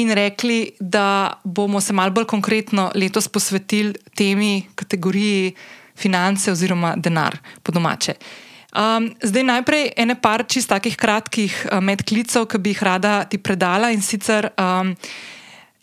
[0.00, 5.52] in rekli, da bomo se malo bolj konkretno letos posvetili temi kategoriji
[5.92, 8.16] finance oziroma denar po domače.
[8.72, 13.38] Um, zdaj najprej ene par čist takih kratkih uh, medklicev, ki bi jih rada ti
[13.38, 14.54] predala in sicer.
[14.56, 14.96] Um,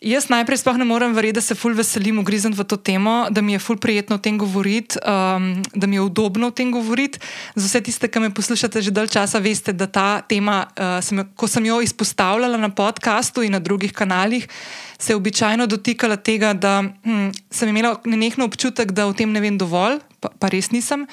[0.02, 3.38] Jaz najprej sploh ne morem verjeti, da se ful veselim ugrizen v to temo, da
[3.38, 7.20] mi je ful prijetno o tem govoriti, um, da mi je udobno o tem govoriti.
[7.54, 11.22] Za vse tiste, ki me poslušate že dalj časa, veste, da ta tema, uh, sem,
[11.38, 14.48] ko sem jo izpostavljala na podkastu in na drugih kanalih,
[14.98, 19.38] se je običajno dotikala tega, da hm, sem imela nenehno občutek, da o tem ne
[19.38, 21.06] vem dovolj, pa, pa res nisem.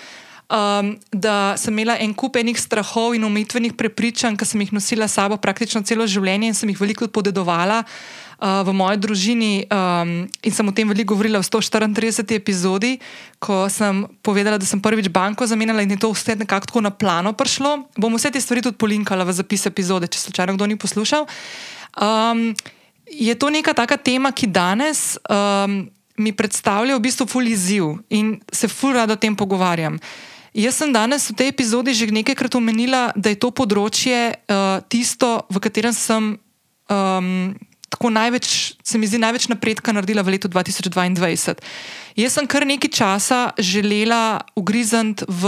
[0.50, 5.06] Um, da sem imela en kup enih strahov in umetvenih prepričanj, ki sem jih nosila
[5.06, 10.24] s sabo praktično celo življenje in sem jih veliko podedovala uh, v moji družini um,
[10.24, 12.24] in sem o tem veliko govorila v 134.
[12.40, 12.96] epizodi,
[13.36, 16.92] ko sem povedala, da sem prvič banko zamenjala in je to vse nekako tako na
[16.92, 17.92] plano prišlo.
[18.00, 21.28] Bom vse te stvari tudi polinkala v zapis epizode, če slučajno kdo ni poslušal.
[22.00, 22.56] Um,
[23.12, 28.40] je to neka taka tema, ki danes um, mi predstavlja v bistvu ful izziv in
[28.52, 30.00] se ful rado o tem pogovarjam.
[30.56, 35.46] Jaz sem danes v tej epizodi že nekajkrat omenila, da je to področje uh, tisto,
[35.52, 36.40] v katerem sem
[36.90, 37.54] um,
[38.00, 41.60] tako največ, se mi zdi, največ napredka naredila v letu 2022.
[42.16, 45.44] Jaz sem kar nekaj časa želela ugrizniti v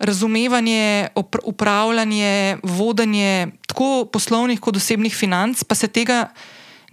[0.00, 1.12] razumevanje,
[1.44, 6.32] upravljanje, vodenje tako poslovnih kot osebnih financ, pa se tega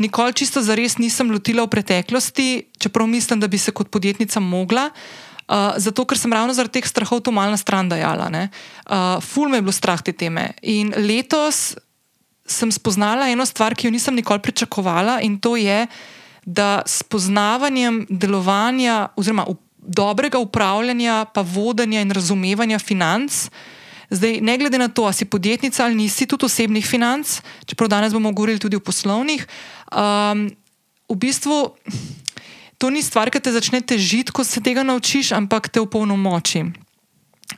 [0.03, 4.90] nikoli čisto zares nisem lotila v preteklosti, čeprav mislim, da bi se kot podjetnica mogla.
[5.48, 8.28] Uh, zato, ker sem ravno zaradi teh strahov to malo na stran dajala.
[8.28, 10.52] Uh, ful me je bilo strah te teme.
[10.61, 11.80] In letos
[12.52, 15.88] sem spoznala eno stvar, ki jo nisem nikoli pričakovala, in to je,
[16.45, 19.45] da s poznavanjem delovanja, oziroma
[19.78, 23.49] dobrega upravljanja, pa vodenja in razumevanja financ.
[24.11, 28.14] Zdaj, ne glede na to, ali si podjetnica ali nisi, tudi osebnih financ, čeprav danes
[28.14, 29.48] bomo govorili tudi o poslovnih,
[29.91, 30.49] um,
[31.10, 31.76] v bistvu
[32.78, 36.65] to ni stvar, ki te začne težiti, ko se tega naučiš, ampak te upolnomoči.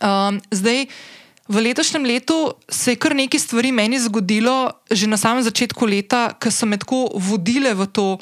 [0.03, 0.89] Um, zdaj,
[1.47, 6.31] v letošnjem letu se je kar nekaj stvari meni zgodilo, že na samem začetku leta,
[6.39, 8.17] ki so me tako vodile v to,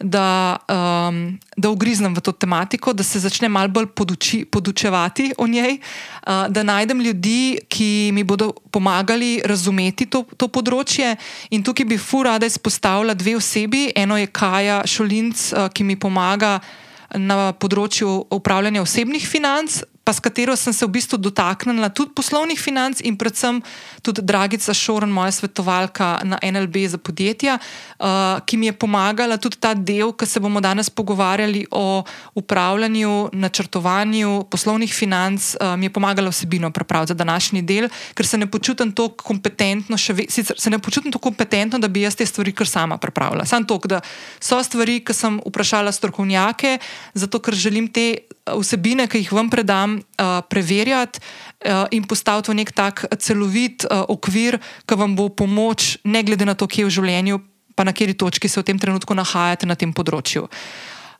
[0.00, 5.46] da, um, da ugriznem v to tematiko, da se začnem malo bolj poduči, podučevati o
[5.46, 11.16] njej, uh, da najdem ljudi, ki mi bodo pomagali razumeti to, to področje.
[11.50, 13.90] In tukaj bi fu rada izpostavila dve osebi.
[13.96, 16.60] Eno je Kaja Šolinc, uh, ki mi pomaga
[17.18, 22.58] na področju upravljanja osebnih financ, pa s katero sem se v bistvu dotaknila tudi poslovnih
[22.58, 23.60] financ in predvsem
[24.02, 29.60] tudi Dragica Šoren, moja svetovalka na NLB za podjetja, uh, ki mi je pomagala tudi
[29.60, 32.02] ta del, ki se bomo danes pogovarjali o
[32.34, 38.38] upravljanju, načrtovanju poslovnih financ, uh, mi je pomagala vsebino pripraviti za današnji del, ker se
[38.38, 42.26] ne počutim tako kompetentno, ve, sicer se ne počutim tako kompetentno, da bi jaz te
[42.26, 43.44] stvari kar sama pripravila.
[43.44, 44.00] Sam to, da
[44.40, 46.78] so stvari, ki sem vprašala strokovnjake,
[47.14, 52.58] zato ker želim te vsebine, ki jih vam predam, uh, preverjati uh, in postaviti v
[52.62, 56.94] nek tak celovit uh, okvir, ki vam bo pomoč, ne glede na to, kje v
[56.98, 57.40] življenju,
[57.74, 60.48] pa na kateri točki se v tem trenutku nahajate na tem področju.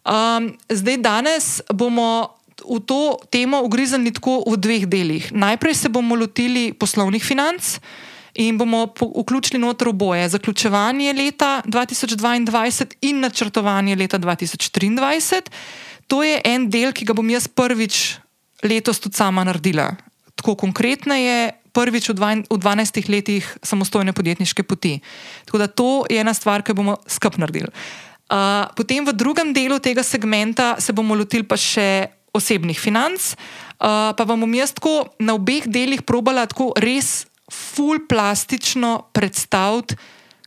[0.05, 2.37] Um, zdaj, danes bomo.
[2.61, 5.33] V to temo ugriznili tako v dveh delih.
[5.33, 7.79] Najprej se bomo lotili poslovnih financ
[8.37, 15.49] in bomo vključili noter oboje: zaključevanje leta 2022 in načrtovanje leta 2023
[16.11, 18.19] to je en del, ki ga bom jaz prvič
[18.67, 19.95] letos tudi sama naredila.
[20.35, 24.99] Tako konkretno je prvič v, dva, v 12 letih samostojne podjetniške poti.
[25.47, 27.71] Tako da to je ena stvar, ki bomo skupaj naredili.
[28.31, 34.15] Uh, potem v drugem delu tega segmenta se bomo lotili pa še osebnih financ, uh,
[34.15, 39.99] pa vam bom jaz tako na obeh delih probala tako res full plastično predstaviti,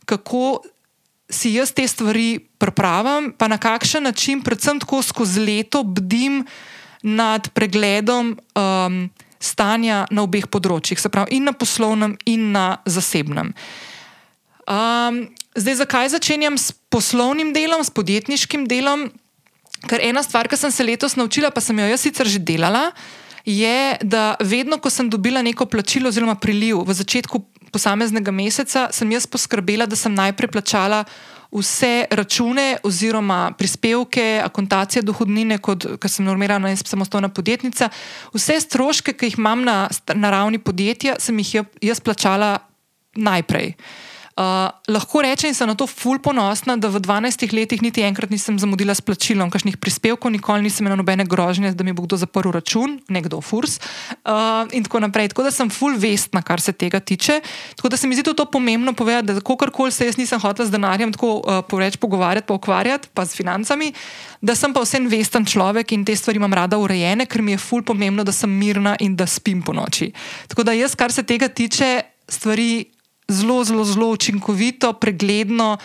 [0.08, 0.64] kako
[1.34, 6.44] si jaz te stvari pripravim, pa na kakšen način, predvsem tako skozi leto, bdim
[7.02, 9.00] nad pregledom um,
[9.42, 13.52] stanja na obeh področjih, se pravi, in na poslovnem, in na zasebnem.
[14.64, 15.26] Um,
[15.58, 19.10] zdaj, zakaj začenjam s poslovnim delom, s podjetniškim delom?
[19.84, 22.94] Ker ena stvar, ki sem se letos naučila, pa sem jo jaz sicer že delala,
[23.44, 27.40] je, da vedno, ko sem dobila neko plačilo oziroma priliv v začetku
[27.72, 31.04] posameznega meseca, sem jaz poskrbela, da sem najprej plačala
[31.54, 37.90] vse račune oziroma prispevke, akontacije dohodnine, kot sem normirana in samostojna podjetnica.
[38.34, 39.76] Vse stroške, ki jih imam na,
[40.14, 42.58] na ravni podjetja, sem jih jaz plačala
[43.14, 43.74] najprej.
[43.74, 48.30] Uh, lahko rečem, in sem na to ful ponosna, da v 12 letih niti enkrat
[48.34, 52.18] nisem zamudila s plačilom kakšnih prispevkov, nikoli nisem imela nobene grožnje, da mi bo kdo
[52.18, 53.78] zaprl račun, nekdo furs
[54.26, 55.30] uh, in tako naprej.
[55.30, 57.40] Tako da sem ful vestna, kar se tega tiče.
[57.78, 60.74] Tako da se mi zdi to pomembno povedati, da kakorkoli se jaz nisem hotela z
[60.74, 63.92] denarjem tako uh, poreč pogovarjati, pa ukvarjati, pa s financami,
[64.42, 67.62] da sem pa vsem vesten človek in te stvari imam rada urejene, ker mi je
[67.62, 70.10] ful pomembno, da sem mirna in da spim po noči.
[70.50, 72.93] Tako da jaz, kar se tega tiče, stvari
[73.28, 75.76] zelo, zelo, zelo učinkovito, pregledno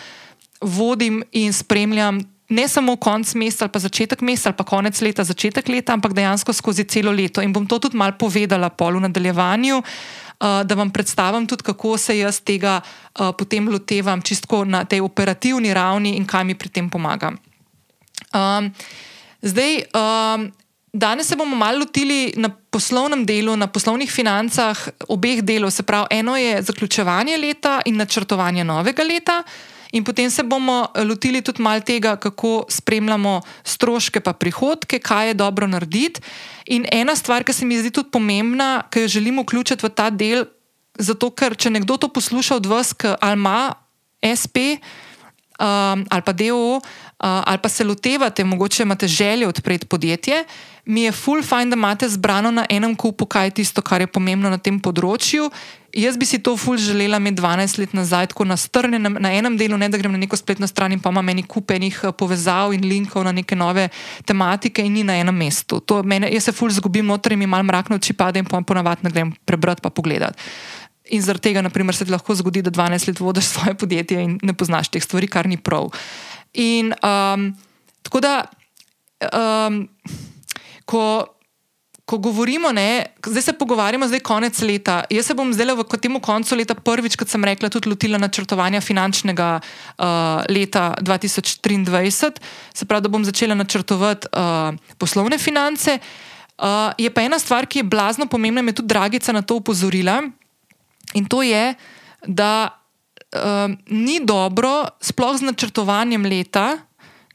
[0.60, 5.24] vodim in spremljam ne samo konec meseca ali pa začetek meseca ali pa konec leta,
[5.24, 7.42] začetek leta, ampak dejansko skozi celo leto.
[7.42, 11.96] In bom to tudi mal povedala pol v nadaljevanju, uh, da vam predstavim tudi, kako
[11.98, 16.68] se jaz tega uh, potem lotevam čisto na tej operativni ravni in kaj mi pri
[16.68, 17.32] tem pomaga.
[18.34, 18.74] Um,
[19.42, 20.50] zdaj, um,
[20.92, 25.70] Danes se bomo malo lotili na poslovnem delu, na poslovnih financah obeh delov.
[25.70, 29.42] Se pravi, eno je zaključevanje leta in načrtovanje novega leta,
[29.92, 35.34] in potem se bomo lotili tudi malo tega, kako spremljamo stroške, pa prihodke, kaj je
[35.34, 36.20] dobro narediti.
[36.66, 40.10] In ena stvar, ki se mi zdi tudi pomembna, ki jo želimo vključiti v ta
[40.10, 40.44] del,
[40.98, 43.74] zato ker če nekdo to posluša od vas, ali ima
[44.26, 44.82] SP
[45.60, 46.82] um, ali pa DO, uh,
[47.20, 50.44] ali pa se lotevate, mogoče imate željo odpreti podjetje,
[50.84, 54.06] mi je full fine, da imate zbrano na enem kupu, kaj je tisto, kar je
[54.06, 55.50] pomembno na tem področju.
[55.94, 59.56] Jaz bi si to full želela imeti 12 let nazaj, tako na strnjenem, na enem
[59.58, 62.74] delu, ne da grem na neko spletno stran in pa imam meni kupenih eh, povezav
[62.74, 63.88] in linkov na neke nove
[64.24, 65.82] tematike in ni na enem mestu.
[66.04, 69.06] Mene, jaz se full zgubim noter in mi mal mrak noči pade in pa ponavadi
[69.06, 70.38] ne grem prebrati pa pogledati.
[71.10, 74.38] In zaradi tega, naprimer, se ti lahko zgodi, da 12 let vodiš svoje podjetje in
[74.42, 75.90] ne poznaš teh stvari, kar ni prav.
[76.52, 77.50] In um,
[78.02, 78.34] tako da,
[79.32, 79.84] um,
[80.84, 81.04] ko,
[82.04, 85.04] ko govorimo, ne, zdaj se pogovarjamo, zdaj je konec leta.
[85.10, 88.80] Jaz se bom zdaj v tem koncu leta prvič, kot sem rekla, tudi lotila načrtovanja
[88.80, 92.42] finančnega uh, leta 2023,
[92.74, 96.00] se pravi, da bom začela načrtovati uh, poslovne finance.
[96.60, 99.62] Uh, je pa ena stvar, ki je blazno pomembna, me je tudi Dragica na to
[99.62, 100.20] upozorila.
[101.14, 101.74] In to je,
[102.26, 102.79] da
[103.32, 106.78] um, ni dobro, sploh z načrtovanjem leta,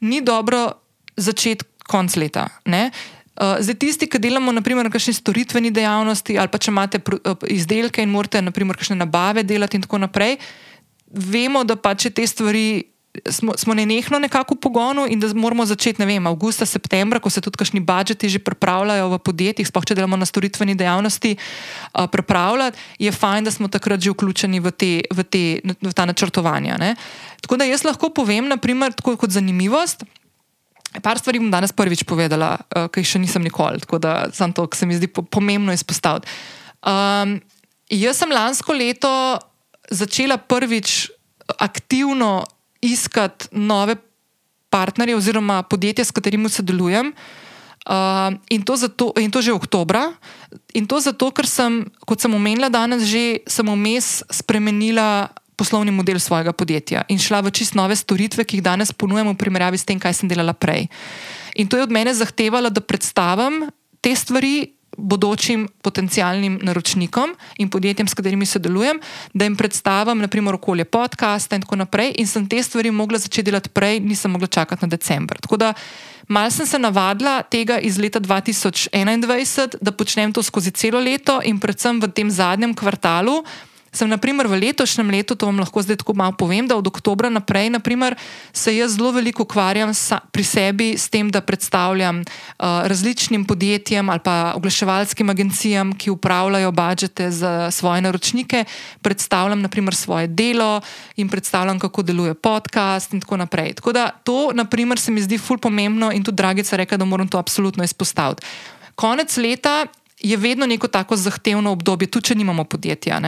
[0.00, 0.72] ni dobro
[1.16, 2.48] začeti konc leta.
[2.64, 2.90] Ne?
[3.36, 7.36] Uh, zdaj, tisti, ki delamo naprimer, na kakšni storitveni dejavnosti, ali pa če imate uh,
[7.52, 10.38] izdelke in morate, naprimer, kakšne nabave delati, in tako naprej,
[11.12, 12.95] vemo, da pa če te stvari
[13.30, 17.30] smo, smo nenehno nekako v pogonu in da moramo začeti, ne vem, avgusta, septembra, ko
[17.30, 22.06] se tudi kakšni budžeti že pripravljajo v podjetjih, sploh če delamo na storitveni dejavnosti, uh,
[22.10, 26.78] pripravljati, je fajn, da smo takrat že vključeni v, te, v, te, v ta načrtovanja.
[26.80, 26.94] Ne?
[27.40, 30.04] Tako da jaz lahko povem, naprimer, tako kot zanimivost.
[31.02, 34.52] Par stvari bom danes prvič povedala, uh, ki jih še nisem nikoli, tako da sem
[34.52, 36.30] to, kar se mi zdi pomembno izpostaviti.
[36.86, 37.40] Um,
[37.92, 39.12] jaz sem lansko leto
[39.90, 41.10] začela prvič
[41.58, 42.46] aktivno
[42.92, 43.96] iskati nove
[44.70, 47.12] partnerje oziroma podjetja, s katerimi sodelujem.
[47.86, 50.10] Uh, in, to zato, in to že oktobra.
[50.74, 56.20] In to zato, ker sem, kot sem omenila danes, že sem vmes spremenila poslovni model
[56.20, 59.88] svojega podjetja in šla v čist nove storitve, ki jih danes ponujam v primerjavi s
[59.88, 60.90] tem, kaj sem delala prej.
[61.56, 63.70] In to je od mene zahtevalo, da predstavim
[64.04, 69.00] te stvari bodočim potencijalnim naročnikom in podjetjem, s katerimi sodelujem,
[69.34, 72.14] da jim predstavim, naprimer, okolje podcasta in tako naprej.
[72.18, 75.38] In sem te stvari mogla začeti delati prej, nisem mogla čakati na decembr.
[75.40, 75.72] Tako da
[76.28, 81.60] mal sem se navadila tega iz leta 2021, da počnem to skozi celo leto in
[81.60, 83.44] predvsem v tem zadnjem kvartalu
[83.92, 87.30] sem naprimer, v letošnjem letu, to vam lahko zdaj tako malo povem, da od oktobra
[87.32, 88.16] naprej naprimer,
[88.52, 94.10] se jaz zelo veliko ukvarjam sa, pri sebi s tem, da predstavljam uh, različnim podjetjem
[94.10, 98.64] ali pa oglaševalskim agencijam, ki upravljajo budžete za svoje naročnike,
[99.02, 100.80] predstavljam naprimer, svoje delo
[101.16, 103.74] in predstavljam, kako deluje podcast in tako naprej.
[103.80, 107.28] Tako da to, naprimer, se mi zdi ful pomembno in tudi Dragica reka, da moram
[107.28, 108.44] to absolutno izpostaviti.
[108.94, 109.86] Konec leta
[110.20, 113.20] je vedno neko tako zahtevno obdobje, tudi če nimamo podjetja.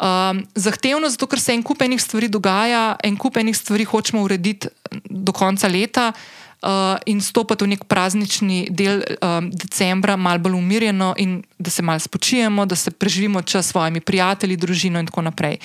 [0.00, 4.22] Um, zahtevno zato, ker se en kup enih stvari dogaja, en kup enih stvari hočemo
[4.24, 4.68] urediti
[5.04, 6.12] do konca leta.
[6.60, 11.82] Uh, in stopiti v nek praznični del um, decembra, malo bolj umirjeno, in da se
[11.82, 15.56] malo spočijemo, da se preživimo čas s svojimi prijatelji, družino, in tako naprej.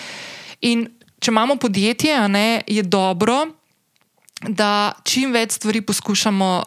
[0.61, 0.87] In
[1.19, 3.41] če imamo podjetje, ne, je dobro,
[4.47, 6.63] da čim več stvari poskušamo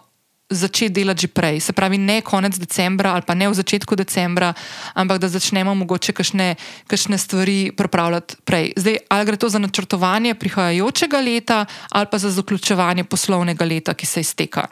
[0.51, 1.61] začeti delati že prej.
[1.61, 4.55] Se pravi, ne konec decembra ali pa ne v začetku decembra,
[4.95, 6.13] ampak da začnemo mogoče
[6.89, 8.73] kakšne stvari pripravljati prej.
[8.77, 14.07] Zdaj, ali gre to za načrtovanje prihajajočega leta ali pa za zaključevanje poslovnega leta, ki
[14.07, 14.67] se izteka.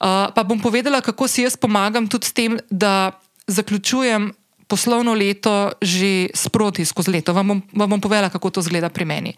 [0.00, 3.12] Uh, pa bom povedala, kako si jaz pomagam tudi s tem, da
[3.46, 4.32] zaključujem
[4.70, 7.34] poslovno leto že sproti skozi leto.
[7.34, 9.34] Vam bom, vam bom povedala, kako to zgleda pri meni.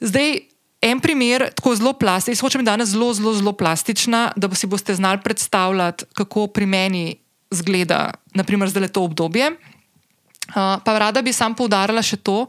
[0.00, 4.94] Zdaj, En primer, tako zelo plastičen, hočem danes zelo, zelo, zelo plastična, da si boste
[4.94, 7.16] znali predstavljati, kako pri meni
[7.50, 9.50] zgleda, naprimer, zdaj to obdobje.
[10.46, 12.46] Uh, pa rada bi sam poudarila še to.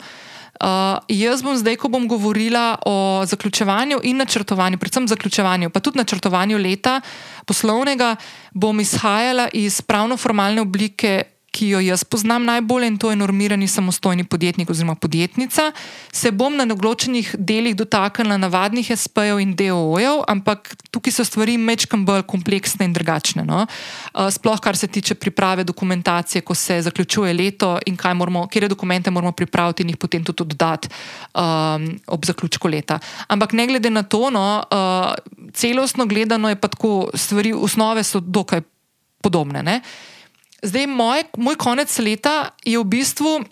[0.58, 6.02] Uh, jaz bom zdaj, ko bom govorila o zaključevanju in načrtovanju, predvsem zaključevanju, pa tudi
[6.02, 7.02] načrtovanju leta
[7.45, 8.16] poslovnega,
[8.54, 11.24] bom izhajala iz pravno-formalne oblike
[11.58, 15.72] ki jo jaz poznam najbolje, in to je normirani samostojni podjetnik oziroma podjetnica,
[16.14, 22.06] se bom na določenih delih dotaknila navadnih SP-jev in DOO-jev, ampak tukaj so stvari mečkam
[22.06, 23.46] bolj kompleksne in drugačne.
[23.48, 23.66] No?
[24.14, 29.32] Sploh kar se tiče priprave dokumentacije, ko se zaključuje leto in moramo, kje dokumente moramo
[29.32, 30.90] pripraviti in jih potem tudi oddati
[31.34, 33.00] um, ob zaključku leta.
[33.28, 38.20] Ampak ne glede na to, no, uh, celostno gledano je pa tako, stvari, osnove so
[38.20, 38.62] dokaj
[39.22, 39.64] podobne.
[39.64, 39.82] Ne?
[40.64, 43.46] Zdaj, moj, moj konec leta je v bistvu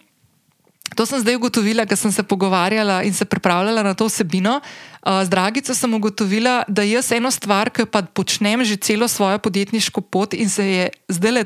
[0.96, 4.62] To sem zdaj ugotovila, ker sem se pogovarjala in se pripravljala na to vsebino.
[5.04, 10.02] Z Dragico sem ugotovila, da jaz eno stvar, ki pa počnem že celo svojo podjetniško
[10.02, 11.44] pot in se je zdaj le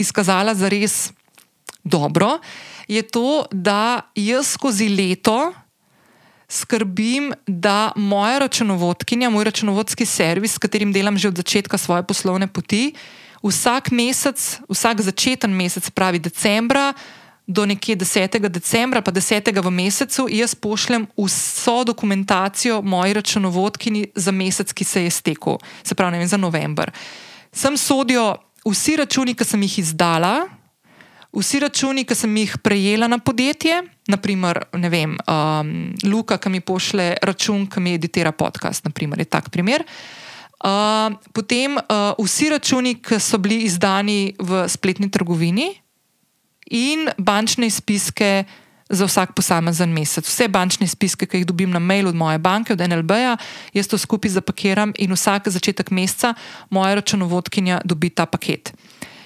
[0.00, 1.12] izkazala za res
[1.84, 2.40] dobro,
[2.88, 5.52] je to, da jaz skozi leto
[6.48, 12.46] skrbim, da moja računovodkinja, moj računovodski servis, s katerim delam že od začetka svoje poslovne
[12.46, 12.92] poti,
[13.42, 16.94] vsak mesec, vsak začeten mesec, pravi decembra
[17.46, 18.38] do nekje 10.
[18.48, 19.42] decembra, pa 10.
[19.50, 25.94] v mesecu, jaz pošljem vso dokumentacijo moji računovodkini za mesec, ki se je stekel, se
[25.94, 26.90] pravi, vem, za november.
[27.52, 30.46] Sem sodijo vsi računi, ki sem jih izdala,
[31.34, 36.60] vsi računi, ki sem jih prejela na podjetje, naprimer, ne vem, um, Luka, ki mi
[36.60, 39.82] pošle račun, ki mi editira podcast, naprimer, je tak primer.
[39.82, 40.21] Uh,
[41.32, 45.82] potem uh, vsi računi, ki so bili izdani v spletni trgovini,
[46.72, 48.44] in bančne izpiske
[48.92, 50.26] za vsak posamezen mesec.
[50.28, 53.36] Vse bančne izpiske, ki jih dobim na mail od moje banke, od NLB-ja,
[53.72, 56.34] jaz to skupaj zapakiram in vsak začetek meseca
[56.70, 58.72] moja računovodkinja dobi ta paket.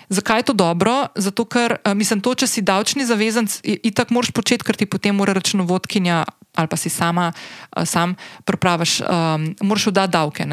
[0.09, 1.09] Zakaj je to dobro?
[1.15, 5.17] Zato, ker eh, mislim, to, če si davčni zavezanc, itak moraš početi, ker ti potem
[5.19, 6.23] mora računovodkinja
[6.57, 10.47] ali pa si sama, uh, sam pripraviš, um, moraš oddati davke.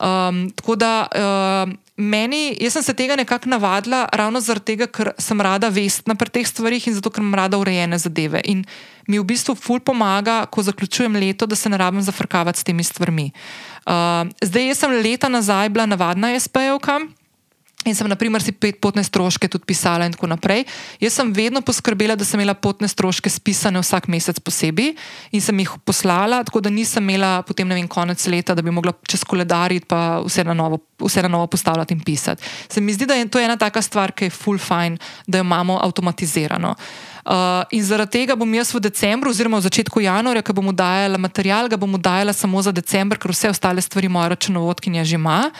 [0.00, 5.12] Um, tako da uh, meni, jaz sem se tega nekako navadila, ravno zaradi tega, ker
[5.18, 8.42] sem rada vestna pri teh stvarih in zato, ker imam rada urejene zadeve.
[8.44, 8.64] In
[9.08, 12.84] mi v bistvu ful pomaga, ko zaključujem leto, da se ne rabim zafrkavati s temi
[12.84, 13.30] stvarmi.
[13.86, 17.00] Uh, zdaj, jaz sem leta nazaj bila navadna SP-jevka.
[17.86, 20.64] In sem, na primer, si potne stroške tudi pisala, in tako naprej.
[20.98, 24.96] Jaz sem vedno poskrbela, da sem imela potne stroške spisane vsak mesec posebej
[25.30, 28.74] in sem jih poslala, tako da nisem imela potem, ne vem, konec leta, da bi
[28.74, 32.42] mogla čez koledariti, pa vse na novo, vse na novo postavljati in pisati.
[32.68, 35.46] Se mi zdi, da je to ena taka stvar, ki je full fine, da jo
[35.46, 36.74] imamo avtomatizirano.
[37.26, 41.18] Uh, in zaradi tega bom jaz v decembru, oziroma v začetku januarja, ko bom dajala
[41.18, 45.50] material, ga bom dajala samo za decembr, ker vse ostale stvari moja računovodkinja že ima.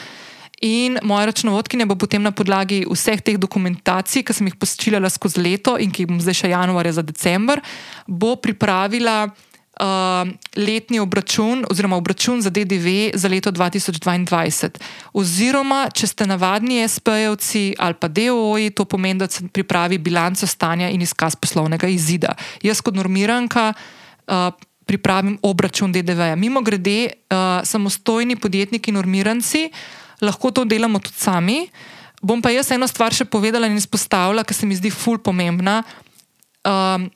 [0.62, 5.42] In moja računovodkinja bo potem na podlagi vseh teh dokumentacij, ki sem jih posčilala skozi
[5.44, 7.60] leto in ki jih bom zdaj še januarja za decembr,
[8.08, 14.80] bo pripravila uh, letni obračun oziroma obračun za DDV za leto 2022.
[15.12, 20.88] Oziroma, če ste navadni SP-jevci ali pa DOI, to pomeni, da se pripravi bilanco stanja
[20.88, 22.32] in izkaz poslovnega izida.
[22.64, 23.74] Jaz kot normiranka.
[24.24, 24.48] Uh,
[24.86, 26.36] Pripravim obračun DDV-ja.
[26.38, 31.58] Mimo grede, uh, samostojni podjetniki, normiranci, uh, lahko to delamo tudi sami.
[32.22, 35.82] Bom pa jaz eno stvar še povedala in izpostavila, ker se mi zdi ful pomembna.
[36.66, 37.10] Um,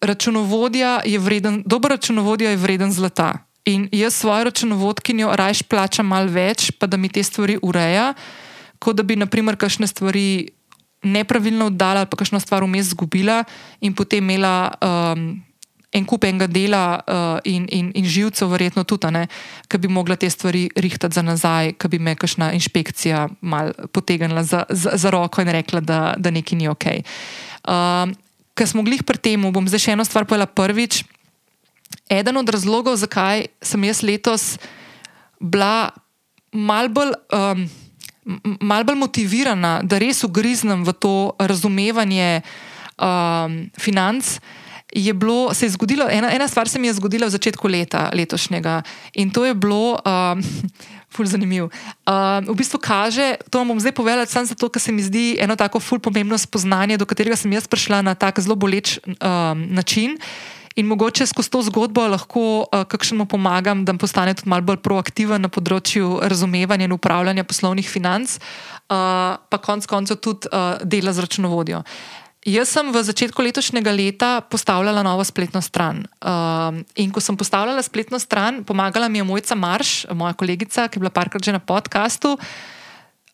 [0.00, 3.46] računovodja je vreden, dober računovodja je vreden zlata.
[3.66, 8.12] In jaz svojo računovodkinjo rajš plačam malo več, pa da mi te stvari ureja,
[8.78, 10.52] kot da bi, naprimer, kakšne stvari
[11.06, 13.42] nepravilno oddala ali pa kakšno stvar vmes zgubila
[13.80, 14.72] in potem imela.
[14.80, 15.42] Um,
[15.96, 19.24] en kup enega dela uh, in, in, in živcev, verjetno tudi,
[19.68, 24.44] ki bi mogla te stvari rihtati za nazaj, ki bi me kakšna inšpekcija mal potegnila
[24.44, 26.86] za, za, za roko in rekla, da, da nekaj ni ok.
[27.66, 28.14] Uh,
[28.56, 31.02] Ker smo glih pri tem, bom zdaj še eno stvar povedala prvič.
[32.08, 34.56] Eden od razlogov, zakaj sem jaz letos
[35.36, 35.92] bila
[36.56, 37.66] mal bolj, um,
[38.64, 42.40] mal bolj motivirana, da res ugriznem v to razumevanje
[42.96, 44.38] um, financ,
[44.96, 48.08] je bilo, se je zgodilo, ena, ena stvar se mi je zgodila v začetku leta
[48.14, 48.82] letošnjega
[49.14, 50.00] in to je bilo.
[50.04, 50.42] Um,
[51.16, 51.70] Ful zanimiv.
[52.04, 55.38] Uh, v bistvu kaže, to vam bom zdaj povedala, samo zato, ker se mi zdi
[55.40, 59.16] eno tako ful pomembno spoznanje, do katerega sem jaz prišla na tak zelo boleč um,
[59.72, 60.18] način.
[60.76, 65.40] In mogoče skozi to zgodbo lahko uh, kakšnemu pomagam, da postane tudi malo bolj proaktiven
[65.40, 71.24] na področju razumevanja in upravljanja poslovnih financ, uh, pa konec koncev tudi uh, dela z
[71.24, 71.80] računovodjo.
[71.80, 76.06] Uh, Jaz sem v začetku letošnjega leta postavljala novo spletno stran.
[76.22, 80.94] Um, in ko sem postavljala spletno stran, pomagala mi je Mojca Marš, moja kolegica, ki
[80.94, 82.38] je bila parkrat že na podkastu.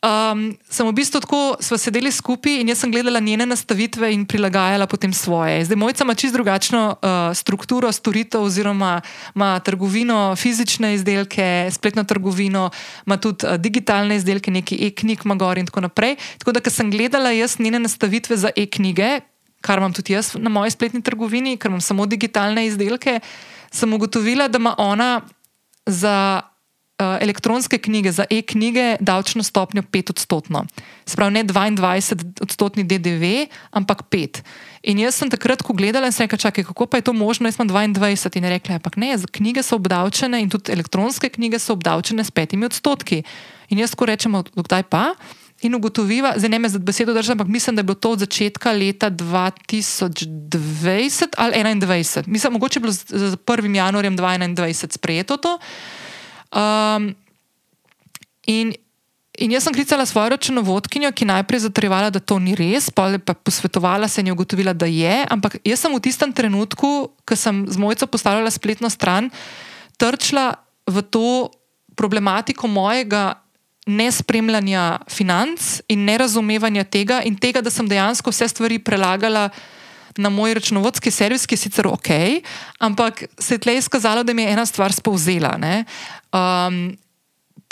[0.02, 4.24] Um, sem v bistvu tako, smo sedeli skupaj in jaz sem gledala njene nastavitve in
[4.26, 5.60] prilagajala potem svoje.
[5.62, 8.98] Zdaj, mojca ima čisto drugačno uh, strukturo storitev, oziroma
[9.34, 12.70] ima trgovino, fizične izdelke, spletno trgovino,
[13.06, 16.16] ima tudi uh, digitalne izdelke, neki e-knjig, Magor in tako naprej.
[16.42, 19.20] Tako da, ker sem gledala jaz njene nastavitve za e-knjige,
[19.62, 23.20] kar imam tudi jaz na moji spletni trgovini, ker imam samo digitalne izdelke,
[23.70, 25.20] sem ugotovila, da ima ona
[25.86, 26.42] za
[27.20, 30.64] elektronske knjige, za e-knjige, davčno stopnjo 5 odstotno.
[31.06, 34.42] Sprav ne 22 odstotni DDV, ampak 5.
[34.82, 37.46] In jaz sem takrat, ko gledala in sem rekla, čakaj, kako pa je to možno,
[37.46, 41.76] jaz imam 22 in rekla, ampak ne, knjige so obdavčene in tudi elektronske knjige so
[41.78, 43.22] obdavčene s 5 odstotki.
[43.70, 45.14] In jaz ko rečem, kdaj pa?
[45.62, 48.18] in ugotovila, zdaj ne me za besedo držim, ampak mislim, da je bilo to od
[48.18, 52.22] začetka leta 2020 ali 2021.
[52.26, 53.76] Mislim, mogoče je bilo z 1.
[53.76, 55.58] januarjem 2021 sprejeto to.
[56.52, 57.14] Um,
[58.46, 58.74] in,
[59.38, 63.34] in jaz sem klicala svojo računovodkinjo, ki najprej zatrjevala, da to ni res, je pa
[63.34, 65.24] posvetovala se in je ugotovila, da je.
[65.30, 69.30] Ampak jaz sem v tistem trenutku, ko sem z mojico postavljala spletno stran,
[69.96, 71.50] trčila v to
[71.96, 73.42] problematiko mojega
[73.86, 79.50] nespremljanja financ in nerazumevanja tega, in tega, da sem dejansko vse stvari prelagala
[80.16, 82.10] na moj računovodski servis, ki je sicer ok,
[82.78, 85.56] ampak se je tleh izkazalo, da mi je ena stvar spovzela.
[86.32, 86.96] Um,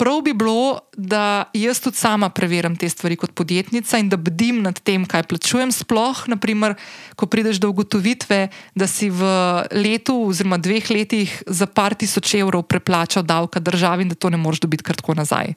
[0.01, 4.61] prav bi bilo, da jaz tudi sama preverjam te stvari kot podjetnica in da bdim
[4.65, 5.71] nad tem, kaj plačujem.
[5.71, 6.73] Sploh, naprimer,
[7.15, 9.29] ko prideš do ugotovitve, da si v
[9.77, 14.41] letu oziroma dveh letih za par tisoč evrov preplačal davka državi in da to ne
[14.41, 15.53] moreš dobiti kar tako nazaj.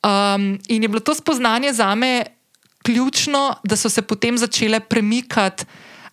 [0.00, 2.24] Um, in je bilo to spoznanje za me
[2.86, 5.64] ključno, da so se potem začele premikati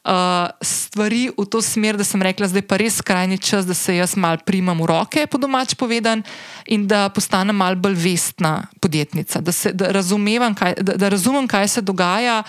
[0.03, 3.73] uh, stvari v to smer, da sem rekla, da je pa res skrajni čas, da
[3.73, 6.23] se jaz mal primam v roke, po domač povedan,
[6.67, 9.91] in da postanem mal bolj vestna podjetnica, da, se, da,
[10.59, 12.43] kaj, da, da razumem, kaj se dogaja.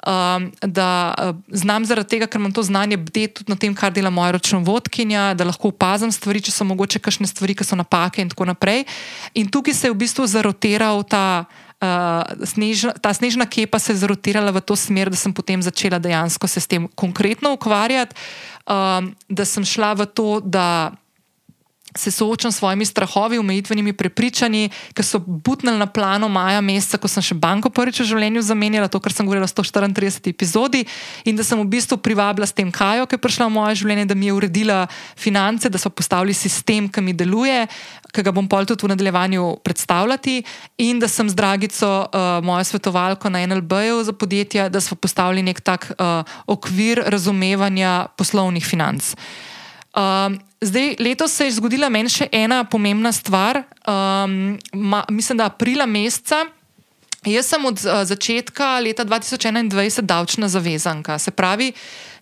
[0.00, 3.92] Um, da uh, znam zaradi tega, ker imam to znanje, bdeti tudi na tem, kar
[3.92, 8.24] dela moja računovodkinja, da lahko opazim stvari, če so mogoče kakšne stvari, ki so napake,
[8.24, 8.86] in tako naprej.
[9.36, 14.00] In tukaj se je v bistvu zarotiral ta uh, snežna, ta snežna kepa se je
[14.06, 18.16] zrotirala v to smer, da sem potem začela dejansko se s tem konkretno ukvarjati,
[18.64, 20.96] um, da sem šla v to, da
[21.96, 27.08] se soočam s svojimi strahovi, omejitvenimi prepričanji, ki so butnili na plano maja meseca, ko
[27.08, 30.84] sem še banko prvič v življenju zamenjala, to, kar sem govorila v 134 epizodi,
[31.24, 34.06] in da sem v bistvu privabila s tem Kajo, ki je prišla v moje življenje,
[34.10, 34.86] da mi je uredila
[35.18, 37.66] finance, da so postavili sistem, ki mi deluje,
[38.10, 40.40] ki ga bom pol tudi v nadaljevanju predstavljati,
[40.82, 45.42] in da sem z Dragico, uh, mojo svetovalko na NLB-ju za podjetja, da smo postavili
[45.42, 49.14] nek tak uh, okvir razumevanja poslovnih financ.
[49.90, 53.64] Um, zdaj, letos se je zgodila meni še ena pomembna stvar.
[53.82, 56.44] Um, ma, mislim, da aprila meseca.
[57.26, 61.18] Jaz sem od uh, začetka leta 2021 davčna zavezanka.
[61.18, 61.72] Se pravi,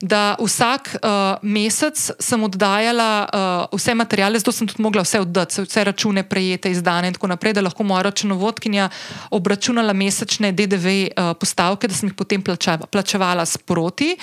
[0.02, 5.62] da vsak uh, mesec sem oddajala uh, vse materijale, zato sem tudi mogla vse oddati,
[5.62, 8.88] vse račune prejete, izdane in tako naprej, da lahko moja računovodkinja
[9.30, 14.16] obračunala mesečne DDV uh, postavke, da sem jih potem plačevala, plačevala sproti.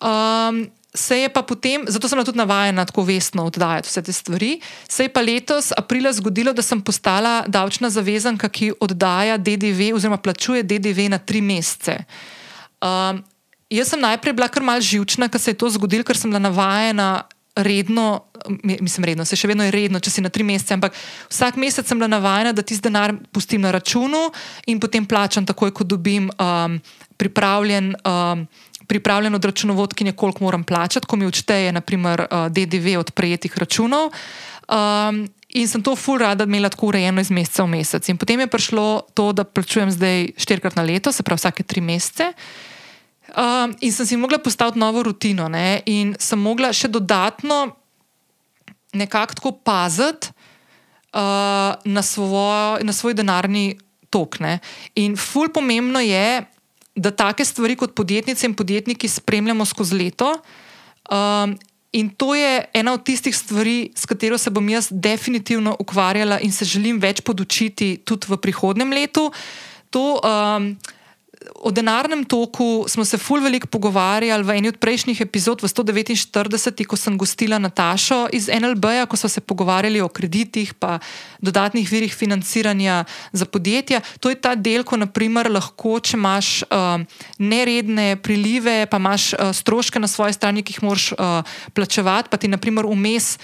[0.00, 0.64] Um,
[0.96, 5.04] se je pa potem, zato sem tudi navajena tako vestno oddajati vse te stvari, se
[5.04, 10.62] je pa letos aprila zgodilo, da sem postala davčna zavezanka, ki oddaja DDV oziroma plačuje
[10.62, 11.98] DDV na tri mesece.
[12.80, 13.22] Um,
[13.70, 16.40] jaz sem najprej bila kar mal živčna, ker se je to zgodilo, ker sem bila
[16.40, 17.26] navajena.
[17.56, 18.20] Redno,
[18.52, 20.92] mislim, redno, se še vedno je redno, če si na tri mesece, ampak
[21.32, 24.26] vsak mesec sem bila navajena, da ti z denar pustim na računu
[24.68, 26.76] in potem plačam, takoj ko dobim um,
[27.16, 28.44] pripravljen um,
[28.86, 34.10] pripravljen od računovodkinje, koliko moram plačati, ko mi odšteje, naprimer, uh, DDV od prejetih računov.
[34.68, 38.08] Um, in sem to ful rada imela tako urejeno iz meseca v mesec.
[38.08, 41.80] In potem je prišlo to, da plačujem zdaj štirikrat na leto, se pravi vsake tri
[41.80, 42.32] mesece.
[43.36, 45.82] Um, in sem si mogla postaviti novo rutino, ne?
[45.86, 47.76] in sem mogla še dodatno
[48.94, 50.30] nekako tako paziti
[51.12, 53.76] uh, na, svoj, na svoj denarni
[54.10, 54.40] tok.
[54.40, 54.58] Ne?
[54.94, 56.46] In ful pomembno je,
[56.96, 60.32] da take stvari kot podjetnice in podjetniki spremljamo skozi leto.
[61.10, 61.58] Um,
[61.92, 66.52] in to je ena od tistih stvari, s katero se bom jaz definitivno ukvarjala in
[66.52, 69.30] se želim več podučiti tudi v prihodnem letu.
[69.90, 70.76] To, um,
[71.54, 76.84] O denarnem toku smo se ful veliko pogovarjali v eni od prejšnjih epizod, v 149,
[76.86, 80.98] ko sem gostila Natašo iz NLB-ja, ko smo se pogovarjali o kreditih in
[81.40, 84.00] dodatnih virih financiranja za podjetja.
[84.20, 87.02] To je ta del, ko naprimer, lahko, če imaš uh,
[87.38, 91.42] neredne prilive, pa imaš uh, stroške na svoji strani, ki jih moraš uh,
[91.74, 93.36] plačevati, pa ti naprimer vmes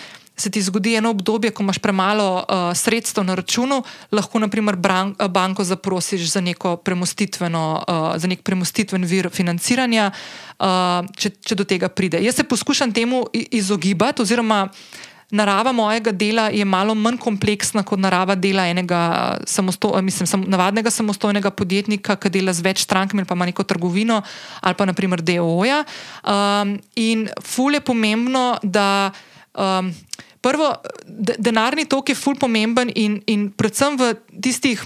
[0.43, 3.83] se ti zgodi eno obdobje, ko imaš premalo uh, sredstev na računu,
[4.13, 10.11] lahko naprimer bran, uh, banko zaprosiš za, uh, za nek premostitven vir financiranja,
[10.59, 12.21] uh, če, če do tega pride.
[12.23, 14.69] Jaz se poskušam temu izogibati, oziroma
[15.33, 20.91] narava mojega dela je malo manj kompleksna kot narava dela enega samosto, mislim, sam, navadnega
[20.91, 24.21] samostojnega podjetnika, ki dela z več strankami ali pa ima neko trgovino
[24.61, 25.85] ali pa naprimer DOO-ja.
[26.23, 29.13] Um, in ful je pomembno, da.
[29.53, 29.93] Um,
[30.43, 30.75] prvo,
[31.39, 34.13] denarni tok je ful pomemben in, in predvsem v
[34.43, 34.83] tistih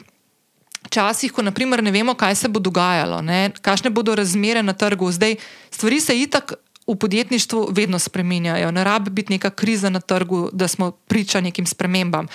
[0.93, 5.11] časih, ko naprimer, ne vemo, kaj se bo dogajalo, ne, kakšne bodo razmere na trgu.
[5.13, 5.37] Zdaj,
[5.71, 6.55] stvari se itak
[6.87, 8.71] v podjetništvu vedno spremenjajo.
[8.71, 12.29] Ne rabi biti neka kriza na trgu, da smo priča nekim spremembam.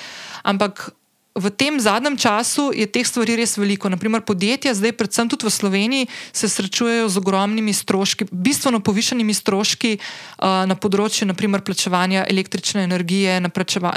[0.44, 0.90] Ampak
[1.32, 3.88] v tem zadnjem času je teh stvari res veliko.
[3.88, 9.96] Naprimer, podjetja, zdaj, predvsem tudi v Sloveniji, se srečujejo z ogromnimi stroški, bistveno povišenimi stroški
[9.96, 13.48] uh, na področju naprimer, plačevanja električne energije, na,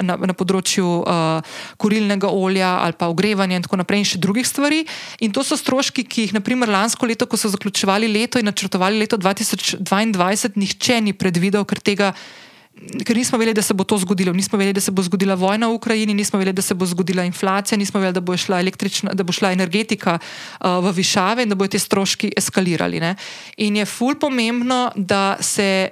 [0.06, 4.47] na, na področju uh, kurilnega olja ali pa ogrevanja in tako naprej, in še drugih
[4.47, 4.85] stvari.
[5.27, 9.02] In to so stroški, ki jih, naprimer, lansko leto, ko so zaključovali leto in načrtovali
[9.02, 12.15] leto 2022, nihče ni predvidel, ker tega
[13.05, 14.33] ker nismo vedeli, da se bo to zgodilo.
[14.33, 17.25] Nismo vedeli, da se bo zgodila vojna v Ukrajini, nismo vedeli, da se bo zgodila
[17.25, 18.63] inflacija, nismo vedeli, da bo šla,
[19.13, 23.01] da bo šla energetika uh, v višave in da bodo ti stroški eskalirali.
[23.01, 23.15] Ne?
[23.57, 25.91] In je ful pomembno, da se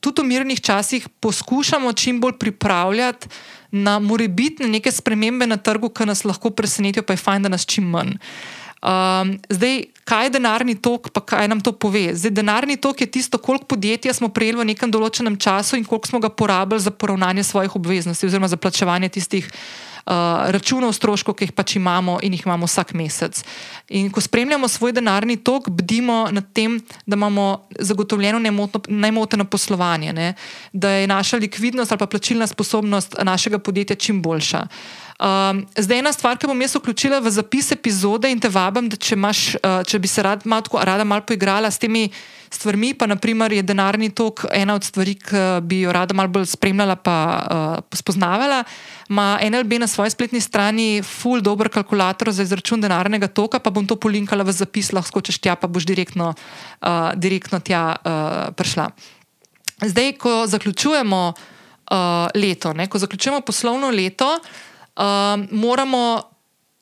[0.00, 3.28] tudi v mirnih časih poskušamo čim bolj pripravljati
[3.70, 7.66] na morebitne neke spremembe na trgu, ki nas lahko presenetijo, pa je fajn, da nas
[7.66, 8.16] čim manj.
[8.80, 12.14] Um, zdaj, kaj je denarni tok, pa kaj nam to pove?
[12.16, 16.08] Zdaj, denarni tok je tisto, koliko podjetja smo prejeli v nekem določenem času in koliko
[16.08, 21.50] smo ga porabili za poravnanje svojih obveznosti, oziroma za plačevanje tistih uh, računov, stroškov, ki
[21.50, 23.42] jih pač imamo in jih imamo vsak mesec.
[23.92, 28.40] In ko spremljamo svoj denarni tok, bdimo nad tem, da imamo zagotovljeno
[28.88, 30.32] nemoteno poslovanje, ne?
[30.72, 34.64] da je naša likvidnost ali pa plačilna sposobnost našega podjetja čim boljša.
[35.20, 38.96] Um, zdaj, ena stvar, ki bom jaz vključila v zapis epizode in te vabim, da
[38.96, 42.06] če, imaš, uh, če bi se rad, malo, rada malo poigrala s temi
[42.48, 46.46] stvarmi, pa naprimer je denarni tok ena od stvari, ki bi jo rada malo bolj
[46.48, 48.62] spremljala in uh, spoznavala.
[49.12, 53.84] Ma NLB na svoji spletni strani full dober kalkulator za izračun denarnega toka, pa bom
[53.84, 58.88] to polinkala v zapis, lahko češ tja, pa boš direktno, uh, direktno tja uh, prišla.
[59.84, 61.96] Zdaj, ko zaključujemo uh,
[62.34, 64.38] leto, ne, ko zaključujemo poslovno leto,
[65.00, 66.22] um, moramo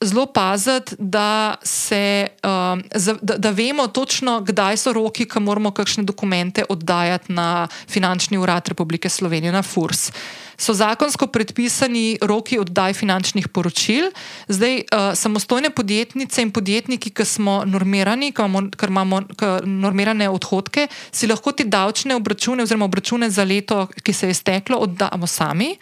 [0.03, 2.83] zelo paziti, da, se, um,
[3.21, 8.67] da, da vemo točno, kdaj so roki, ki moramo kakšne dokumente oddajati na Finančni urad
[8.67, 10.11] Republike Slovenije, na FURS.
[10.59, 14.09] So zakonsko predpisani roki oddaj finančnih poročil.
[14.47, 19.21] Zdaj, uh, samostojne podjetnice in podjetniki, ki smo normirani, ki imamo, imamo
[19.63, 24.77] normirane odhodke, si lahko ti davčne obračune oziroma obračune za leto, ki se je steklo,
[24.77, 25.77] oddamo sami.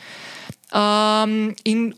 [0.68, 1.95] Um, in,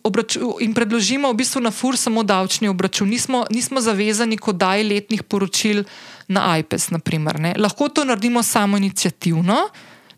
[0.61, 3.09] in predložimo v bistvu na FUR samo davčni obračun.
[3.09, 5.89] Nismo, nismo zavezani, ko daj letnih poročil
[6.29, 6.93] na IPES.
[6.93, 9.57] Naprimer, Lahko to naredimo samo inicijativno,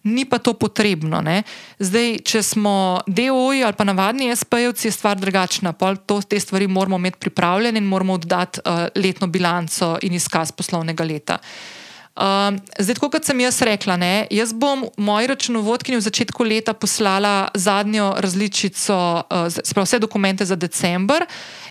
[0.03, 1.21] ni pa to potrebno.
[1.23, 1.43] Ne?
[1.79, 5.71] Zdaj, če smo DOJ ali pa navadni SP-jevci, je stvar drugačna.
[6.05, 11.07] To, te stvari moramo imeti pripravljene in moramo oddati uh, letno bilanco in izkaz poslovnega
[11.07, 11.39] leta.
[11.39, 11.80] Uh,
[12.11, 17.47] Um, zdaj, kot sem jaz rekla, ne, jaz bom moji računovodki v začetku leta poslala
[17.55, 21.23] zadnjo različico, uh, spravo, vse dokumente za decembr,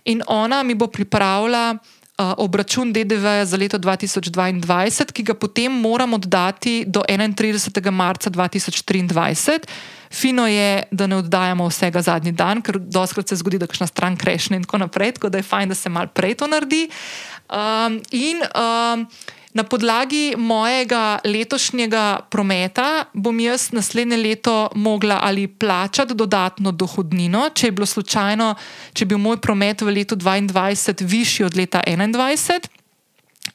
[0.08, 1.76] in ona mi bo pripravila
[2.20, 7.90] uh, obračun DDV za leto 2022, ki ga potem moram oddati do 31.
[7.90, 9.68] marca 2023.
[10.10, 14.16] Fino je, da ne oddajamo vsega zadnji dan, ker doskrat se zgodi, da kakšna stran
[14.16, 16.88] krešne in tako naprej, tako da je fajn, da se mal prej to naredi.
[17.50, 19.04] Um, in um,
[19.50, 27.66] Na podlagi mojega letošnjega prometa bom jaz naslednje leto mogla ali plačati dodatno dohodnino, če
[27.66, 28.54] je bilo slučajno,
[28.94, 32.68] če bi bil moj promet v letu 2022 višji od leta 2021.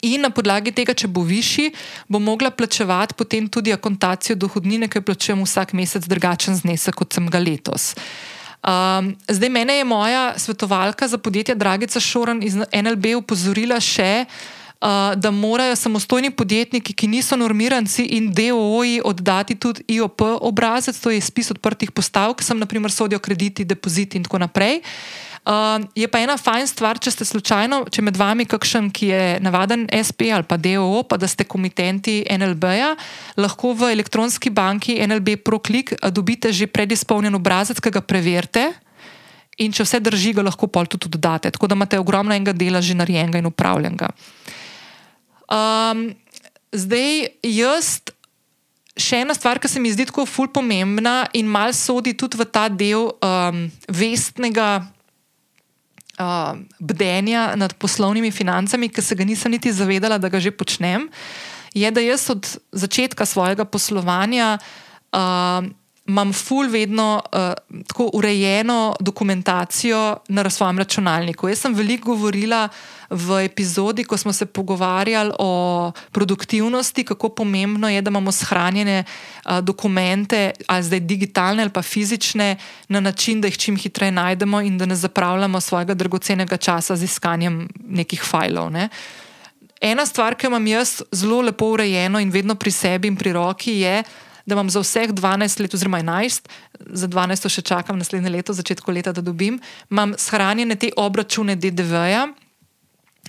[0.01, 1.71] In na podlagi tega, če bo višji,
[2.11, 7.15] bom mogla plačevati potem tudi akontacijo dohodnine, ki jo plačujem vsak mesec drugačen znesek, kot
[7.15, 7.93] sem ga letos.
[8.65, 14.25] Um, zdaj, mene je moja svetovalka za podjetje Dragica Šoran iz NLB upozorila še,
[15.15, 21.21] da morajo samostojni podjetniki, ki niso normiranci in DOO-ji, oddati tudi IOP obrazec, to je
[21.21, 24.81] spis odprtih postavk, sem naprimer sodijo krediti, depoziti in tako naprej.
[25.45, 29.25] Uh, je pa ena fajn stvar, če ste slučajno, če med vami kakšen, ki je
[29.45, 32.95] navaden SP ali pa DOO, pa da ste komitenti NLB-ja,
[33.37, 38.71] lahko v elektronski banki NLB ProClick dobite že predizpolnjen obrazec, ki ga preverite.
[39.61, 41.53] In če vse drži, ga lahko pol tudi dodate.
[41.53, 44.09] Tako da imate ogromno enega dela že narejenega in upravljenega.
[45.51, 46.09] Um,
[46.73, 47.99] zdaj, jaz,
[48.95, 52.47] še ena stvar, ki se mi zdi tako ful pomembna in mal sodi tudi v
[52.49, 54.91] ta del um, vestnega.
[56.15, 61.09] Uh, bdenja nad poslovnimi financami, ki se ga nisem niti zavedala, da ga že počnem,
[61.75, 65.67] je, da jaz od začetka svojega poslovanja uh,
[66.07, 67.51] imam ful vedno uh,
[67.87, 71.49] tako urejeno dokumentacijo na svojem računalniku.
[71.49, 72.69] Jaz sem veliko govorila
[73.09, 79.59] v epizodi, ko smo se pogovarjali o produktivnosti, kako pomembno je, da imamo shranjene uh,
[79.59, 82.55] dokumente, ali zdaj digitalne ali pa fizične,
[82.87, 87.03] na način, da jih čim hitreje najdemo in da ne zapravljamo svojega dragocenega časa z
[87.03, 88.69] iskanjem nekih filev.
[88.69, 88.89] Ne.
[89.81, 93.79] Ena stvar, ki imam jaz zelo lepo urejeno in vedno pri sebi in pri roki,
[93.79, 94.03] je,
[94.45, 96.49] da imam za vseh 12 let, oziroma 11,
[96.79, 99.59] za 12 še čakam naslednje leto, začetku leta, da dobim,
[99.91, 102.27] imam shranjene te obračune DDV-ja.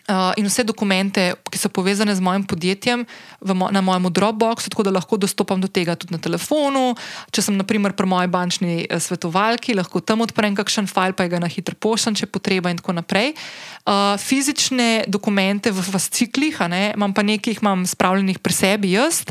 [0.07, 3.03] Uh, in vse dokumente, ki so povezane z mojim podjetjem,
[3.43, 6.95] mo na mojem Dropboxu, tako da lahko dostopam do tega tudi na telefonu.
[7.35, 11.43] Če sem, naprimer, pri moji bančni eh, svetovalki, lahko tam odprem kakšen file, pa ga
[11.43, 13.35] na hitro pošljem, če potreba, in tako naprej.
[13.83, 16.63] Uh, fizične dokumente v fasciklih,
[16.95, 19.25] imam pa nekaj, imam spravljenih pri sebi jaz,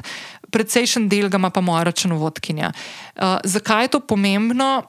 [0.51, 2.75] precejšen del ga ima pa moja računovodkinja.
[3.15, 4.83] Uh, zakaj je to pomembno?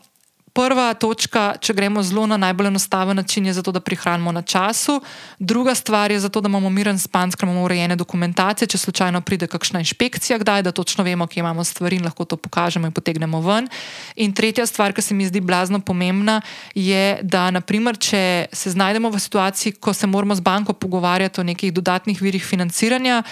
[0.56, 5.00] Prva točka, če gremo zelo na najbolj enostaven način, je zato, da prihranimo na času.
[5.38, 9.50] Druga stvar je zato, da imamo miren span, ker imamo urejene dokumentacije, če slučajno pride
[9.52, 13.40] kakšna inšpekcija, kdaj, da točno vemo, kje imamo stvari in lahko to pokažemo in potegnemo
[13.44, 13.68] ven.
[14.16, 16.40] In tretja stvar, ki se mi zdi blazno pomembna,
[16.74, 21.44] je, da naprimer, če se znajdemo v situaciji, ko se moramo z banko pogovarjati o
[21.44, 23.22] nekih dodatnih virih financiranja.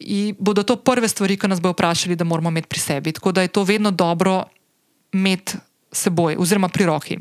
[0.00, 3.12] In bodo to prve stvari, ki nas bodo vprašali, da moramo imeti pri sebi.
[3.12, 4.44] Tako da je to vedno dobro
[5.12, 5.60] imeti
[5.92, 7.18] seboj oziroma pri roki.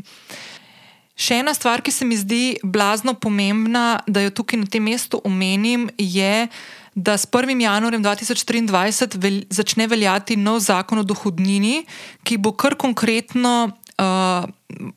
[1.19, 5.19] Še ena stvar, ki se mi zdi blazno pomembna, da jo tukaj na tem mestu
[5.27, 6.47] omenim, je,
[6.95, 7.59] da s 1.
[7.59, 11.83] januarjem 2023 vel, začne veljati nov zakon o dohodnini,
[12.23, 14.47] ki bo kar konkretno uh,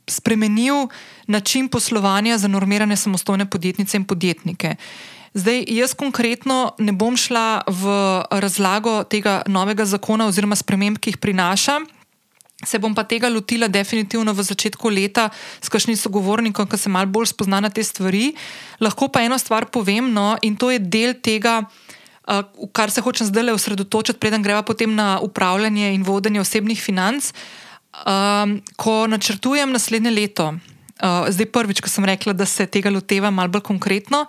[0.07, 0.87] spremenil
[1.27, 4.77] način poslovanja za normirane samostojne podjetnice in podjetnike.
[5.35, 7.97] Zdaj, jaz konkretno ne bom šla v
[8.31, 11.81] razlago tega novega zakona oziroma sprememb, ki jih prinaša.
[12.63, 17.11] Se bom pa tega lotila definitivno v začetku leta s kakšnim sogovornikom, ki se malo
[17.11, 18.33] bolj spozna na te stvari.
[18.79, 23.27] Lahko pa eno stvar povem, no, in to je del tega, uh, kar se hočem
[23.27, 27.33] zdaj le osredotočiti, preden greva potem na upravljanje in vodenje osebnih financ.
[27.93, 33.35] Um, ko načrtujem naslednje leto, uh, zdaj prvič, ko sem rekla, da se tega loteva
[33.35, 34.25] malo bolj konkretno,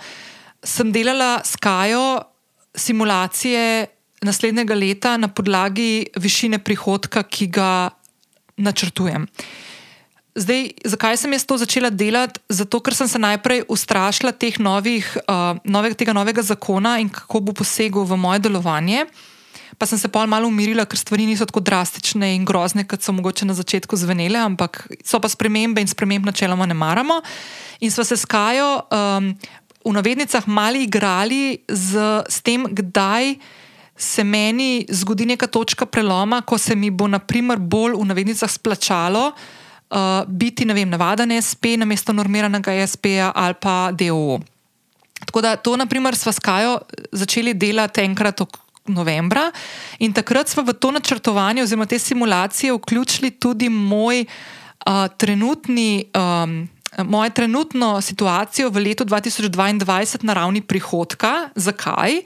[0.63, 2.33] sem delala s Kajo
[2.75, 3.87] simulacije
[4.23, 7.91] naslednjega leta na podlagi višine prihodka, ki ga
[8.57, 9.27] načrtujem.
[10.33, 12.41] Zdaj, zakaj sem jaz to začela delati?
[12.49, 17.39] Zato, ker sem se najprej ustrašila teh novih, uh, nove, tega novega zakona in kako
[17.39, 19.05] bo posegel v moje delovanje.
[19.77, 23.13] Pa sem se pa malo umirila, ker stvari niso tako drastične in grozne, kot so
[23.13, 27.21] mogoče na začetku zvenele, ampak so pa spremembe in sprememb načeloma ne maramo.
[27.81, 29.33] In smo se skajo um,
[29.85, 33.35] v navednicah mali igrali z, z tem, kdaj
[33.97, 38.51] se meni zgodi neka točka preloma, ko se mi bo, na primer, bolj v navednicah
[38.51, 39.31] splačalo
[39.93, 44.39] uh, biti vem, navaden SP na mesto normiranega SP-ja ali pa DOO.
[45.25, 46.79] Tako da to, na primer, smo s Kajo
[47.11, 48.47] začeli delati enkrat v
[48.91, 49.51] novembra
[49.99, 56.05] in takrat smo v to načrtovanje oziroma te simulacije vključili tudi moj uh, trenutni.
[56.13, 61.49] Um, Moje trenutno situacijo v letu 2022 na ravni prihodka.
[61.55, 62.21] Zakaj?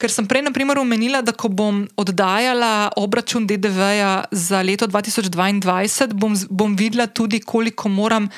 [0.00, 6.16] Ker sem prej, na primer, omenila, da ko bom oddajala obračun DDV-ja za leto 2022,
[6.16, 8.30] bom, bom videla tudi, koliko moram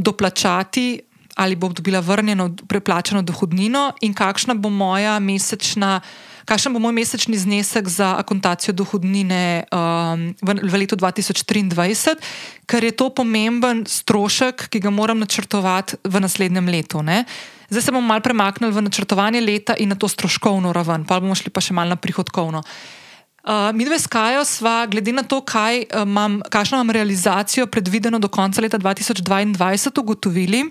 [0.00, 1.02] doplačati
[1.40, 6.00] ali bom dobila vrnjeno, preplačeno dohodnino in kakšna bo moja mesečna.
[6.44, 12.16] Kakšen bo moj mesečni znesek za akontacijo dohodnine um, v, v letu 2023,
[12.66, 17.04] ker je to pomemben strošek, ki ga moram načrtovati v naslednjem letu.
[17.06, 17.22] Ne?
[17.70, 21.34] Zdaj se bomo malo premaknili v načrtovanje leta in na to stroškovno raven, pa bomo
[21.38, 22.62] šli pa še malo na prihodkovno.
[23.40, 28.18] Uh, mi dve skajo sva, glede na to, kaj, uh, mam, kakšno imam realizacijo predvideno
[28.18, 30.66] do konca leta 2022, ugotovili,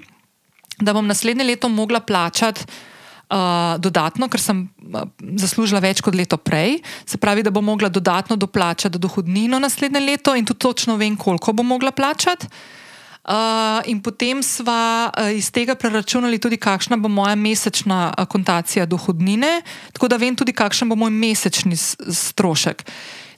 [0.78, 5.08] da bom naslednje leto mogla plačati uh, dodatno, ker sem uh,
[5.42, 6.78] zaslužila več kot leto prej.
[7.10, 11.56] Se pravi, da bom mogla dodatno doplačati dohodnino naslednje leto in tudi točno vem, koliko
[11.56, 12.48] bom mogla plačati.
[13.30, 19.62] Uh, in potem sva uh, iz tega preračunali tudi, kakšna bo moja mesečna akontacija dohodnine,
[19.94, 22.82] tako da vem tudi, kakšen bo moj mesečni strošek.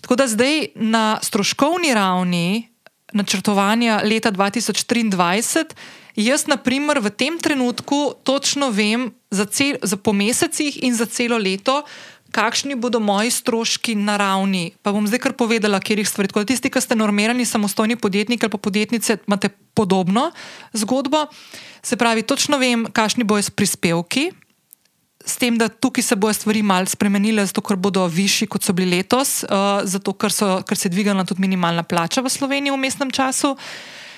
[0.01, 2.71] Tako da zdaj na stroškovni ravni
[3.11, 5.75] načrtovanja leta 2023,
[6.15, 11.05] jaz, na primer, v tem trenutku točno vem za, cel, za po mesecih in za
[11.05, 11.83] celo leto,
[12.31, 14.71] kakšni bodo moji stroški na ravni.
[14.81, 16.31] Pa bom zdaj kar povedala, kjer jih stvari.
[16.31, 20.31] Tako da tisti, ki ste normirani, samostojni podjetniki ali pa podjetnice, imate podobno
[20.73, 21.27] zgodbo.
[21.83, 24.31] Se pravi, točno vem, kakšni bojo prispevki.
[25.25, 28.73] S tem, da tukaj se bodo stvari malo spremenile, zato ker bodo višji, kot so
[28.73, 32.73] bili letos, uh, zato ker, so, ker se je dvignila tudi minimalna plača v Sloveniji
[32.73, 33.53] v mestnem času.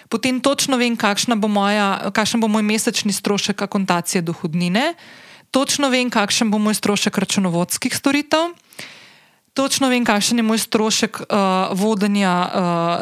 [0.07, 4.93] Potem točno vem, kakšen bo, bo moj mesečni strošek akontacije dohodnine.
[4.93, 5.22] Uh,
[5.53, 8.57] točno vem, kakšen bo moj strošek računovodskih storitev.
[9.53, 12.33] Točno vem, kakšen je moj strošek uh, vodenja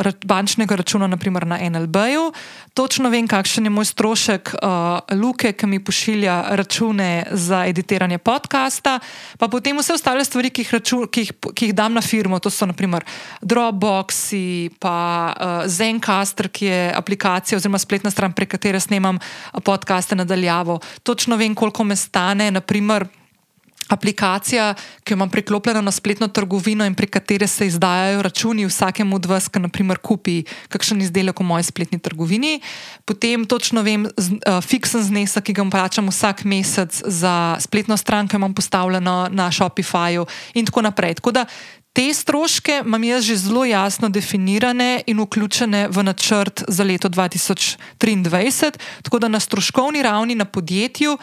[0.03, 2.33] uh, bančnega računa, naprimer na NLB-ju.
[2.75, 8.99] Točno vem, kakšen je moj strošek uh, luke, ki mi pošilja račune za editiranje podcasta,
[9.39, 12.39] pa potem vse ostale stvari, ki jih, račun, ki jih, ki jih dam na firmo.
[12.43, 13.07] To so naprimer
[13.39, 14.97] Dropboxi, pa
[15.31, 19.23] uh, Zencaster, ki je aplikacija oziroma spletna stran, prek katere snemam
[19.63, 20.81] podcaste nadaljavo.
[21.07, 23.07] Točno vem, koliko me stane, naprimer
[23.93, 24.73] aplikacija,
[25.03, 29.25] ki jo imam priklopljeno na spletno trgovino in prek katere se izdajajo računi vsakemu od
[29.25, 32.61] vas, ki naprimer kupi kakšen izdelek v moji spletni trgovini.
[33.05, 38.35] Potem točno vem, uh, fiksen znesek, ki ga plačam vsak mesec za spletno stran, ki
[38.35, 41.19] jo imam postavljeno na Shopifyju in tako naprej.
[41.19, 41.45] Tako da
[41.93, 48.71] te stroške imam jaz že zelo jasno definirane in vključene v načrt za leto 2023,
[49.03, 51.17] tako da na stroškovni ravni na podjetju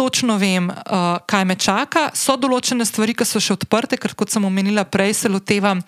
[0.00, 2.08] točno vem, uh, kaj me čaka.
[2.16, 5.84] So določene stvari, ki so še odprte, ker kot sem omenila prej, se lotevam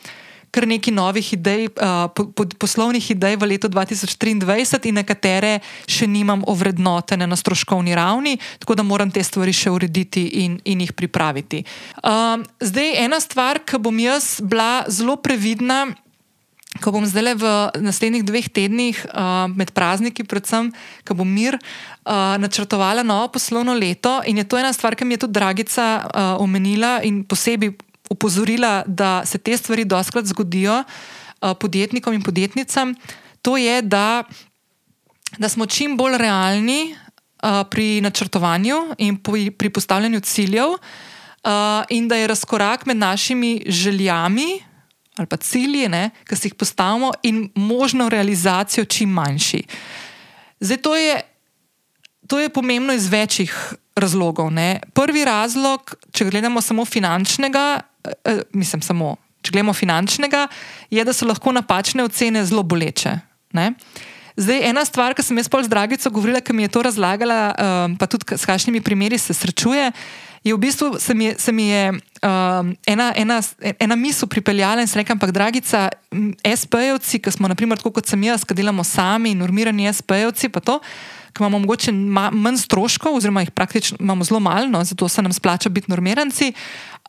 [0.52, 4.36] kar nekaj novih idej, uh, po, po, poslovnih idej v letu 2023
[4.90, 5.54] in nekatere
[5.88, 10.84] še nimam ovrednotene na stroškovni ravni, tako da moram te stvari še urediti in, in
[10.84, 11.64] jih pripraviti.
[12.04, 15.86] Um, zdaj, ena stvar, ki bom jaz bila zelo previdna
[16.80, 17.44] ko bom zdaj v
[17.84, 20.72] naslednjih dveh tednih, uh, med prazniki, predvsem,
[21.04, 24.22] ko bom mir, uh, načrtovala novo poslovno leto.
[24.24, 27.76] In je to ena stvar, ki mi je tudi Dragica uh, omenila in posebej
[28.08, 32.96] upozorila, da se te stvari doskrat zgodijo uh, podjetnikom in podjetnicam.
[33.42, 34.24] To je, da,
[35.38, 42.08] da smo čim bolj realni uh, pri načrtovanju in pri, pri postavljanju ciljev, uh, in
[42.08, 44.71] da je razkorak med našimi željami
[45.16, 49.62] ali pa cilji, ne, ki si jih postavimo, in možno realizacijo čim manjši.
[50.60, 51.20] Zdaj, to je,
[52.26, 54.50] to je pomembno iz večjih razlogov.
[54.50, 54.80] Ne.
[54.94, 57.80] Prvi razlog, če gledamo samo finančnega,
[58.24, 60.46] eh, mislim, samo, če gledamo finančnega,
[60.90, 63.18] je, da so lahko napačne ocene zelo boleče.
[63.52, 63.72] Ne.
[64.36, 67.40] Zdaj, ena stvar, ki sem jaz pol z Dragico govorila, ki mi je to razlagala,
[67.52, 69.90] um, pa tudi s kakšnimi primeri se srečuje,
[70.44, 73.40] je v bistvu se mi se mi je um, ena, ena,
[73.78, 75.88] ena misel pripeljala in se rekam, ampak Dragica,
[76.42, 80.78] SP-jevci, ki smo, naprimer, tako kot sem jaz, ki delamo sami, normirani SP-jevci, pa to,
[81.32, 85.32] ki imamo mogoče manj stroškov, oziroma jih praktično imamo zelo malo, no, zato se nam
[85.32, 86.52] splača biti normiranci.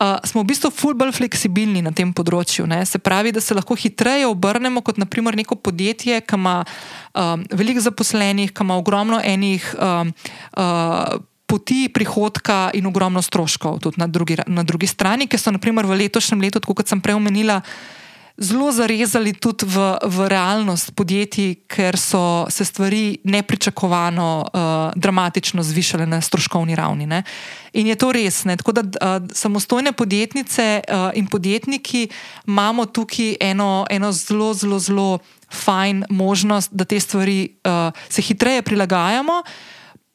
[0.01, 2.65] Uh, smo v bistvu ful bolj fleksibilni na tem področju.
[2.65, 2.79] Ne?
[2.85, 6.63] Se pravi, da se lahko hitreje obrnemo kot naprimer neko podjetje, ki ima
[7.13, 9.69] um, veliko zaposlenih, ki ima ogromno enih.
[9.77, 10.15] Um,
[10.57, 11.21] uh,
[11.53, 16.01] poti prihodka in ogromno stroškov tudi na drugi, na drugi strani, ki so naprimer v
[16.01, 17.61] letošnjem letu, kot sem prej omenila,
[18.41, 24.49] zelo zarezali tudi v, v realnost podjetij, ker so se stvari nepričakovano uh,
[24.97, 27.05] dramatično zvišale na stroškovni ravni.
[27.05, 27.21] Ne.
[27.77, 28.41] In je to res.
[28.49, 28.57] Ne.
[28.57, 32.07] Tako da uh, samostojne podjetnice uh, in podjetniki
[32.49, 35.19] imamo tukaj eno, eno zelo, zelo, zelo
[35.53, 39.43] fajn možnost, da te stvari uh, se hitreje prilagajamo.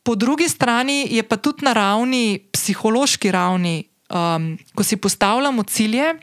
[0.09, 6.15] Po drugi strani je pa tudi na ravni, psihološki ravni, um, ko si postavljamo cilje,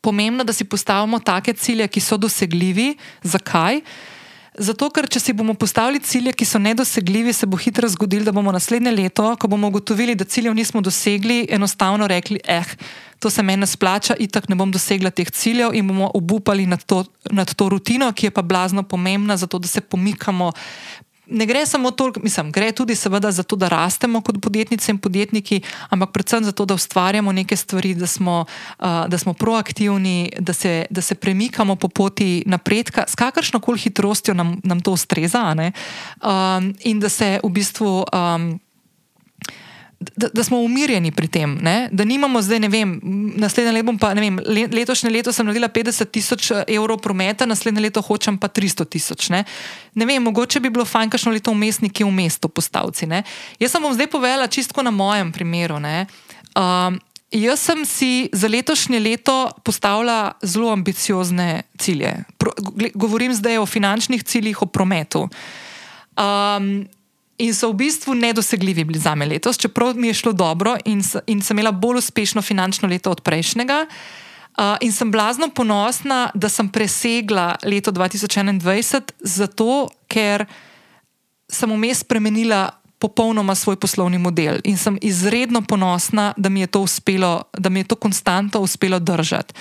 [0.00, 2.96] pomembno, da si postavimo take cilje, ki so dosegljivi.
[3.22, 3.78] Zakaj?
[4.58, 8.34] Zato, ker če si bomo postavili cilje, ki so nedosegljivi, se bo hitro zgodilo, da
[8.34, 12.74] bomo naslednje leto, ko bomo ugotovili, da ciljev nismo dosegli, enostavno rekli: eh,
[13.22, 17.04] to se meni splača, itak ne bom dosegla teh ciljev in bomo obupali nad to,
[17.30, 20.50] nad to rutino, ki je pa blazno pomembna, zato da se pomikamo
[21.30, 24.98] ne gre samo to, mislim, gre tudi seveda za to, da rastemo kot podjetnice in
[24.98, 28.44] podjetniki, ampak predvsem za to, da ustvarjamo neke stvari, da smo,
[28.78, 33.78] uh, da smo proaktivni, da se, da se premikamo po poti napredka, s kakršno koli
[33.78, 35.40] hitrostjo nam, nam to ustreza.
[35.50, 38.04] Um, in da se v bistvu.
[38.12, 38.60] Um,
[40.00, 41.88] da, da smo umirjeni pri tem, ne?
[41.92, 43.00] da nimamo zdaj, ne vem,
[43.36, 44.38] naslednje leto, pa ne vem,
[44.72, 49.28] letošnje leto sem naredila 50 tisoč eh, evrov prometa, naslednje leto hočem pa 300 tisoč.
[49.28, 49.44] Ne?
[49.94, 53.06] ne vem, mogoče bi bilo fajn, kakšno leto vmes nekje v mestu postavci.
[53.06, 53.22] Ne?
[53.60, 55.76] Jaz sem vam zdaj povedala čisto na mojem primeru.
[55.76, 56.96] Um,
[57.30, 62.24] jaz sem si za letošnje leto postavila zelo ambiciozne cilje.
[62.38, 62.56] Pro,
[62.94, 65.28] govorim zdaj o finančnih ciljih, o prometu.
[66.16, 66.88] Um,
[67.40, 71.02] in so v bistvu nedosegljivi bili za me letos, čeprav mi je šlo dobro in,
[71.26, 73.86] in sem imela bolj uspešno finančno leto od prejšnjega.
[74.58, 80.44] Uh, in sem blazno ponosna, da sem presegla leto 2021, zato ker
[81.48, 82.68] sem vmes spremenila
[83.00, 87.80] popolnoma svoj poslovni model in sem izredno ponosna, da mi je to uspelo, da mi
[87.80, 89.54] je to konstantno uspelo držati.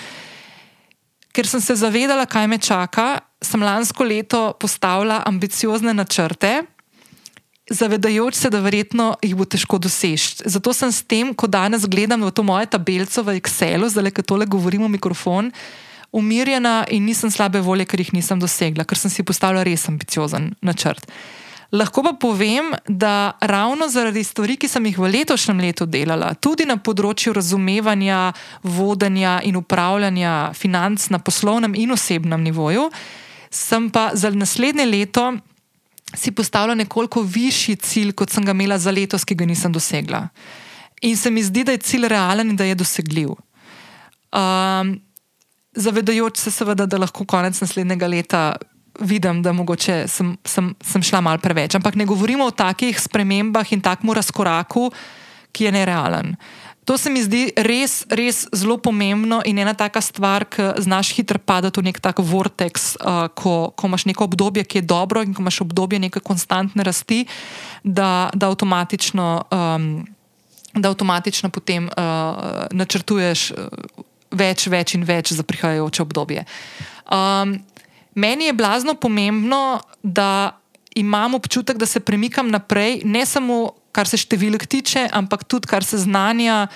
[1.32, 6.64] Ker sem se zavedala, kaj me čaka, sem lansko leto postavila ambiciozne načrte
[7.70, 10.44] zavedajoč se, da verjetno jih bo težko doseči.
[10.46, 14.12] Zato sem s tem, ko danes gledam v to moje tabelico v Excelu, zdaj le,
[14.24, 15.52] tole govorim v mikrofon,
[16.12, 20.56] umirjena in nisem slabe volje, ker jih nisem dosegla, ker sem si postavila res ambiciozen
[20.62, 21.06] načrt.
[21.70, 26.66] Lahko pa povem, da ravno zaradi stvari, ki sem jih v letošnjem letu delala, tudi
[26.66, 28.32] na področju razumevanja,
[28.66, 32.90] vodenja in upravljanja financ na poslovnem in osebnem nivoju,
[33.54, 35.28] sem pa za naslednje leto
[36.16, 40.28] si postavila nekoliko višji cilj, kot sem ga imela za letos, ki ga nisem dosegla.
[41.02, 43.36] In se mi zdi, da je cilj realen in da je dosegljiv.
[44.36, 44.98] Um,
[45.76, 48.44] zavedajoč se, seveda, da lahko konec naslednjega leta
[49.00, 51.76] vidim, da mogoče sem, sem, sem šla mal preveč.
[51.76, 54.90] Ampak ne govorimo o takih spremembah in takmu razkoraku,
[55.52, 56.36] ki je nerealen.
[56.90, 61.38] To se mi zdi res, res zelo pomembno in ena taka stvar, ki znaš hitro
[61.38, 65.38] padati v nek tak vortex, uh, ko, ko imaš neko obdobje, ki je dobro in
[65.38, 67.28] ko imaš obdobje neke konstantne rasti,
[67.86, 69.86] da, da, avtomatično, um,
[70.74, 73.54] da avtomatično potem uh, načrtuješ
[74.34, 76.48] več, več in več za prihajajoče obdobje.
[77.06, 77.60] Um,
[78.18, 80.58] meni je blazno pomembno, da
[80.98, 85.86] imam občutek, da se premikam naprej, ne samo kar se številk tiče, ampak tudi kar
[85.86, 86.68] se znanja,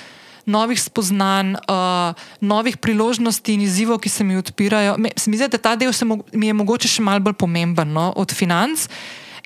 [0.46, 4.98] novih spoznanj, uh, novih priložnosti in izzivov, ki se mi odpirajo.
[5.16, 8.12] Se mi zdi, da ta del mo mi je mogoče še malce bolj pomemben no,
[8.16, 8.88] od financ.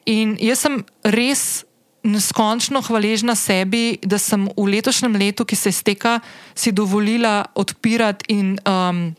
[0.09, 1.63] In jaz sem res
[2.07, 6.19] neskončno hvaležna sebi, da sem v letošnjem letu, ki se izteka,
[6.55, 8.57] si dovolila odpirati in.
[8.65, 9.13] Um,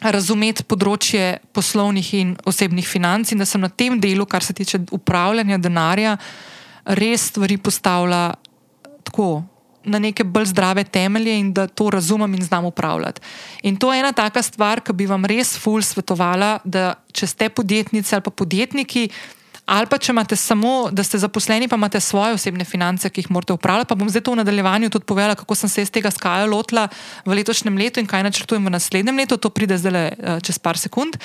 [0.00, 4.78] Razumeti področje poslovnih in osebnih financ, in da sem na tem delu, kar se tiče
[4.96, 6.14] upravljanja denarja,
[6.84, 8.34] res stvari postavlja
[9.04, 9.42] tako.
[9.80, 13.20] Na neke bolj zdrave temelje, in da to razumem in znam upravljati.
[13.62, 17.48] In to je ena taka stvar, ki bi vam res ful svetovala, da če ste
[17.48, 19.06] podjetnici ali pa podjetniki,
[19.70, 23.30] ali pa če imate samo, da ste zaposleni, pa imate svoje osebne finance, ki jih
[23.30, 23.88] morate upravljati.
[23.92, 26.88] Pa bom zdaj to v nadaljevanju tudi povedala, kako sem se iz tega skaja lotila
[27.24, 29.38] v letošnjem letu in kaj načrtujem v naslednjem letu.
[29.38, 31.20] To pride zdaj uh, čez par sekund.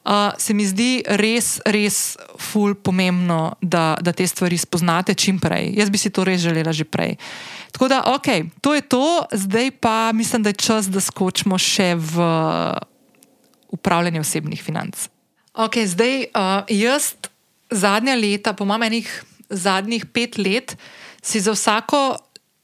[0.00, 5.74] Uh, se mi zdi res, res ful pomembno, da, da te stvari spoznate čim prej.
[5.76, 7.18] Jaz bi si to res želela že prej.
[7.68, 11.92] Tako da, ok, to je to, zdaj pa mislim, da je čas, da skočimo še
[12.00, 12.24] v
[13.76, 15.10] upravljanje osebnih financ.
[15.52, 17.12] Ok, zdaj uh, jaz
[17.70, 19.08] zadnja leta, po mamenih
[19.50, 20.76] zadnjih pet let,
[21.22, 22.16] si za vsako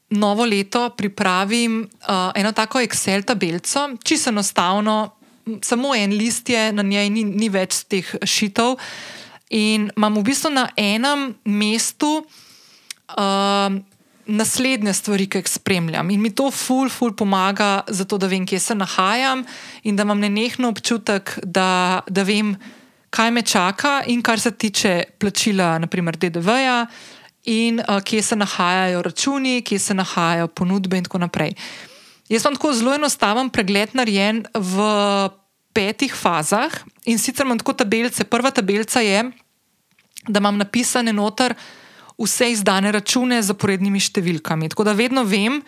[0.09, 5.09] novo leto pripravim uh, eno tako Excel tabelico, čisto enostavno,
[5.61, 8.77] samo en list je, na njej ni, ni več teh šitev.
[9.49, 13.77] In imam v bistvu na enem mestu uh,
[14.27, 16.09] naslednje stvari, ki jih spremljam.
[16.11, 19.45] In mi to ful, ful pomaga, zato da vem, kje se nahajam
[19.83, 22.76] in da imam nenehno občutek, da, da vem, kaj
[23.31, 26.85] me čaka, in kar se tiče plačila, naprimer DDV-ja,
[27.45, 31.55] in uh, kje se nahajajo računi, kje se nahajajo ponudbe, in tako naprej.
[32.29, 34.83] Jaz sem tako zelo enostaven pregled narejen v
[35.73, 36.73] petih fazah
[37.05, 38.25] in sicer imam tako tabelice.
[38.27, 39.23] Prva tabelica je,
[40.27, 41.55] da imam napisane noter
[42.17, 44.69] vse izdane račune z zaporednimi številkami.
[44.73, 45.61] Tako da vedno vem,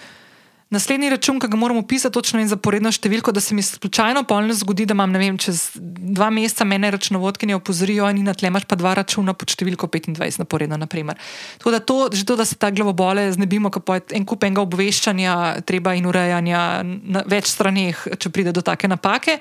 [0.70, 4.54] naslednji račun, ki ga moramo pisati, točno in zaporedno številko, da se mi slučajno polno
[4.54, 8.68] zgodi, da imam vem, čez dva meseca mene računovodke ne opozorijo in na tle imaš
[8.70, 10.78] pa dva računa pod številko 25 naporedno.
[10.80, 11.18] Naprimer.
[11.60, 14.62] Tako da to, že to, da se ta glavobole znebimo, kako je en kup enega
[14.64, 15.34] obveščanja,
[15.68, 19.40] treba in urejanja na več straneh, če pride do take napake.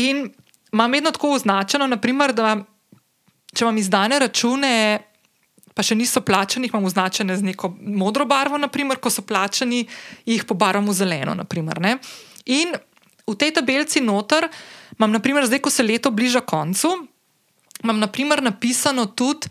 [0.00, 0.28] In
[0.72, 2.54] imam vedno tako označeno, naprimer, da
[3.52, 4.72] če imam izdane račune,
[5.74, 9.86] pa še niso plačani, imam označene z neko modro barvo, naprimer, ko so plačani,
[10.28, 11.34] jih pobarvamo zeleno.
[11.34, 11.80] Naprimer,
[12.46, 12.74] in
[13.26, 14.48] v tej tabelici noter
[14.98, 16.92] imam, naprimer, zdaj, ko se leto bliža koncu,
[17.82, 19.48] imam naprimer, napisano tudi,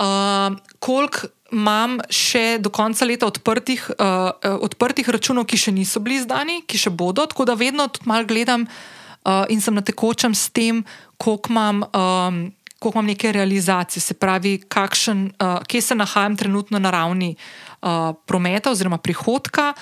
[0.00, 1.32] uh, koliko.
[1.52, 4.32] Imam še do konca leta odprtih, uh,
[4.64, 8.24] odprtih računov, ki še niso bili izdani, ki še bodo, tako da vedno tudi malo
[8.24, 10.80] gledam, uh, in sem na tekočem s tem,
[11.20, 12.40] koliko imam, um,
[12.82, 18.10] koliko imam neke realizacije, se pravi, kakšen, uh, kje se nahajam trenutno na ravni uh,
[18.26, 19.72] prometa oziroma prihodka.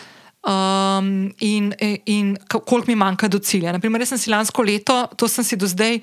[0.41, 1.73] Um, in,
[2.07, 3.73] in koliko mi manjka do cilja.
[3.77, 5.99] Naprimer, jaz sem si lansko leto, to sem si do zdaj,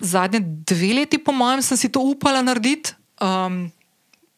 [0.00, 2.92] zadnje dve leti, po mojem, sem si to upala narediti,
[3.24, 3.64] um,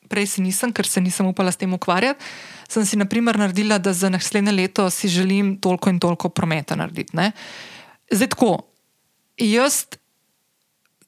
[0.07, 2.23] prej si nisem, ker se nisem upala s tem ukvarjati.
[2.71, 7.17] Sem si, naprimer, naredila, da za naslednje leto si želim toliko in toliko prometa narediti.
[7.17, 7.33] Ne?
[8.11, 8.51] Zdaj tako,
[9.39, 9.87] jaz.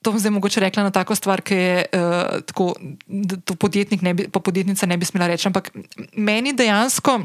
[0.02, 2.74] To bom zdaj mogoče rekla na tako stvar, ki je uh, tako,
[3.06, 5.48] da to podjetnik ne bi, pa podjetnica ne bi smela reči.
[5.50, 5.72] Ampak
[6.14, 7.18] meni dejansko,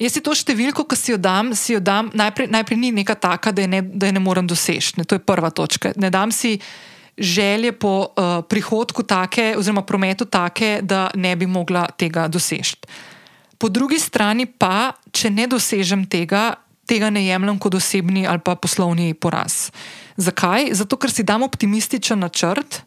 [0.00, 3.14] jaz si to številko, ki si jo dam, si jo dam najprej, najprej ni neka
[3.20, 5.04] taka, da je ne, da je ne morem doseči.
[5.04, 5.92] To je prva točka.
[6.00, 6.56] Ne dam si
[7.16, 12.76] želje po uh, prihodku take, oziroma prometu take, da ne bi mogla tega doseči.
[13.56, 16.54] Po drugi strani pa, če ne dosežem tega,
[16.86, 19.70] tega ne jemljem kot osebni ali pa poslovni poraz.
[20.16, 20.70] Zakaj?
[20.72, 22.82] Zato, ker si dam optimističen načrt,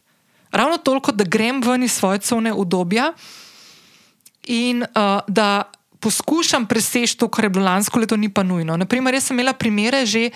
[0.51, 3.13] ravno toliko, da grem ven iz svoje cone udobja
[4.47, 8.77] in uh, da poskušam preseči to, kar je bilo lansko leto, ni pa nujno.
[8.77, 10.29] Naprimer, jaz sem imela primere že,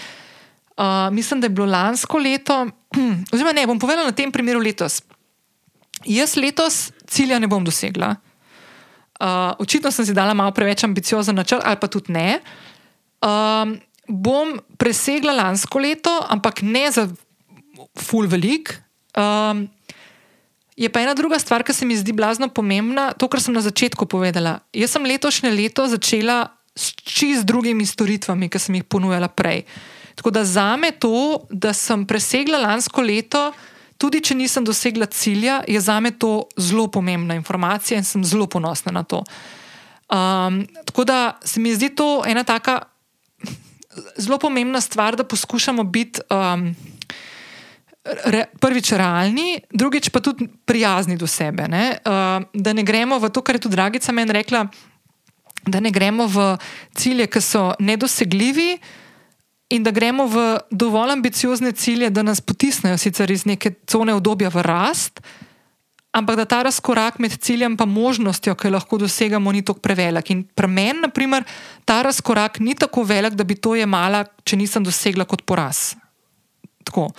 [0.77, 2.67] uh, mislim, da je bilo lansko leto,
[3.33, 5.01] oziroma ne, bom povedala na tem primeru letos.
[6.05, 8.15] Jaz letos cilja ne bom dosegla.
[9.23, 12.41] Uh, očitno sem si dala malo preveč ambiciozen načrt, ali pa tudi ne.
[13.23, 13.77] Um,
[14.07, 17.07] bom presegla lansko leto, ampak ne za
[17.95, 18.75] full velik.
[19.15, 19.69] Um,
[20.73, 23.61] Je pa ena druga stvar, ki se mi zdi blazno pomembna, to, kar sem na
[23.61, 24.57] začetku povedala.
[24.73, 29.67] Jaz sem letošnje leto začela s čist drugimi storitvami, ki sem jih ponujala prej.
[30.17, 33.51] Tako da za me to, da sem presegla lansko leto,
[34.01, 38.49] tudi če nisem dosegla cilja, je za me to zelo pomembna informacija in sem zelo
[38.49, 39.21] ponosna na to.
[40.09, 42.81] Um, tako da se mi zdi to ena taka
[44.17, 46.21] zelo pomembna stvar, da poskušamo biti.
[46.29, 46.75] Um,
[48.03, 51.67] re, prvič realni, drugič pa tudi prijazni do sebe.
[51.67, 51.97] Ne?
[52.03, 54.67] Uh, da ne gremo v to, kar je tudi Dragica meni rekla,
[55.67, 56.57] da ne gremo v
[56.95, 58.77] cilje, ki so nedosegljivi.
[59.73, 64.51] In da gremo v dovolj ambiciozne cilje, da nas potisnejo sicer iz neke cone obdobja
[64.53, 65.23] v rast,
[66.13, 70.29] ampak da ta razkorak med ciljem in možnostjo, ki jo lahko dosegamo, ni tako prevelik.
[70.29, 71.43] In pri meni, na primer,
[71.85, 75.95] ta razkorak ni tako velik, da bi to jemala, če nisem dosegla kot poraz.
[76.85, 77.09] Tako.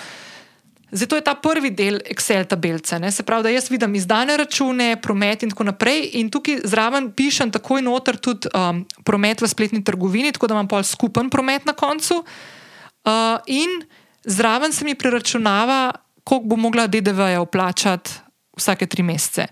[0.94, 3.00] Zato je ta prvi del Excel tabelce.
[3.02, 3.10] Ne?
[3.10, 6.12] Se pravi, da jaz vidim izdane račune, promet in tako naprej.
[6.20, 10.70] In tukaj zraven pišem takoj noter tudi um, promet v spletni trgovini, tako da imam
[10.70, 12.22] pol skupen promet na koncu.
[12.22, 13.82] Uh, in
[14.22, 15.90] zraven se mi preračunava,
[16.24, 18.23] koliko bo mogla DDV-ja vplačati
[18.56, 19.46] vsake tri mesece.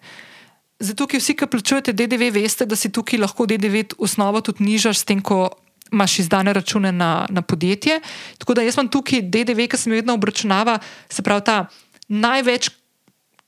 [0.83, 5.05] Zato, ki vsi, ki plačujete DDV, veste, da si tukaj lahko DDV osnovo tudi nižaš,
[5.05, 5.47] s tem, ko
[5.93, 8.01] imaš izdane račune na, na podjetje.
[8.39, 11.67] Tako da jaz imam tukaj DDV, ki se mi vedno obračunava, se pravi ta
[12.09, 12.71] največ.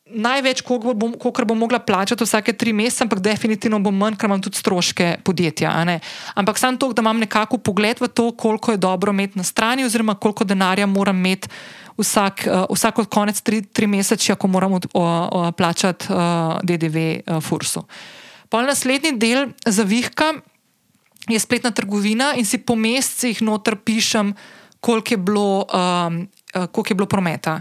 [0.04, 1.14] Največ, koliko bom,
[1.48, 5.72] bom mogla plačati vsake tri mesece, ampak definitivno bom manj, ker imam tudi stroške podjetja.
[6.36, 9.84] Ampak samo to, da imam nekako pogled v to, koliko je dobro imeti na strani,
[9.84, 11.48] oziroma koliko denarja moram imeti
[11.98, 16.96] vsak, uh, vsak konec tri, tri mesece, ko moram od, uh, uh, plačati uh, DDV
[16.96, 17.84] uh, Fursu.
[18.48, 20.32] Pol naslednji del zavihka
[21.28, 24.34] je spletna trgovina in si po mesecih noter pišem,
[24.80, 27.60] koliko je bilo, um, koliko je bilo prometa.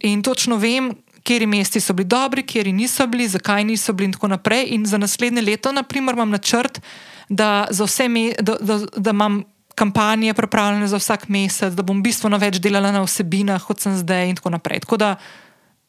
[0.00, 4.12] In točno vem, kje mesti so bili dobri, kje niso bili, zakaj niso bili in
[4.12, 4.66] tako naprej.
[4.74, 6.80] In za naslednje leto, naprimer, imam načrt,
[7.28, 7.68] da,
[8.08, 9.42] me, da, da, da imam
[9.74, 14.28] kampanje pripravljene za vsak mesec, da bom bistveno več delala na vsebinah, kot sem zdaj
[14.28, 14.84] in tako naprej.
[14.84, 15.10] Tako da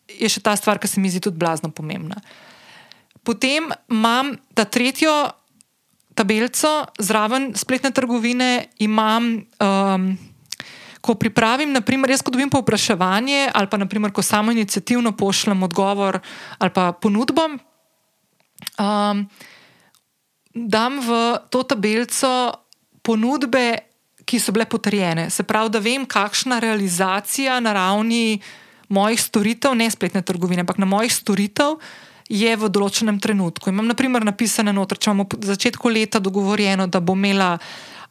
[0.07, 2.19] je še ta stvar, ki se mi zdi tudi blazno pomembna.
[3.23, 5.11] Potem imam ta tretjo
[6.13, 9.41] tabelico zraven spletne trgovine imam.
[9.59, 10.13] Um,
[11.03, 16.21] Ko pripravim, naprimer, jaz, ko dobim povpraševanje, ali pa naprimer, ko samo inicijativno pošljem odgovor
[16.63, 17.43] ali pa ponudbo,
[18.79, 19.25] um,
[20.55, 21.17] dam v
[21.51, 22.62] to tabelico
[23.03, 23.65] ponudbe,
[24.25, 25.27] ki so bile potrjene.
[25.29, 28.39] Se pravi, da vem, kakšna realizacija na ravni
[28.93, 31.79] mojih storitev, ne spletne trgovine, ampak na mojih storitev,
[32.31, 33.69] je v določenem trenutku.
[33.69, 37.57] Imam naprimer napisane noter, če imamo v začetku leta dogovorjeno, da bo imela.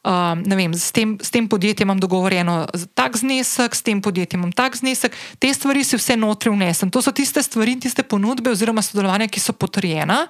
[0.03, 4.49] Uh, vem, s, tem, s tem podjetjem imam dogovorjeno tak znesek, s tem podjetjem imam
[4.51, 6.91] tak znesek, te stvari si vse notri vnesem.
[6.91, 10.25] To so tiste stvari, tiste ponudbe oziroma sodelovanja, ki so potrjena.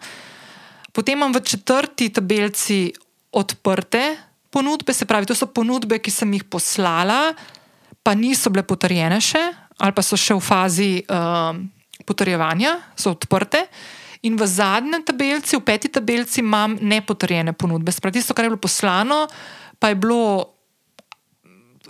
[0.93, 2.93] Potem imam v četrti tabelci
[3.33, 4.03] odprte
[4.53, 7.33] ponudbe, se pravi, to so ponudbe, ki sem jih poslala,
[8.05, 9.41] pa niso bile potrjene še,
[9.81, 11.57] ali pa so še v fazi uh,
[12.05, 13.65] potrjevanja, so odprte.
[14.23, 17.91] In v zadnjem tabelci, v peti tabelci, imam nepotrjene ponudbe.
[17.91, 19.25] Spravi, tisto, kar je bilo poslano,
[19.81, 20.49] pa je bilo.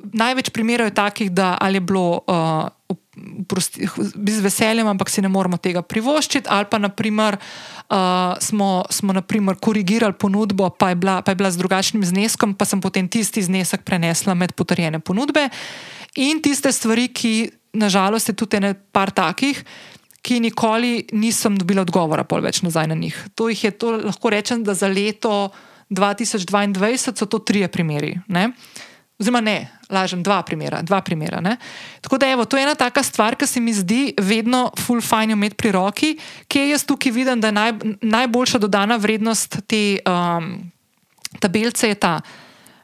[0.04, 2.66] Največ primerov takih, da ali je bilo uh,
[3.16, 9.60] z veseljem, ampak si ne moremo tega privoščiti, ali pa naprimer, uh, smo, smo naprimer,
[9.62, 13.44] korigirali ponudbo, pa je, bila, pa je bila z drugačnim zneskom, pa sem potem tisti
[13.46, 15.50] znesek prenesla med potrjene ponudbe.
[16.22, 19.64] In tiste stvari, ki nažalost je tudi nekaj takih,
[20.24, 23.18] ki nikoli nisem dobila odgovora, pol več nazaj na njih.
[23.36, 25.52] To jih je, to lahko rečem, da za leto
[25.92, 28.16] 2022 so to trije primeri.
[28.28, 28.54] Ne?
[29.20, 30.82] Oziroma, ne, lažem, dva primera.
[30.82, 31.58] Dva primera
[32.02, 35.34] Tako da, evo, to je ena taka stvar, ki se mi zdi vedno full fine
[35.34, 36.18] imeti pri roki,
[36.48, 40.72] ki jaz tukaj vidim, da je naj, najboljša dodana vrednost te um,
[41.40, 42.22] tabelce je ta,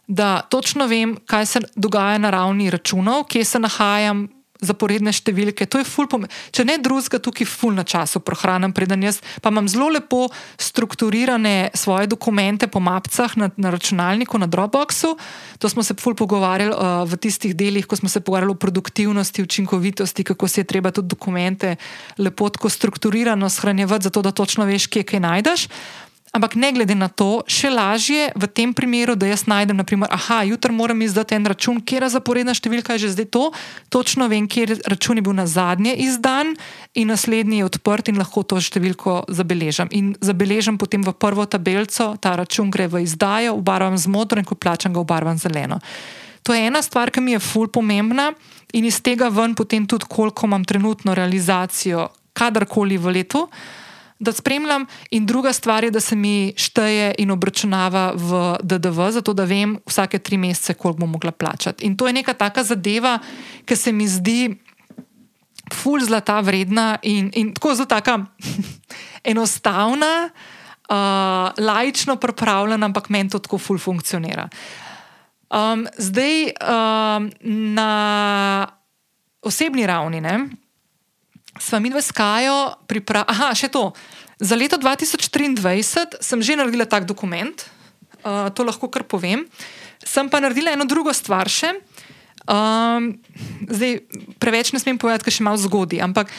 [0.08, 4.28] da točno vem, kaj se dogaja na ravni računov, kje se nahajam
[4.60, 5.68] zaporedne številke.
[5.72, 6.34] To je ful pomembno.
[6.52, 10.28] Če ne drugega, tukaj ful na času prohranim, preden jaz pa imam zelo lepo
[10.60, 15.16] strukturirane svoje dokumente po mapcah na, na računalniku, na Dropboxu.
[15.60, 19.44] To smo se ful pogovarjali uh, v tistih delih, ko smo se pogovarjali o produktivnosti,
[19.44, 21.78] učinkovitosti, kako si je treba tudi dokumente
[22.20, 25.68] lepo tako strukturirano shranjevati, zato da točno veš, kje kaj najdeš.
[26.30, 30.44] Ampak ne glede na to, še lažje v tem primeru, da jaz najdem, naprimer, aha,
[30.46, 33.50] jutri moram izdati en račun, kje je zaporedna številka, je že zdaj to,
[33.90, 36.54] točno vem, kje račun je bil na zadnje izdan
[36.94, 39.90] in naslednji je odprt in lahko to številko zabeležim.
[39.90, 44.46] In zabeležim potem v prvo tabelico, ta račun gre v izdajo, obarvam z modro in
[44.46, 45.82] ko plačam ga, obarvam zeleno.
[46.46, 48.30] To je ena stvar, ki mi je ful pomembna
[48.78, 53.48] in iz tega ven potem tudi, koliko imam trenutno realizacijo, kadarkoli v letu
[54.20, 59.34] da spremljam, in druga stvar je, da se mi šteje in obračunava v DDV, zato
[59.34, 61.86] da vem vsake tri mesece, koliko bom mogla plačati.
[61.86, 63.20] In to je neka taka zadeva,
[63.66, 64.56] ki se mi zdi
[65.74, 68.20] ful zlata vredna in, in tako zelo taka
[69.32, 70.30] enostavna,
[70.90, 70.96] uh,
[71.66, 74.50] lajično pripravljena, ampak meni to tako ful funkcionira.
[75.50, 77.32] Um, zdaj um,
[77.74, 78.68] na
[79.42, 80.22] osebni ravni.
[80.22, 80.40] Ne?
[81.60, 83.30] Sva mi dve skajo pripravili.
[83.36, 83.92] Aha, še to.
[84.40, 87.54] Za leto 2023 sem že naredila tak dokument,
[88.24, 89.44] uh, to lahko kar povem.
[90.00, 91.76] Sem pa naredila eno drugo stvar še.
[92.50, 93.20] Um,
[93.68, 94.00] zdaj,
[94.42, 96.32] preveč ne smem povedati, ker še malo zgodi, ampak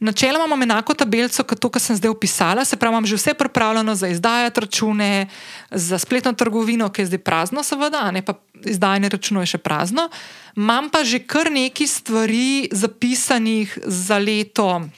[0.00, 2.64] načeloma imam enako tabelico kot to, kar sem zdaj opisala.
[2.64, 5.28] Se pravi, imam že vse pripravljeno za izdajati račune,
[5.70, 10.08] za spletno trgovino, ki je zdaj prazno, seveda, ne pa izdajanje računov je še prazno.
[10.56, 14.88] Imam pa že kar nekaj stvari zapisanih za leto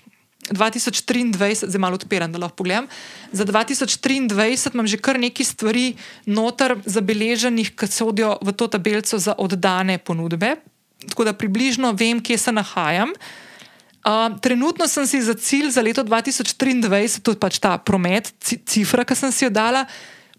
[0.51, 2.87] 2023, zdaj malo odpiram, da lahko pogledam.
[3.33, 5.97] Za 2023 imam že kar nekaj stvari
[6.27, 10.57] noter zabeleženih, ki sodijo v to tabelico za oddane ponudbe.
[11.09, 13.13] Tako da približno vem, kje se nahajam.
[13.15, 13.48] Uh,
[14.41, 19.15] trenutno sem si za cilj za leto 2023, to je pač ta promet, cifra, ki
[19.15, 19.85] sem si jo dala,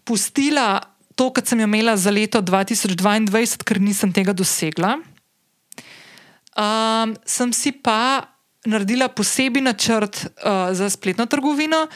[0.04, 0.80] pustila
[1.14, 4.98] to, kar sem imela za leto 2022, ker nisem tega dosegla.
[6.56, 8.26] Um, sem si pa
[8.66, 11.86] naredila posebni načrt uh, za spletno trgovino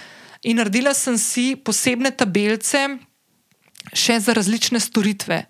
[0.45, 2.87] in naredila sem si posebne tabelece
[3.93, 5.45] še za različne storitve.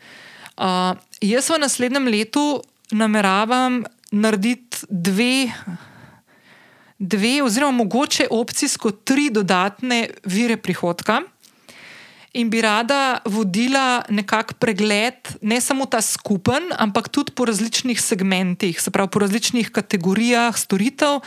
[0.54, 2.62] Uh, jaz v naslednjem letu
[2.94, 3.82] nameravam
[4.14, 5.50] narediti dve.
[6.98, 11.20] Dve, oziroma mogoče opcijsko tri dodatne vire prihodka
[12.34, 18.80] in bi rada vodila nekakšen pregled, ne samo ta skupen, ampak tudi po različnih segmentih,
[18.80, 21.22] se pravi po različnih kategorijah storitev.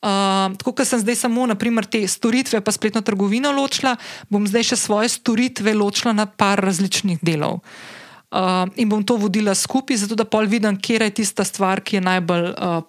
[0.00, 3.98] Uh, tako kot sem zdaj samo naprimer, te storitve, pa spletno trgovino ločila,
[4.32, 7.60] bom zdaj še svoje storitve ločila na par različnih delov.
[8.32, 11.98] Uh, in bom to vodila skupaj, zato da pol vidim, kje je tista stvar, ki
[11.98, 12.80] je najbolj, uh,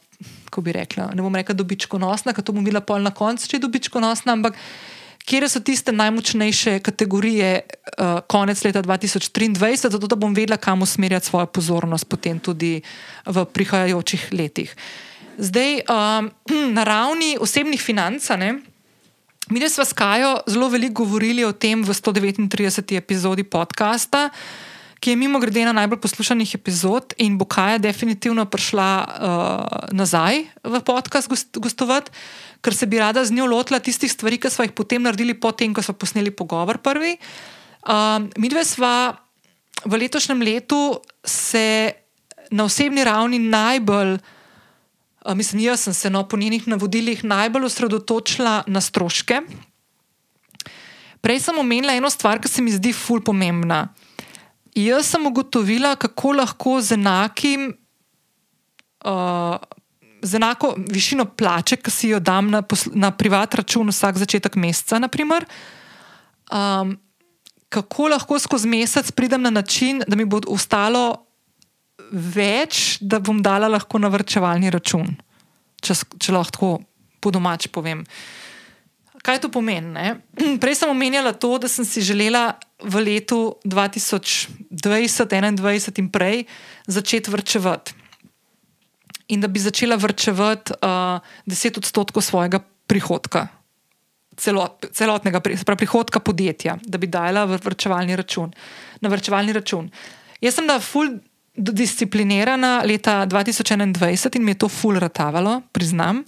[0.51, 3.55] kako bi rekla, ne bom rekla, dobičkonosna, ker to bom videla pol na koncu, če
[3.55, 4.57] je dobičkonosna, ampak
[5.23, 11.31] kje so tiste najmočnejše kategorije uh, konec leta 2023, zato da bom vedela, kam usmerjati
[11.31, 12.81] svojo pozornost potem tudi
[13.25, 14.75] v prihajajočih letih.
[15.39, 16.27] Zdaj, um,
[16.77, 18.27] na ravni osebnih financ,
[19.49, 22.97] mi smo s Kajo zelo veliko govorili o tem v 139.
[22.97, 24.29] epizodi podcasta.
[25.01, 30.45] Ki je mimo grede na najbolj poslušanih epizod, in bo Kaja definitivno prišla uh, nazaj
[30.61, 32.13] v podcast gostovati
[32.61, 35.73] ker se bi rada z njo lotila tistih stvari, ki smo jih potem naredili, potem,
[35.73, 37.17] ko smo posneli pogovor prvi.
[37.81, 39.17] Um, mi dve sva
[39.81, 41.91] v letošnjem letu se
[42.53, 44.19] na osebni ravni najbolj,
[45.25, 49.41] uh, mislim, jaz sem se no, po njenih navodilih najbolj osredotočila na stroške.
[51.21, 53.87] Prej sem omenila eno stvar, ki se mi zdi ful pomembna.
[54.75, 57.71] Jaz sem ugotovila, kako lahko z enakim
[59.05, 59.57] uh,
[60.21, 62.61] z enako višino plače, ki si jo dam na,
[62.93, 65.45] na privat račun vsak začetek meseca, naprimer,
[66.53, 66.93] um,
[67.69, 71.25] kako lahko skozi mesec pridem na način, da mi bo ostalo
[72.11, 75.15] več, da bom dala lahko na vrčevalni račun,
[75.81, 76.75] če, če lahko
[77.21, 78.03] po domač povem.
[79.21, 79.93] Kaj to pomeni?
[79.93, 80.07] Ne?
[80.61, 86.45] Prej sem omenjala to, da sem si želela v letu 2020, 2021 in prej
[86.89, 88.01] začeti vrčevati
[89.31, 93.47] in da bi začela vrčevati uh, 10 odstotkov svojega prihodka,
[94.35, 98.51] celot, celotnega pravi, prihodka podjetja, da bi dala v vrčevalni račun.
[99.01, 99.87] Na vrčevalni račun.
[100.41, 101.15] Jaz sem da ful
[101.55, 106.25] disciplinirana leta 2021 in mi je to ful ratavalo, priznam.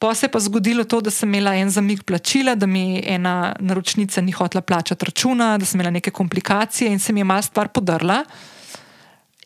[0.00, 3.52] Pa se je pa zgodilo to, da sem imela en zamik plačila, da mi ena
[3.60, 7.42] naročnica ni hotela plačati računa, da sem imela neke komplikacije in se mi je malo
[7.42, 8.22] stvar podrla.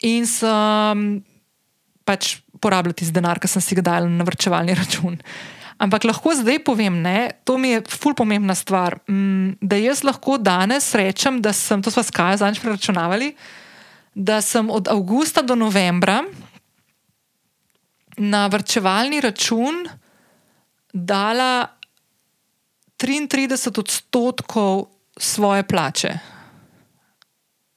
[0.06, 1.24] In sem
[2.04, 5.18] pač porabljati z denar, ki sem si ga dal na vrčevalni račun.
[5.82, 10.38] Ampak lahko zdaj povem, ne, to mi je ful pomembna stvar, mm, da jaz lahko
[10.38, 13.32] danes rečem, da sem, to smo skaj zadnjič preračunavali,
[14.14, 16.22] da sem od avgusta do novembra
[18.22, 19.82] na vrčevalni račun
[20.94, 21.66] dala
[22.98, 24.86] 33 odstotkov
[25.18, 26.18] svoje plače.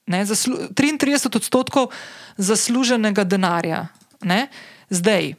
[0.07, 1.91] Ne, zaslu, 33 odstotkov
[2.38, 3.88] zasluženega denarja.
[4.23, 4.48] Ne.
[4.89, 5.34] Zdaj,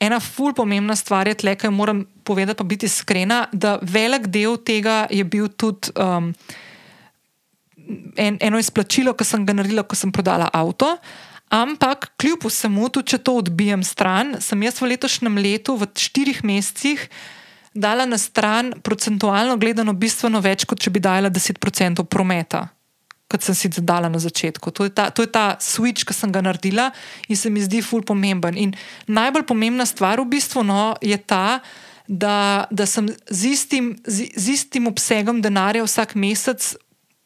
[0.00, 4.58] ena ful pomembna stvar je tle, kaj moram povedati, pa biti iskrena, da velik del
[4.60, 6.34] tega je bil tudi um,
[8.16, 10.96] en, eno izplačilo, ki sem ga naredila, ko sem prodala avto.
[11.52, 16.44] Ampak, kljub vsemu, tudi če to odbijem stran, sem jaz v letošnjem letu, v štirih
[16.44, 17.08] mesecih,
[17.74, 22.68] dala na stran procentualno gledano bistveno več, kot če bi dala 10% prometa
[23.34, 24.70] kot sem si zadala na začetku.
[24.70, 26.92] To je, ta, to je ta switch, ki sem ga naredila
[27.26, 28.54] in se mi zdi ful pomemben.
[28.54, 28.76] In
[29.10, 31.58] najbolj pomembna stvar v bistvu no, je ta,
[32.06, 36.76] da, da sem z istim, z, z istim obsegom denarja vsak mesec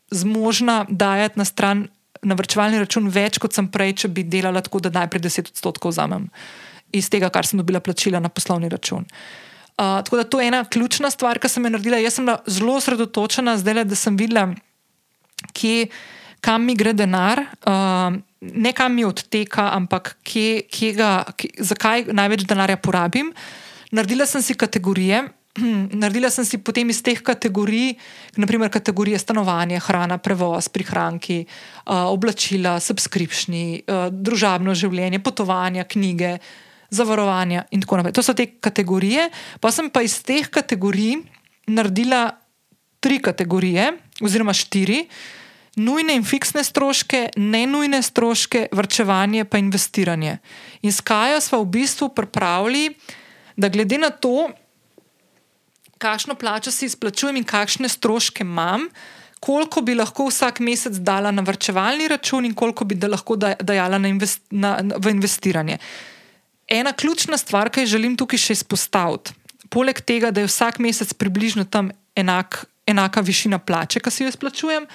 [0.09, 1.79] zmožna dajati na stran.
[2.27, 5.95] Na vrčevalni račun več, kot sem prej, če bi delala tako, da najprej 10 odstotkov
[5.95, 6.27] vzamem
[6.93, 9.05] iz tega, kar sem dobila plačila na poslovni račun.
[9.79, 12.01] Uh, tako da to je ena ključna stvar, ki sem jo naredila.
[12.03, 14.49] Jaz sem bila zelo osredotočena, zdaj le, da sem videla,
[15.55, 15.87] kje,
[16.43, 22.09] kam mi gre denar, uh, ne kam mi odteka, ampak kje, kje ga, kje, zakaj
[22.11, 23.31] največ denarja porabim.
[23.95, 25.29] Naredila sem si kategorije.
[26.01, 27.97] Naredila sem si potem iz teh kategorij,
[28.37, 36.39] naprimer kategorije stanovanja, hrana, prevoz, prihranki, uh, oblačila, subskripšni, uh, družabno življenje, potovanja, knjige,
[36.91, 38.17] zavarovanja in tako naprej.
[38.17, 39.29] To so te kategorije.
[39.61, 41.19] Pa sem pa iz teh kategorij
[41.69, 42.31] naredila
[43.01, 43.93] tri kategorije,
[44.25, 45.05] oziroma štiri,
[45.79, 50.39] nujne in fiksne stroške, ne nujne stroške, vrčevanje pa investiranje.
[50.83, 52.91] In s Kajo smo v bistvu pripravili,
[53.57, 54.49] da glede na to,
[55.99, 58.89] kakšno plačo si izplačujem in kakšne stroške imam,
[59.41, 63.99] koliko bi lahko vsak mesec dala na vrčevalni račun in koliko bi da lahko dajala
[63.99, 65.79] na invest, na, v investiranje.
[66.69, 69.33] Ena ključna stvar, ki jo želim tukaj še izpostaviti,
[69.71, 74.35] poleg tega, da je vsak mesec približno tam enak, enaka višina plače, ki si jo
[74.35, 74.89] izplačujem,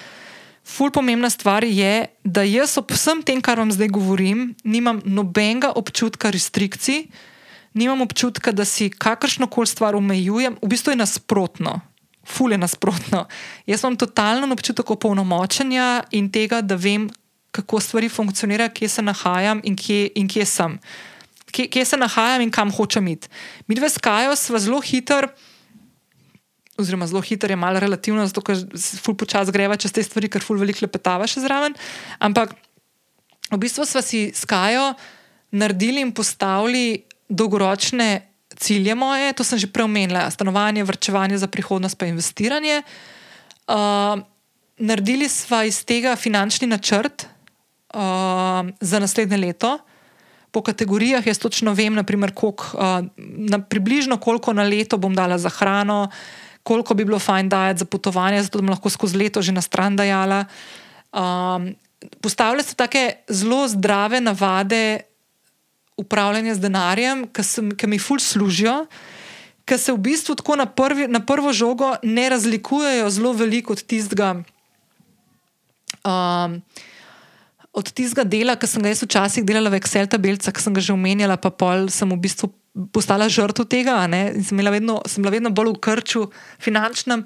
[0.63, 5.73] Ful pomembna stvar je, da jaz ob vsem tem, kar vam zdaj govorim, nimam nobenega
[5.75, 7.09] občutka restrikcij,
[7.73, 11.79] nimam občutka, da si kakršno koli stvar omejujem, v bistvu je nasprotno.
[12.23, 13.25] Ful je nasprotno.
[13.67, 17.09] Jaz imam totalen občutek opolnomočenja in tega, da vem,
[17.51, 20.77] kako stvari funkcionirajo, kje se nahajam in kje, in kje sem.
[21.51, 23.27] Kje, kje se nahajam in kam hočem iti.
[23.67, 25.27] Mi dve skajo sva zelo hitro
[26.77, 30.29] oziroma zelo hiter je malo relativno, zato ker se ful počasi greva čez te stvari,
[30.29, 31.75] ker ful veliko lepetava še zraven.
[32.23, 32.55] Ampak
[33.51, 34.93] v bistvu smo si s Kajo
[35.53, 37.03] naredili in postavili
[37.33, 42.83] dolgoročne cilje moje, to sem že preomenila, stanovanje, vrčevanje za prihodnost, pa investiranje.
[43.67, 44.21] Uh,
[44.77, 47.25] naredili smo iz tega finančni načrt
[47.93, 47.99] uh,
[48.79, 49.77] za naslednje leto.
[50.53, 55.37] Po kategorijah jaz točno vem, naprimer, koliko, uh, na, približno koliko na leto bom dala
[55.37, 56.09] za hrano,
[56.63, 59.61] koliko bi bilo fajn dajati za potovanje, zato da bi lahko skozi leto že na
[59.61, 60.45] stran dajala.
[61.13, 61.73] Um,
[62.21, 65.12] postavljajo se tako zelo zdrave navade
[65.97, 67.25] upravljanja z denarjem,
[67.77, 68.85] ki mi ful služijo.
[69.63, 73.83] Ker se v bistvu tako na, prvi, na prvo žogo ne razlikujejo zelo veliko od
[73.87, 74.33] tistega,
[76.03, 76.57] um,
[77.71, 80.83] od tistega dela, ki sem ga jaz včasih delala v Excel tabelcah, ki sem ga
[80.83, 82.51] že omenjala, pa pol sem v bistvu
[82.91, 84.01] postala žrtev tega.
[84.43, 86.27] Sem, vedno, sem bila vedno bolj v krču
[86.59, 87.23] finančnem.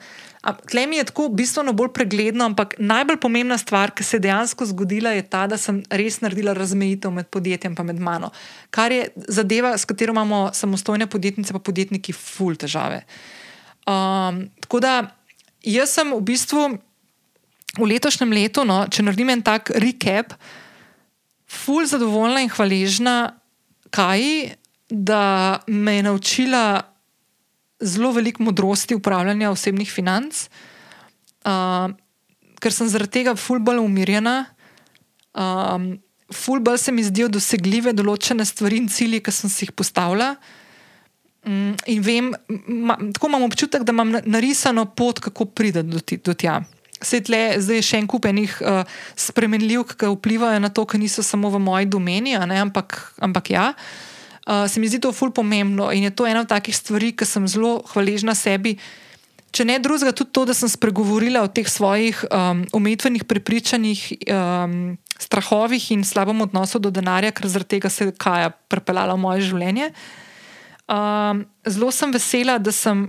[0.72, 4.66] Tle mi je tako bistveno bolj pregledno, ampak najbolj pomembna stvar, ki se je dejansko
[4.66, 8.32] zgodila, je ta, da sem res naredila razmejitev med podjetjem in mano.
[8.72, 13.04] Kar je zadeva, s katero imamo samostojne podjetnice in podjetniki, ful težave.
[13.88, 14.94] Um, tako da
[15.64, 16.78] jaz sem v bistvu
[17.78, 20.34] v letošnjem letu, no, če naredim en tak recap,
[21.48, 23.18] ful zadovoljna in hvaležna,
[23.92, 24.56] kaj
[24.90, 26.64] da me je naučila
[27.84, 30.48] zelo veliko modrosti upravljanja osebnih financ,
[31.46, 31.90] uh,
[32.62, 34.46] ker sem zaradi tega ful bolj umirjena.
[35.38, 35.98] Um,
[36.34, 40.34] ful bolj se mi zdijo dosegljive določene stvari in cilji, ki sem si jih postavila.
[41.46, 42.34] Um, in vem,
[42.68, 46.60] ma, tako imam občutek, da imam narisano pot, kako prideti do, do tja.
[46.98, 50.98] Svet le, zdaj je še en kup enih uh, spremenljivk, ki vplivajo na to, ki
[50.98, 53.70] niso samo v moji domeni, ampak, ampak ja.
[53.78, 54.07] Uh,
[54.48, 57.26] uh, se mi zdi to ful pomembno in je to ena od takih stvari, ki
[57.28, 58.78] sem zelo hvaležna sebi.
[59.52, 64.98] če ne drugega, tudi to, da sem spregovorila o teh svojih um, omejitvenih prepričanjih, um,
[65.18, 69.48] strahovih in slabem odnosu do denarja, ker zaradi tega se je Kaja pripeljala v moje
[69.48, 69.90] življenje.
[70.88, 73.08] Um, zelo sem vesela, da sem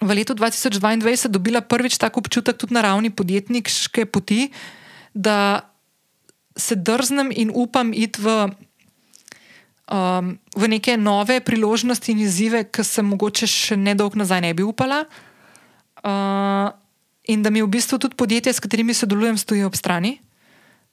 [0.00, 4.48] v letu 2022 dobila prvič tako občutek tudi na ravni podjetniške poti,
[5.14, 5.68] da
[6.56, 8.50] se drznem in upam iti v,
[9.90, 14.64] um, v neke nove priložnosti in izzive, ki sem mogoče še nedolgo nazaj ne bi
[14.64, 15.04] upala.
[16.00, 16.70] Uh,
[17.28, 20.18] in da mi v bistvu tudi podjetja, s katerimi sodelujem, stojijo ob strani.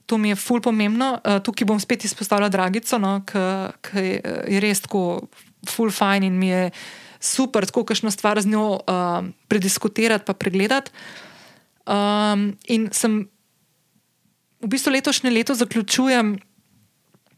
[0.07, 1.17] To mi je ful pomembno.
[1.21, 4.03] Uh, tukaj bom spet izpostavila Dragico, no, ki
[4.47, 5.27] je res tako
[5.67, 6.71] ful fajn in mi je
[7.19, 10.91] super, tako kakšno stvar z njo uh, prediskutirati, pa pregledati.
[11.87, 13.25] Um, in sem
[14.59, 16.35] v bistvu letošnje leto zaključujem.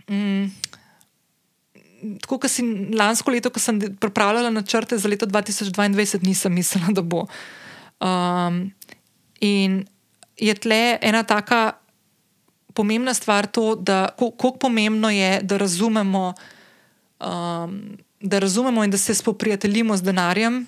[0.09, 0.51] Um,
[2.21, 2.63] Tako kot si
[2.95, 7.25] lansko leto, ko sem pripravljala načrte za leto 2022, nisem mislila, da bo.
[7.99, 8.71] Um,
[9.39, 9.85] in
[10.37, 11.71] je tle ena taka
[12.73, 16.33] pomembna stvar, to, da kako pomembno je, da razumemo,
[17.19, 20.67] um, da razumemo in da se spoprijateljimo z denarjem,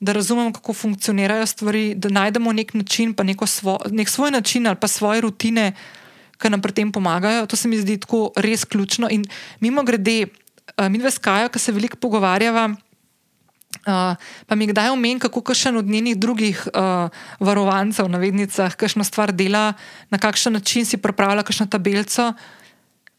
[0.00, 4.76] da razumemo, kako funkcionirajo stvari, da najdemo nek način, pa svo, nek svoj način ali
[4.80, 5.72] pa svoje rutine,
[6.38, 7.46] ki nam pri tem pomagajo.
[7.46, 9.10] To se mi zdi tako res ključno.
[9.10, 9.26] In
[9.60, 10.28] mimo grede,
[10.78, 12.70] uh, mi dve skajo, ki se veliko pogovarjava.
[13.84, 14.16] Uh,
[14.46, 19.32] pa mi kdaj omen, kako kakšen od njenih drugih uh, varovancev, na vednicah, kakšno stvar
[19.32, 19.74] dela,
[20.10, 22.32] na kakšen način si pripravlja kakšno tabelico.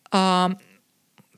[0.10, 0.52] Uh,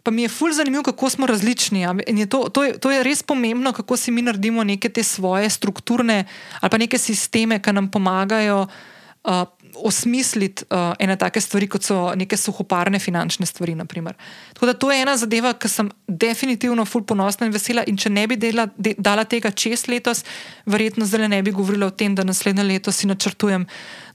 [0.04, 1.86] pa mi je fulj zanimivo, kako smo različni.
[2.08, 5.50] Je to, to, je, to je res pomembno, kako si mi naredimo neke te svoje
[5.50, 6.26] strukturne
[6.60, 9.44] ali pa neke sisteme, ki nam pomagajo uh,
[9.76, 13.76] osmisliti uh, ene take stvari, kot so neke suhoparne finančne stvari.
[13.76, 14.16] Naprimer.
[14.54, 17.84] Tako da to je ena zadeva, ki sem definitivno fulj ponosna in vesela.
[17.88, 20.26] In če ne bi dela, de, dala tega čez letos,
[20.66, 23.66] verjetno zdaj ne bi govorila o tem, da naslednje leto si načrtujem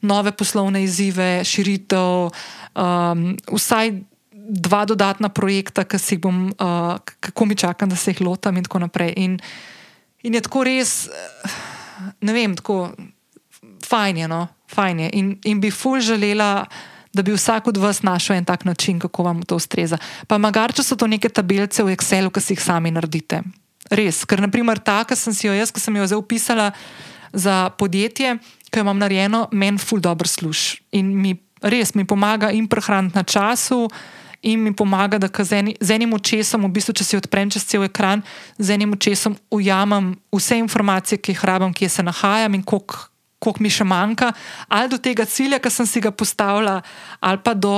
[0.07, 2.29] nove poslovne izzive, širitev,
[2.77, 3.95] um, vsaj
[4.47, 8.57] dva dodatna projekta, ki si jih bom, uh, kako mi čakam, da se jih lotam,
[8.57, 9.13] in tako naprej.
[9.17, 9.39] In,
[10.23, 11.09] in je tako res,
[12.21, 12.93] ne vem, tako
[13.89, 14.29] fajn je.
[14.29, 14.47] No?
[14.73, 15.11] Fajn je.
[15.19, 16.67] In, in bi ful želela,
[17.17, 19.99] da bi vsak od vas našel en tak način, kako vam to ustreza.
[20.29, 23.41] Pa magar, če so to neke tabelice v Excelu, ki si jih sami naredite.
[23.91, 26.73] Res, ker naprimer ta, ki sem si jo jaz, ki sem jo zdaj upisala
[27.33, 28.37] za podjetje,
[28.69, 30.83] ki jo imam narejeno, meni ful dobro služi.
[30.99, 33.87] In mi res mi pomaga in prehraniti na času
[34.43, 37.65] in mi pomaga, da z, eni, z enim očesom, v bistvu, če si odprem čez
[37.67, 38.23] cel ekran,
[38.59, 43.09] z enim očesom ujamem vse informacije, ki jih rabim, kje se nahajam in koliko.
[43.47, 44.33] Koliko mi še manjka,
[44.67, 46.81] ali do tega cilja, ki sem si ga postavila,
[47.23, 47.77] ali pa do,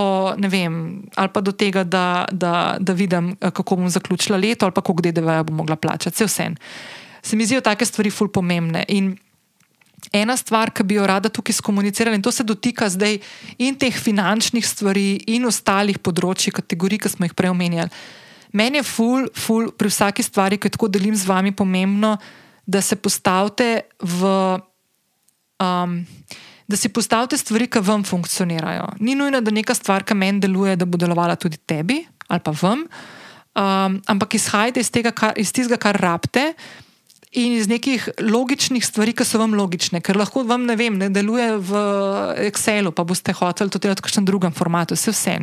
[0.49, 0.81] vem,
[1.13, 5.05] ali pa do tega, da, da, da vidim, kako bom zaključila leto, ali pa koliko
[5.09, 6.17] DDV-ja bom mogla plačati.
[6.17, 6.51] Vse vse.
[7.23, 8.85] Se mi zdijo take stvari ful pomembne.
[8.89, 9.13] In
[10.13, 13.19] ena stvar, ki bi jo rada tukaj skomunicirala, in to se dotika zdaj
[13.59, 17.93] in teh finančnih stvari, in ostalih področji, kategorij, ki smo jih prej omenjali.
[18.57, 22.17] Meni je ful, ful, pri vsaki stvari, ki jo tako delim z vami, pomembno,
[22.65, 24.33] da se postavite v.
[25.59, 26.07] Um,
[26.69, 28.91] Da si postavite stvari, ki vam funkcionirajo.
[29.01, 32.53] Ni nujno, da neka stvar, ki meni deluje, da bo delovala tudi tebi ali pa
[32.53, 32.83] vam,
[33.57, 36.53] um, ampak izhajajte iz tega, kar, iz tistega, kar rabite,
[37.33, 41.09] in iz nekih logičnih stvari, ki so vam logične, ker lahko vam ne, vem, ne
[41.13, 41.83] deluje v
[42.49, 45.37] Excelu, pa boste hoteli to delati v kakšnem drugem formatu, vse vse.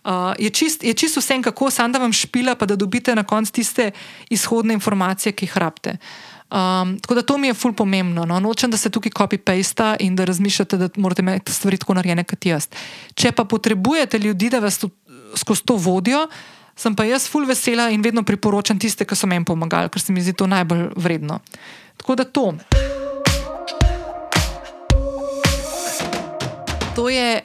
[0.00, 3.52] Uh, je čisto čist vse, kako sam da vam špila, pa da dobite na koncu
[3.60, 3.90] tiste
[4.28, 5.96] izhodne informacije, ki jih rabite.
[6.50, 8.24] Um, tako da to mi je ful pomembno.
[8.26, 8.40] No?
[8.40, 12.46] Nočem, da se tukaj copy-paste in da razmišljate, da morate imeti stvari tako narejene kot
[12.46, 12.66] jaz.
[13.14, 14.80] Če pa potrebujete ljudi, da vas
[15.36, 16.26] skozi to vodijo,
[16.76, 20.12] sem pa jaz ful vesela in vedno priporočam tiste, ki so meni pomagali, ker se
[20.12, 21.38] mi zdi to najbolj vredno.
[21.96, 22.54] Tako da to.
[26.96, 27.40] To je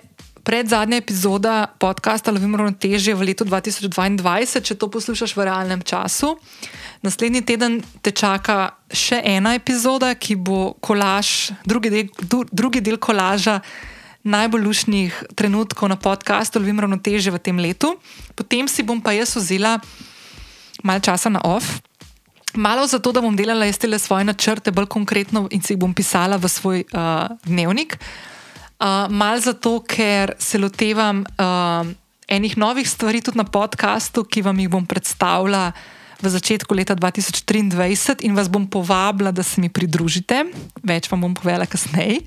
[0.46, 6.36] pred zadnja epizoda podcasta Lovim ravnotežje v letu 2022, če to poslušaš v realnem času.
[7.06, 12.08] Naslednji teden te čaka še ena epizoda, ki bo kolaž, drugi del,
[12.50, 13.60] drugi del kolaža
[14.26, 17.94] najbolj lušnih trenutkov na podkastu, lovim ravnoteže v tem letu.
[18.34, 19.78] Potem si bom pa jaz vzela
[20.82, 21.78] malo časa na off.
[22.58, 25.94] Malo zato, da bom delala jaz te svoje načrte bolj konkretno in si jih bom
[25.94, 28.00] pisala v svoj uh, dnevnik.
[28.82, 31.86] Uh, malo zato, ker se lotevam uh,
[32.26, 35.70] enih novih stvari tudi na podkastu, ki vam jih bom predstavila
[36.22, 40.46] v začetku leta 2023 in vas bom povabila, da se mi pridružite.
[40.84, 42.24] Več vam bom povedala kasneje.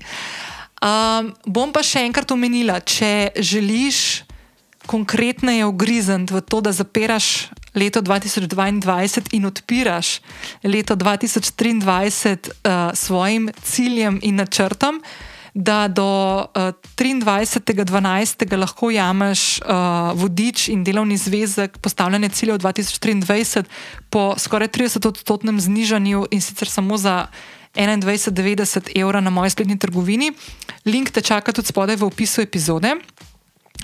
[0.79, 4.23] Um, bom pa še enkrat omenila, če želiš
[4.87, 10.19] konkretneje ugrizniti v to, da zapiraš leto 2022 in odpiraš
[10.63, 15.03] leto 2023 uh, svojim ciljem in načrtom,
[15.53, 18.57] da do uh, 23.12.
[18.57, 19.67] lahko jameš uh,
[20.15, 23.63] vodič in delovni zvezek postavljanja ciljev 2023
[24.09, 27.27] po skoraj 30-odstotnem znižanju in sicer samo za
[27.75, 30.31] 21,90 evra na moji spletni trgovini.
[30.85, 32.95] Link te čaka tudi spodaj v opisu epizode.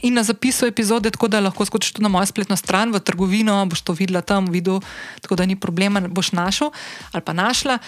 [0.02, 3.56] In na zapisu epizode, tako da lahko skočiš tudi na mojo spletno stran, v trgovino,
[3.66, 4.82] boš to videla tam, videl,
[5.22, 6.72] tako da ni problema, boš našel
[7.12, 7.80] ali pa našla.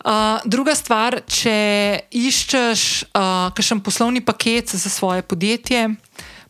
[0.00, 1.52] Uh, druga stvar, če
[2.16, 2.82] iščeš
[3.12, 5.90] uh, kakšen poslovni paket za svoje podjetje,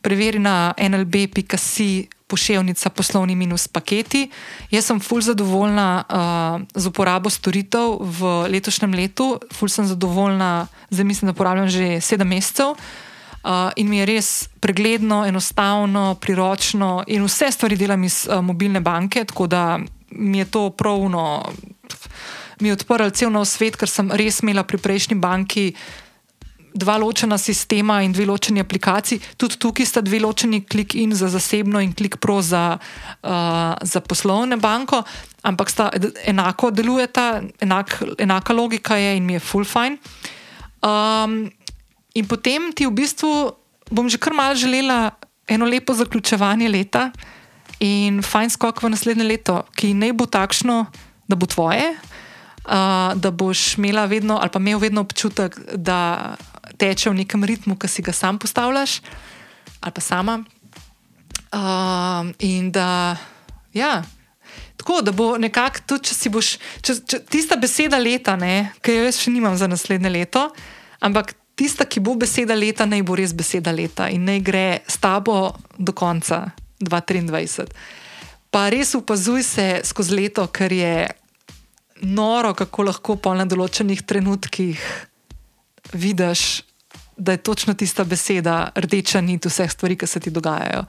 [0.06, 4.28] preveri na nlb.si pošiljka poslovni minus paketi.
[4.70, 11.04] Jaz sem fulj zadovoljna uh, z uporabo storitev v letošnjem letu, fulj sem zadovoljna, zdaj
[11.04, 12.78] mislim, da uporabljam že sedem mesecev.
[13.42, 14.28] Uh, in mi je res
[14.60, 20.44] pregledno, enostavno, priročno, in vse stvari delam iz uh, mobilne banke, tako da mi je
[20.44, 21.50] to pravno
[22.60, 25.72] mi je odprl cel nov svet, ker sem res imela pri prejšnji banki
[26.74, 29.20] dva ločena sistema in dve ločeni aplikaciji.
[29.36, 34.00] Tudi tukaj sta dve ločeni, klik in za zasebno in klik pro za, uh, za
[34.00, 35.02] poslovne banko,
[35.42, 35.90] ampak sta
[36.26, 39.98] enako delujeta, enak, enaka logika je in mi je full fine.
[40.82, 41.50] Um,
[42.14, 43.52] in potem ti v bistvu
[43.90, 45.10] bom že kar malo želela
[45.50, 47.10] eno lepo zaključevanje leta
[47.80, 50.86] in fajn skok v naslednje leto, ki ne bo takšno,
[51.28, 51.96] da bo tvoje
[52.70, 56.36] uh, da boš imela vedno, ali pa imel vedno občutek, da
[56.78, 59.00] teče v nekem ritmu, ki si ga sam postavljaš,
[59.80, 60.44] ali pa sama.
[61.50, 63.16] Uh, in da,
[63.72, 64.02] ja.
[64.76, 68.94] Tako da bo nekako tudi, če si boš, če, če, tista beseda leta, ne, ki
[68.96, 70.46] jo jaz še nimam za naslednje leto,
[71.04, 74.96] ampak tista, ki bo beseda leta, naj bo res beseda leta in naj gre s
[75.02, 76.46] tabo do konca
[76.80, 77.68] 2023.
[78.50, 80.94] Pa res opazuj se skozi leto, ker je
[82.02, 84.80] noro, kako lahko pa na določenih trenutkih
[85.92, 86.62] vidiš,
[87.20, 90.86] da je točno tista beseda rdeča nit vseh stvari, ki se ti dogajajo.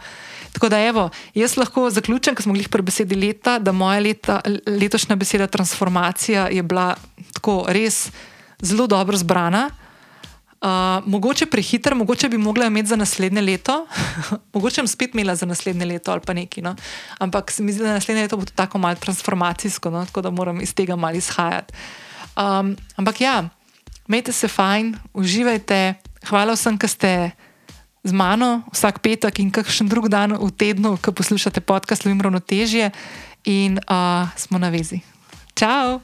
[0.56, 4.40] Tako da, evo, jaz lahko zaključim, ker smo jih pri besedi leta, da moja leta,
[4.68, 6.96] letošnja beseda transformacija je bila
[7.36, 8.10] tako res
[8.64, 9.70] zelo dobro zbrana.
[10.62, 10.68] Uh,
[11.10, 13.88] mogoče prehiter, mogoče bi mogla imeti za naslednje leto,
[14.54, 16.64] mogoče bom spet imela za naslednje leto ali pa nekaj.
[16.64, 16.76] No?
[17.18, 20.06] Ampak se mi zdi, da naslednje leto bo to tako malce transformacijsko, no?
[20.06, 21.74] tako da moram iz tega malo izhajati.
[22.38, 23.50] Um, ampak ja,
[24.08, 25.94] imejte se fajn, uživajte.
[26.30, 27.32] Hvala vsem, ki ste
[28.04, 32.92] z mano vsak petek in kakšen drug dan v tednu, ko poslušate podcast Lovim Ravnotežje
[33.46, 35.02] in uh, smo na vezi.
[35.56, 36.02] Ciao!